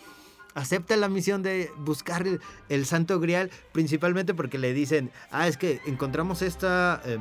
acepta 0.60 0.95
la 0.97 1.10
misión 1.10 1.41
de 1.41 1.72
buscar 1.78 2.26
el, 2.70 2.86
Santo 2.86 3.20
Grial, 3.20 3.49
principalmente 3.72 4.34
porque 4.34 4.57
le 4.57 4.74
dicen, 4.74 5.12
ah, 5.32 5.47
es 5.47 5.57
que 5.57 5.82
encontramos 5.86 6.41
esta... 6.41 7.01
Eh, 7.05 7.18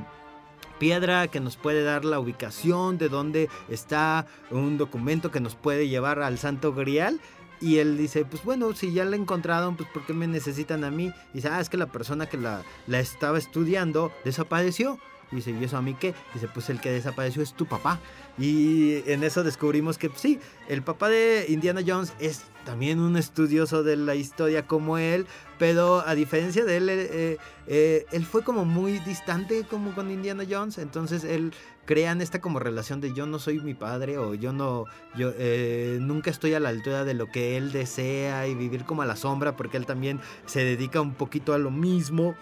piedra 0.78 1.26
que 1.26 1.40
nos 1.40 1.56
puede 1.56 1.82
dar 1.82 2.04
la 2.04 2.20
ubicación 2.20 2.98
de 2.98 3.08
dónde 3.08 3.48
está 3.68 4.26
un 4.52 4.78
documento 4.78 5.32
que 5.32 5.40
nos 5.40 5.56
puede 5.56 5.88
llevar 5.88 6.22
al 6.22 6.38
Santo 6.38 6.72
Grial. 6.72 7.20
Y 7.60 7.78
él 7.78 7.98
dice, 7.98 8.24
pues 8.24 8.44
bueno, 8.44 8.72
si 8.74 8.92
ya 8.92 9.04
la 9.04 9.16
encontraron, 9.16 9.76
pues 9.76 9.88
¿por 9.88 10.06
qué 10.06 10.12
me 10.12 10.28
necesitan 10.28 10.84
a 10.84 10.92
mí? 10.92 11.12
Dice, 11.34 11.48
ah, 11.48 11.60
es 11.60 11.68
que 11.68 11.76
la 11.76 11.86
persona 11.86 12.26
que 12.26 12.36
la, 12.36 12.62
la 12.86 13.00
estaba 13.00 13.38
estudiando 13.38 14.12
desapareció. 14.24 15.00
Y 15.32 15.36
dice, 15.36 15.50
¿y 15.50 15.64
eso 15.64 15.76
a 15.76 15.82
mí 15.82 15.94
qué? 15.94 16.14
Dice, 16.34 16.48
pues 16.48 16.70
el 16.70 16.80
que 16.80 16.90
desapareció 16.90 17.42
es 17.42 17.52
tu 17.54 17.66
papá. 17.66 17.98
Y 18.38 19.02
en 19.10 19.24
eso 19.24 19.42
descubrimos 19.42 19.98
que 19.98 20.08
pues, 20.08 20.20
sí, 20.20 20.38
el 20.68 20.82
papá 20.82 21.08
de 21.08 21.46
Indiana 21.48 21.82
Jones 21.84 22.12
es 22.20 22.44
también 22.68 23.00
un 23.00 23.16
estudioso 23.16 23.82
de 23.82 23.96
la 23.96 24.14
historia 24.14 24.66
como 24.66 24.98
él, 24.98 25.24
pero 25.58 26.06
a 26.06 26.14
diferencia 26.14 26.66
de 26.66 26.76
él, 26.76 26.88
eh, 26.90 27.38
eh, 27.66 28.04
él 28.12 28.26
fue 28.26 28.44
como 28.44 28.66
muy 28.66 28.98
distante 28.98 29.64
como 29.64 29.94
con 29.94 30.10
Indiana 30.10 30.44
Jones, 30.46 30.76
entonces 30.76 31.24
él 31.24 31.54
crean 31.86 32.20
esta 32.20 32.42
como 32.42 32.58
relación 32.58 33.00
de 33.00 33.14
yo 33.14 33.24
no 33.24 33.38
soy 33.38 33.58
mi 33.60 33.72
padre 33.72 34.18
o 34.18 34.34
yo 34.34 34.52
no, 34.52 34.84
yo 35.16 35.32
eh, 35.38 35.96
nunca 36.02 36.28
estoy 36.28 36.52
a 36.52 36.60
la 36.60 36.68
altura 36.68 37.04
de 37.06 37.14
lo 37.14 37.28
que 37.28 37.56
él 37.56 37.72
desea 37.72 38.46
y 38.46 38.54
vivir 38.54 38.84
como 38.84 39.00
a 39.00 39.06
la 39.06 39.16
sombra 39.16 39.56
porque 39.56 39.78
él 39.78 39.86
también 39.86 40.20
se 40.44 40.62
dedica 40.62 41.00
un 41.00 41.14
poquito 41.14 41.54
a 41.54 41.58
lo 41.58 41.70
mismo 41.70 42.34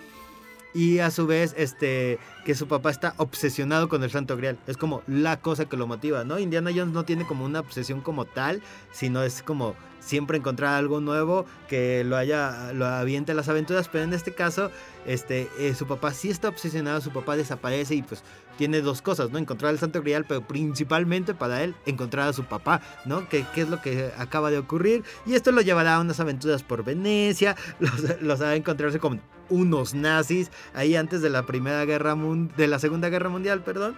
y 0.77 0.99
a 0.99 1.11
su 1.11 1.27
vez 1.27 1.55
este 1.57 2.19
que 2.45 2.55
su 2.55 2.69
papá 2.69 2.91
está 2.91 3.15
obsesionado 3.17 3.89
con 3.89 4.05
el 4.05 4.11
Santo 4.11 4.37
Grial. 4.37 4.59
Es 4.67 4.77
como 4.77 5.03
la 5.07 5.41
cosa 5.41 5.65
que 5.65 5.77
lo 5.77 5.87
motiva, 5.87 6.23
¿no? 6.23 6.39
Indiana 6.39 6.71
Jones 6.71 6.93
no 6.93 7.05
tiene 7.05 7.27
como 7.27 7.47
una 7.47 7.61
obsesión 7.61 8.03
como 8.03 8.27
tal, 8.27 8.61
sino 8.93 9.23
es 9.23 9.43
como 9.43 9.75
siempre 10.07 10.39
encontrar 10.39 10.75
algo 10.75 11.01
nuevo 11.01 11.47
que 11.69 12.05
lo 12.05 12.17
haya 12.17 12.73
lo 12.73 12.87
aviente 12.87 13.33
a 13.33 13.35
las 13.35 13.49
aventuras, 13.49 13.89
pero 13.89 14.05
en 14.05 14.15
este 14.15 14.33
caso 14.33 14.71
este 15.05 15.49
eh, 15.59 15.75
su 15.75 15.87
papá 15.87 16.13
sí 16.13 16.31
está 16.31 16.49
obsesionado, 16.49 17.01
su 17.01 17.11
papá 17.11 17.37
desaparece 17.37 17.97
y 17.97 18.03
pues 18.03 18.23
tiene 18.57 18.81
dos 18.81 19.03
cosas, 19.03 19.31
¿no? 19.31 19.39
Encontrar 19.39 19.73
el 19.73 19.79
Santo 19.79 20.01
Grial, 20.01 20.25
pero 20.27 20.41
principalmente 20.47 21.35
para 21.35 21.63
él 21.63 21.75
encontrar 21.85 22.29
a 22.29 22.33
su 22.33 22.45
papá, 22.45 22.81
¿no? 23.05 23.29
Que, 23.29 23.45
es 23.57 23.69
lo 23.69 23.83
que 23.83 24.13
acaba 24.17 24.51
de 24.51 24.59
ocurrir 24.59 25.05
y 25.27 25.35
esto 25.35 25.53
lo 25.53 25.61
llevará 25.61 25.97
a 25.97 26.01
unas 26.01 26.21
aventuras 26.21 26.63
por 26.63 26.85
Venecia, 26.85 27.57
los, 27.81 28.23
los 28.23 28.41
a 28.41 28.55
encontrarse 28.55 28.99
con 28.99 29.21
unos 29.49 29.95
nazis 29.95 30.51
ahí 30.75 30.97
antes 30.97 31.23
de 31.23 31.31
la 31.31 31.45
primera 31.45 31.85
guerra 31.85 32.17
de 32.57 32.67
la 32.67 32.79
segunda 32.79 33.09
guerra 33.09 33.29
mundial, 33.29 33.63
perdón. 33.63 33.97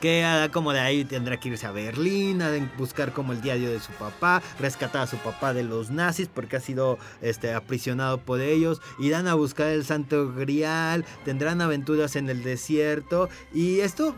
Que 0.00 0.48
como 0.52 0.72
de 0.72 0.80
ahí 0.80 1.04
tendrá 1.04 1.38
que 1.38 1.50
irse 1.50 1.66
a 1.66 1.72
Berlín 1.72 2.40
a 2.40 2.50
buscar 2.78 3.12
como 3.12 3.32
el 3.32 3.42
diario 3.42 3.70
de 3.70 3.80
su 3.80 3.92
papá, 3.92 4.42
rescatar 4.58 5.02
a 5.02 5.06
su 5.06 5.18
papá 5.18 5.52
de 5.52 5.62
los 5.62 5.90
nazis 5.90 6.28
porque 6.32 6.56
ha 6.56 6.60
sido 6.60 6.98
este, 7.20 7.52
aprisionado 7.52 8.18
por 8.18 8.40
ellos. 8.40 8.80
Irán 8.98 9.28
a 9.28 9.34
buscar 9.34 9.68
el 9.68 9.84
Santo 9.84 10.32
Grial, 10.32 11.04
tendrán 11.24 11.60
aventuras 11.60 12.16
en 12.16 12.30
el 12.30 12.42
desierto. 12.42 13.28
Y 13.52 13.80
esto, 13.80 14.14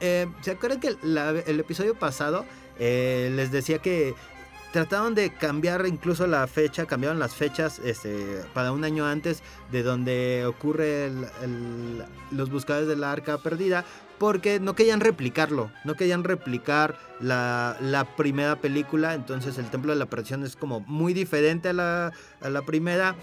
eh, 0.00 0.28
¿se 0.40 0.52
acuerdan 0.52 0.80
que 0.80 0.96
el 1.02 1.60
episodio 1.60 1.94
pasado 1.96 2.44
eh, 2.78 3.32
les 3.34 3.50
decía 3.50 3.78
que 3.78 4.14
trataron 4.72 5.14
de 5.14 5.30
cambiar 5.30 5.86
incluso 5.86 6.26
la 6.26 6.46
fecha, 6.46 6.86
cambiaron 6.86 7.18
las 7.18 7.34
fechas 7.34 7.80
este, 7.84 8.42
para 8.54 8.72
un 8.72 8.84
año 8.84 9.06
antes 9.06 9.42
de 9.72 9.82
donde 9.82 10.44
ocurre 10.46 11.10
los 12.30 12.50
buscadores 12.50 12.88
de 12.88 12.96
la 12.96 13.12
arca 13.12 13.38
perdida, 13.38 13.84
porque 14.18 14.60
no 14.60 14.74
querían 14.74 15.00
replicarlo, 15.00 15.70
no 15.84 15.94
querían 15.94 16.24
replicar 16.24 16.96
la, 17.20 18.06
primera 18.16 18.56
película, 18.56 19.14
entonces 19.14 19.58
el 19.58 19.70
Templo 19.70 19.92
de 19.92 19.98
la 19.98 20.06
Perdición 20.06 20.44
es 20.44 20.56
como 20.56 20.80
muy 20.80 21.14
diferente 21.14 21.70
a 21.70 21.72
la, 21.72 22.12
a 22.40 22.48
la 22.48 22.62
primera. 22.62 23.14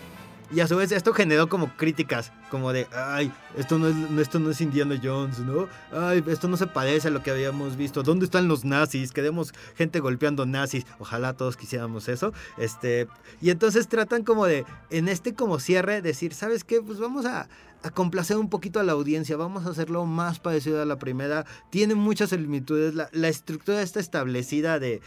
Y 0.54 0.60
a 0.60 0.68
su 0.68 0.76
vez 0.76 0.92
esto 0.92 1.14
generó 1.14 1.50
como 1.50 1.76
críticas, 1.76 2.32
como 2.50 2.72
de, 2.72 2.88
ay, 2.94 3.32
esto 3.58 3.80
no 3.80 3.88
es, 3.88 3.96
esto 4.20 4.40
no 4.40 4.52
es 4.52 4.62
Indiana 4.62 5.00
Jones, 5.02 5.40
¿no? 5.40 5.68
Ay, 5.92 6.24
esto 6.28 6.48
no 6.48 6.56
se 6.56 6.68
parece 6.68 7.08
a 7.08 7.12
lo 7.12 7.24
que 7.24 7.32
habíamos 7.32 7.76
visto. 7.76 8.04
¿Dónde 8.04 8.26
están 8.26 8.48
los 8.48 8.64
nazis? 8.64 9.12
Queremos 9.12 9.54
gente 9.76 10.00
golpeando 10.00 10.46
nazis. 10.46 10.86
Ojalá 11.00 11.34
todos 11.34 11.58
quisiéramos 11.58 12.08
eso. 12.10 12.32
Este, 12.58 13.08
y 13.42 13.50
entonces 13.50 13.88
tratan 13.88 14.24
como 14.24 14.46
de, 14.46 14.66
en 14.92 15.08
este 15.08 15.34
como 15.34 15.60
cierre, 15.60 16.02
decir, 16.02 16.34
¿sabes 16.34 16.64
qué? 16.64 16.82
Pues 16.82 17.00
vamos 17.00 17.26
a, 17.26 17.48
complacer 17.94 18.38
un 18.38 18.50
poquito 18.50 18.80
a 18.80 18.84
la 18.84 18.94
audiencia, 18.94 19.38
vamos 19.38 19.68
a 19.68 19.70
hacerlo 19.70 20.08
más 20.08 20.40
parecido 20.40 20.82
a 20.82 20.86
la 20.86 20.98
primera. 20.98 21.46
Tiene 21.70 21.94
muchas 21.94 22.32
similitudes, 22.32 22.96
la, 22.96 23.28
estructura 23.28 23.84
está 23.84 24.00
establecida 24.00 24.80
de 24.80 25.02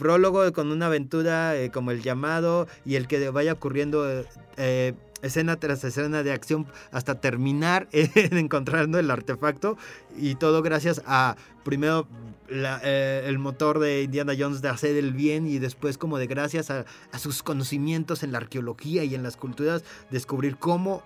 prólogo 0.00 0.50
con 0.54 0.72
una 0.72 0.86
aventura 0.86 1.54
eh, 1.56 1.70
como 1.70 1.90
el 1.90 2.02
llamado 2.02 2.66
y 2.86 2.94
el 2.94 3.06
que 3.06 3.28
vaya 3.28 3.52
ocurriendo 3.52 4.10
eh, 4.10 4.24
eh, 4.56 4.94
escena 5.20 5.56
tras 5.56 5.84
escena 5.84 6.22
de 6.22 6.32
acción 6.32 6.66
hasta 6.90 7.20
terminar 7.20 7.86
en 7.92 8.38
encontrando 8.38 8.98
el 8.98 9.10
artefacto 9.10 9.76
y 10.16 10.36
todo 10.36 10.62
gracias 10.62 11.02
a 11.06 11.36
primero 11.64 12.08
el 12.48 13.38
motor 13.38 13.78
de 13.78 14.02
Indiana 14.02 14.32
Jones 14.36 14.60
de 14.60 14.70
hacer 14.70 14.96
el 14.96 15.12
bien 15.12 15.46
y 15.46 15.60
después 15.60 15.98
como 15.98 16.18
de 16.18 16.26
gracias 16.26 16.68
a, 16.70 16.84
sus 17.16 17.44
conocimientos 17.44 18.24
en 18.24 18.32
la 18.32 18.38
arqueología 18.38 19.04
y 19.04 19.14
en 19.14 19.22
las 19.22 19.36
culturas 19.36 19.84
descubrir 20.10 20.56
cómo 20.56 21.04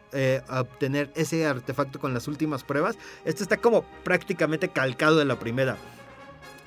obtener 0.49 1.13
ese 1.17 1.45
artefacto 1.45 1.99
con 1.99 2.15
las 2.15 2.29
últimas 2.29 2.65
pruebas. 2.65 2.97
Esto 3.27 3.43
está 3.43 3.59
como 3.59 3.85
prácticamente 4.05 4.71
calcado 4.71 5.19
de 5.19 5.27
la 5.27 5.39
primera. 5.39 5.77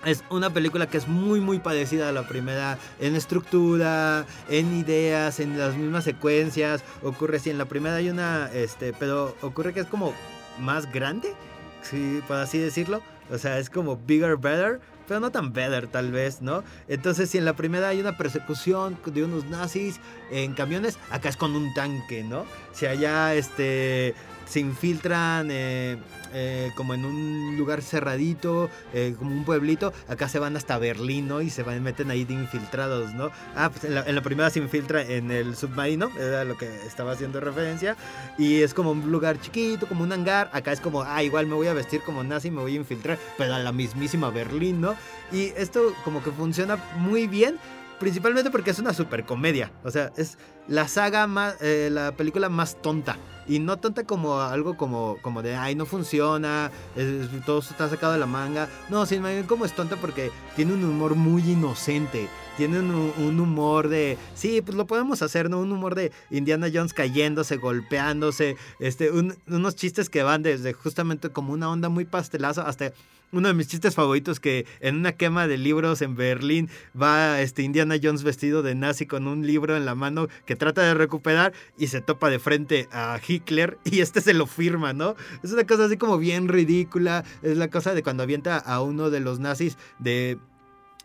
Es 0.06 0.24
una 0.30 0.52
película 0.52 0.88
que 0.88 0.98
es 0.98 1.08
muy 1.08 1.42
muy 1.42 1.60
parecida 1.60 2.10
a 2.10 2.12
la 2.12 2.28
primera 2.28 2.78
en 3.00 3.16
estructura, 3.16 4.26
en 4.48 4.74
ideas, 4.78 5.40
en 5.40 5.58
las 5.58 5.76
mismas 5.76 6.04
secuencias. 6.04 6.84
Ocurre 7.02 7.40
si 7.40 7.50
en 7.50 7.58
la 7.58 7.66
primera 7.66 7.96
hay 7.96 8.10
una, 8.10 8.50
este, 8.54 8.94
pero 8.94 9.36
ocurre 9.42 9.74
que 9.74 9.82
es 9.82 9.88
como 9.88 10.14
más 10.60 10.92
grande, 10.92 11.34
sí, 11.82 12.22
por 12.28 12.38
así 12.38 12.60
decirlo. 12.60 13.02
O 13.30 13.38
sea, 13.38 13.60
es 13.60 13.70
como 13.70 13.98
bigger, 13.98 14.38
better, 14.38 14.80
pero 15.08 15.20
no 15.20 15.32
tan 15.32 15.52
better 15.52 15.88
tal 15.88 16.12
vez, 16.12 16.42
¿no? 16.42 16.64
Entonces, 16.88 17.30
si 17.30 17.38
en 17.38 17.46
la 17.46 17.54
primera 17.54 17.90
hay 17.90 18.00
una 18.00 18.18
persecución 18.18 18.98
de 19.06 19.24
unos 19.24 19.46
nazis 19.46 20.00
en 20.32 20.54
camiones, 20.54 20.98
acá 21.10 21.30
es 21.30 21.38
con 21.38 21.56
un 21.56 21.74
tanque, 21.74 22.24
¿no? 22.24 22.46
Si 22.74 22.86
allá, 22.86 23.34
este, 23.34 24.16
se 24.48 24.60
infiltran 24.60 25.50
eh, 25.52 25.98
eh, 26.34 26.72
como 26.76 26.94
en 26.94 27.06
un 27.06 27.56
lugar 27.58 27.82
cerradito, 27.82 28.70
eh, 28.94 29.16
como 29.18 29.32
un 29.32 29.44
pueblito. 29.44 29.94
Acá 30.08 30.30
se 30.30 30.40
van 30.40 30.56
hasta 30.56 30.78
Berlín, 30.78 31.28
¿no? 31.28 31.42
Y 31.42 31.50
se 31.50 31.64
van, 31.64 31.82
meten 31.84 32.12
ahí 32.12 32.26
de 32.26 32.34
infiltrados, 32.34 33.14
¿no? 33.14 33.32
Ah, 33.56 33.70
pues 33.70 33.84
en 33.86 33.96
la, 33.96 34.04
en 34.04 34.16
la 34.16 34.22
primera 34.22 34.50
se 34.50 34.60
infiltra 34.60 35.02
en 35.02 35.32
el 35.32 35.56
submarino, 35.56 36.10
era 36.18 36.44
lo 36.44 36.58
que 36.58 36.68
estaba 36.86 37.12
haciendo 37.12 37.40
referencia. 37.40 37.96
Y 38.38 38.62
es 38.62 38.74
como 38.74 38.92
un 38.92 39.12
lugar 39.12 39.40
chiquito, 39.40 39.88
como 39.88 40.04
un 40.04 40.12
hangar. 40.12 40.50
Acá 40.54 40.72
es 40.72 40.80
como, 40.80 41.04
ah, 41.04 41.24
igual 41.24 41.48
me 41.48 41.56
voy 41.56 41.68
a 41.68 41.74
vestir 41.74 42.02
como 42.02 42.24
nazi, 42.24 42.52
me 42.52 42.62
voy 42.62 42.74
a 42.74 42.78
infiltrar, 42.78 43.18
pero 43.38 43.54
a 43.54 43.60
la 43.60 43.72
mismísima 43.72 44.30
Berlín, 44.30 44.82
¿no? 44.82 44.96
Y 45.32 45.48
esto 45.58 45.94
como 46.04 46.24
que 46.24 46.32
funciona 46.32 46.78
muy 46.98 47.28
bien 47.28 47.58
principalmente 48.00 48.52
porque 48.52 48.72
es 48.72 48.80
una 48.80 48.94
super 48.94 49.26
comedia. 49.26 49.72
O 49.84 49.92
sea, 49.92 50.12
es 50.18 50.38
la 50.68 50.88
saga 50.88 51.28
más, 51.28 51.56
eh, 51.62 51.90
la 51.92 52.12
película 52.14 52.50
más 52.50 52.82
tonta. 52.82 53.18
Y 53.50 53.60
no 53.60 53.78
tonta 53.78 54.04
como 54.04 54.42
algo 54.42 54.76
como, 54.76 55.18
como 55.22 55.42
de, 55.42 55.56
ay, 55.56 55.74
no 55.74 55.86
funciona, 55.86 56.70
es- 56.98 57.30
todo 57.46 57.60
está 57.60 57.88
sacado 57.88 58.12
de 58.12 58.20
la 58.20 58.26
manga. 58.26 58.68
No, 58.90 59.06
sino 59.06 59.22
más 59.22 59.32
bien 59.32 59.46
como 59.48 59.64
es 59.64 59.74
tonta 59.74 59.96
porque 59.96 60.32
tiene 60.58 60.74
un 60.74 60.84
humor 60.84 61.16
muy 61.16 61.42
inocente. 61.52 62.28
Tiene 62.58 62.80
un, 62.80 63.40
humor 63.40 63.88
de, 63.88 64.18
sí, 64.34 64.62
pues 64.62 64.76
lo 64.76 64.86
podemos 64.88 65.22
hacer, 65.22 65.50
¿no? 65.50 65.60
Un 65.60 65.72
humor 65.72 65.94
de 65.96 66.12
Indiana 66.32 66.68
Jones 66.74 66.92
cayéndose, 66.92 67.56
golpeándose, 67.58 68.58
este, 68.80 69.12
un- 69.12 69.36
unos 69.48 69.76
chistes 69.76 70.10
que 70.10 70.24
van 70.24 70.44
desde 70.44 70.74
justamente 70.74 71.30
como 71.30 71.54
una 71.54 71.70
onda 71.70 71.88
muy 71.88 72.04
pastelazo 72.04 72.64
hasta 72.66 72.92
uno 73.32 73.48
de 73.48 73.54
mis 73.54 73.68
chistes 73.68 73.96
favoritos 73.96 74.40
que 74.40 74.66
en 74.80 74.96
una 74.96 75.12
quema 75.12 75.48
de 75.48 75.58
libros 75.58 76.02
en 76.02 76.16
Berlín 76.16 76.70
va 77.00 77.42
este 77.42 77.64
Indiana 77.64 77.96
Jones 78.02 78.24
vestido 78.24 78.64
de 78.64 78.76
nazi 78.76 79.06
con 79.06 79.28
un 79.28 79.46
libro 79.46 79.76
en 79.76 79.86
la 79.86 79.96
mano 79.96 80.28
que 80.46 80.56
trata 80.56 80.82
de 80.84 80.94
recuperar 80.94 81.54
y 81.78 81.88
se 81.88 82.02
topa 82.02 82.30
de 82.30 82.40
frente 82.40 82.88
a 82.92 83.20
Hitler 83.26 83.78
y 83.86 84.00
este 84.00 84.22
se 84.22 84.34
lo 84.34 84.48
firma, 84.48 84.94
¿no? 84.94 85.16
Es 85.44 85.52
una 85.52 85.66
cosa 85.66 85.86
así 85.86 85.98
como 85.98 86.18
bien 86.18 86.48
ridícula, 86.48 87.24
es 87.42 87.58
la 87.58 87.70
cosa 87.70 87.94
de 87.94 88.04
cuando 88.04 88.24
avienta 88.24 88.58
a 88.58 88.82
uno 88.82 89.10
de 89.10 89.20
los 89.20 89.40
nazis 89.40 89.78
de 90.00 90.38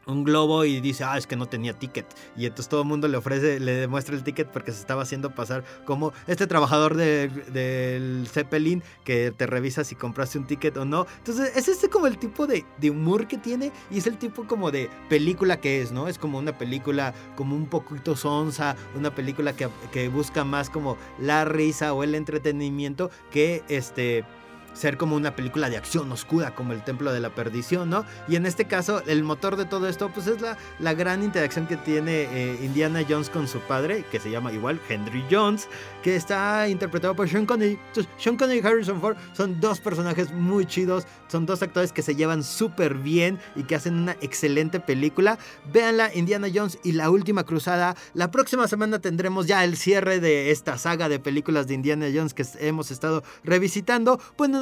un 0.07 0.25
globo 0.25 0.65
y 0.65 0.81
dice, 0.81 1.05
ah, 1.05 1.17
es 1.17 1.27
que 1.27 1.37
no 1.37 1.47
tenía 1.47 1.73
ticket. 1.79 2.07
Y 2.37 2.47
entonces 2.47 2.69
todo 2.69 2.83
el 2.83 2.89
mundo 2.89 3.07
le 3.09 3.17
ofrece, 3.17 3.61
le 3.61 3.73
demuestra 3.73 4.15
el 4.15 4.25
ticket 4.25 4.49
porque 4.49 4.73
se 4.73 4.81
estaba 4.81 5.03
haciendo 5.03 5.31
pasar 5.35 5.63
como 5.85 6.13
este 6.27 6.47
trabajador 6.47 6.97
de- 6.97 7.29
del 7.29 8.27
Zeppelin 8.29 8.83
que 9.05 9.33
te 9.37 9.47
revisa 9.47 9.85
si 9.85 9.95
compraste 9.95 10.39
un 10.39 10.47
ticket 10.47 10.77
o 10.77 10.85
no. 10.85 11.07
Entonces 11.19 11.53
es 11.57 11.69
este 11.69 11.89
como 11.89 12.07
el 12.07 12.19
tipo 12.19 12.47
de, 12.47 12.65
de 12.79 12.91
humor 12.91 13.29
que 13.29 13.39
tiene 13.39 13.71
y 13.91 13.99
es 13.99 14.07
el 14.07 14.19
tipo 14.19 14.47
como 14.47 14.71
de 14.71 14.91
película 15.09 15.61
que 15.61 15.83
es, 15.83 15.93
¿no? 15.93 16.09
Es 16.09 16.19
como 16.19 16.39
una 16.39 16.57
película 16.59 17.15
como 17.37 17.55
un 17.57 17.67
poquito 17.67 18.17
sonsa, 18.17 18.77
una 18.97 19.15
película 19.15 19.55
que, 19.55 19.69
que 19.93 20.09
busca 20.09 20.45
más 20.45 20.69
como 20.71 20.97
la 21.21 21.45
risa 21.45 21.93
o 21.95 22.03
el 22.03 22.15
entretenimiento 22.15 23.11
que 23.31 23.63
este 23.69 24.25
ser 24.73 24.97
como 24.97 25.17
una 25.17 25.37
película 25.37 25.71
de 25.71 25.77
acción 25.77 26.11
oscura 26.13 26.55
como 26.55 26.73
el 26.73 26.83
Templo 26.83 27.13
de 27.13 27.21
la 27.21 27.31
Perdición, 27.31 27.91
¿no? 27.91 28.05
Y 28.29 28.37
en 28.37 28.47
este 28.47 28.67
caso 28.67 29.03
el 29.07 29.23
motor 29.25 29.57
de 29.57 29.65
todo 29.65 29.89
esto 29.89 30.11
pues 30.13 30.27
es 30.27 30.41
la, 30.41 30.57
la 30.79 30.95
gran 30.95 31.23
interacción 31.23 31.67
que 31.67 31.77
tiene 31.77 32.23
eh, 32.23 32.59
Indiana 32.63 33.05
Jones 33.09 33.31
con 33.31 33.49
su 33.49 33.61
padre, 33.61 34.05
que 34.11 34.21
se 34.21 34.31
llama 34.31 34.53
igual 34.53 34.81
Henry 34.89 35.25
Jones, 35.31 35.69
que 36.03 36.17
está 36.17 36.69
interpretado 36.69 37.15
por 37.15 37.29
Sean 37.29 37.47
Connery. 37.47 37.79
Entonces, 37.89 38.13
Sean 38.19 38.37
Connery 38.37 38.61
y 38.61 38.67
Harrison 38.67 39.01
Ford 39.01 39.17
son 39.33 39.61
dos 39.61 39.81
personajes 39.81 40.33
muy 40.33 40.67
chidos, 40.67 41.07
son 41.29 41.47
dos 41.47 41.63
actores 41.63 41.93
que 41.93 42.03
se 42.03 42.15
llevan 42.15 42.43
súper 42.43 42.95
bien 42.95 43.39
y 43.57 43.65
que 43.65 43.75
hacen 43.75 43.95
una 43.95 44.13
excelente 44.21 44.81
película. 44.81 45.39
Véanla, 45.73 46.15
Indiana 46.15 46.49
Jones 46.53 46.79
y 46.83 46.93
la 46.93 47.11
última 47.11 47.45
cruzada. 47.45 47.97
La 48.15 48.31
próxima 48.31 48.69
semana 48.69 49.01
tendremos 49.01 49.47
ya 49.47 49.65
el 49.65 49.77
cierre 49.77 50.21
de 50.21 50.51
esta 50.51 50.79
saga 50.79 51.09
de 51.09 51.19
películas 51.19 51.67
de 51.67 51.75
Indiana 51.75 52.07
Jones 52.13 52.35
que 52.35 52.45
hemos 52.61 52.91
estado 52.91 53.23
revisitando. 53.45 54.21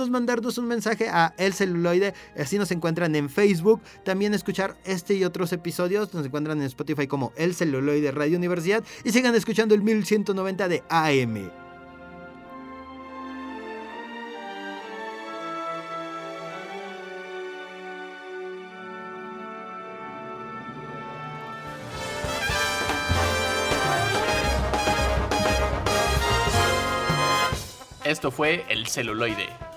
Mandarnos 0.08 0.56
un 0.56 0.66
mensaje 0.66 1.08
a 1.08 1.34
El 1.36 1.52
Celuloide, 1.52 2.14
así 2.38 2.56
nos 2.56 2.70
encuentran 2.70 3.14
en 3.14 3.28
Facebook. 3.28 3.82
También 4.04 4.32
escuchar 4.32 4.78
este 4.84 5.14
y 5.14 5.24
otros 5.24 5.52
episodios 5.52 6.14
nos 6.14 6.24
encuentran 6.24 6.58
en 6.60 6.64
Spotify 6.64 7.06
como 7.06 7.32
El 7.36 7.54
Celuloide 7.54 8.12
Radio 8.12 8.38
Universidad 8.38 8.82
y 9.04 9.10
sigan 9.12 9.34
escuchando 9.34 9.74
el 9.74 9.82
1190 9.82 10.68
de 10.68 10.82
AM. 10.88 11.50
Esto 28.10 28.32
fue 28.32 28.64
El 28.68 28.88
Celuloide. 28.88 29.69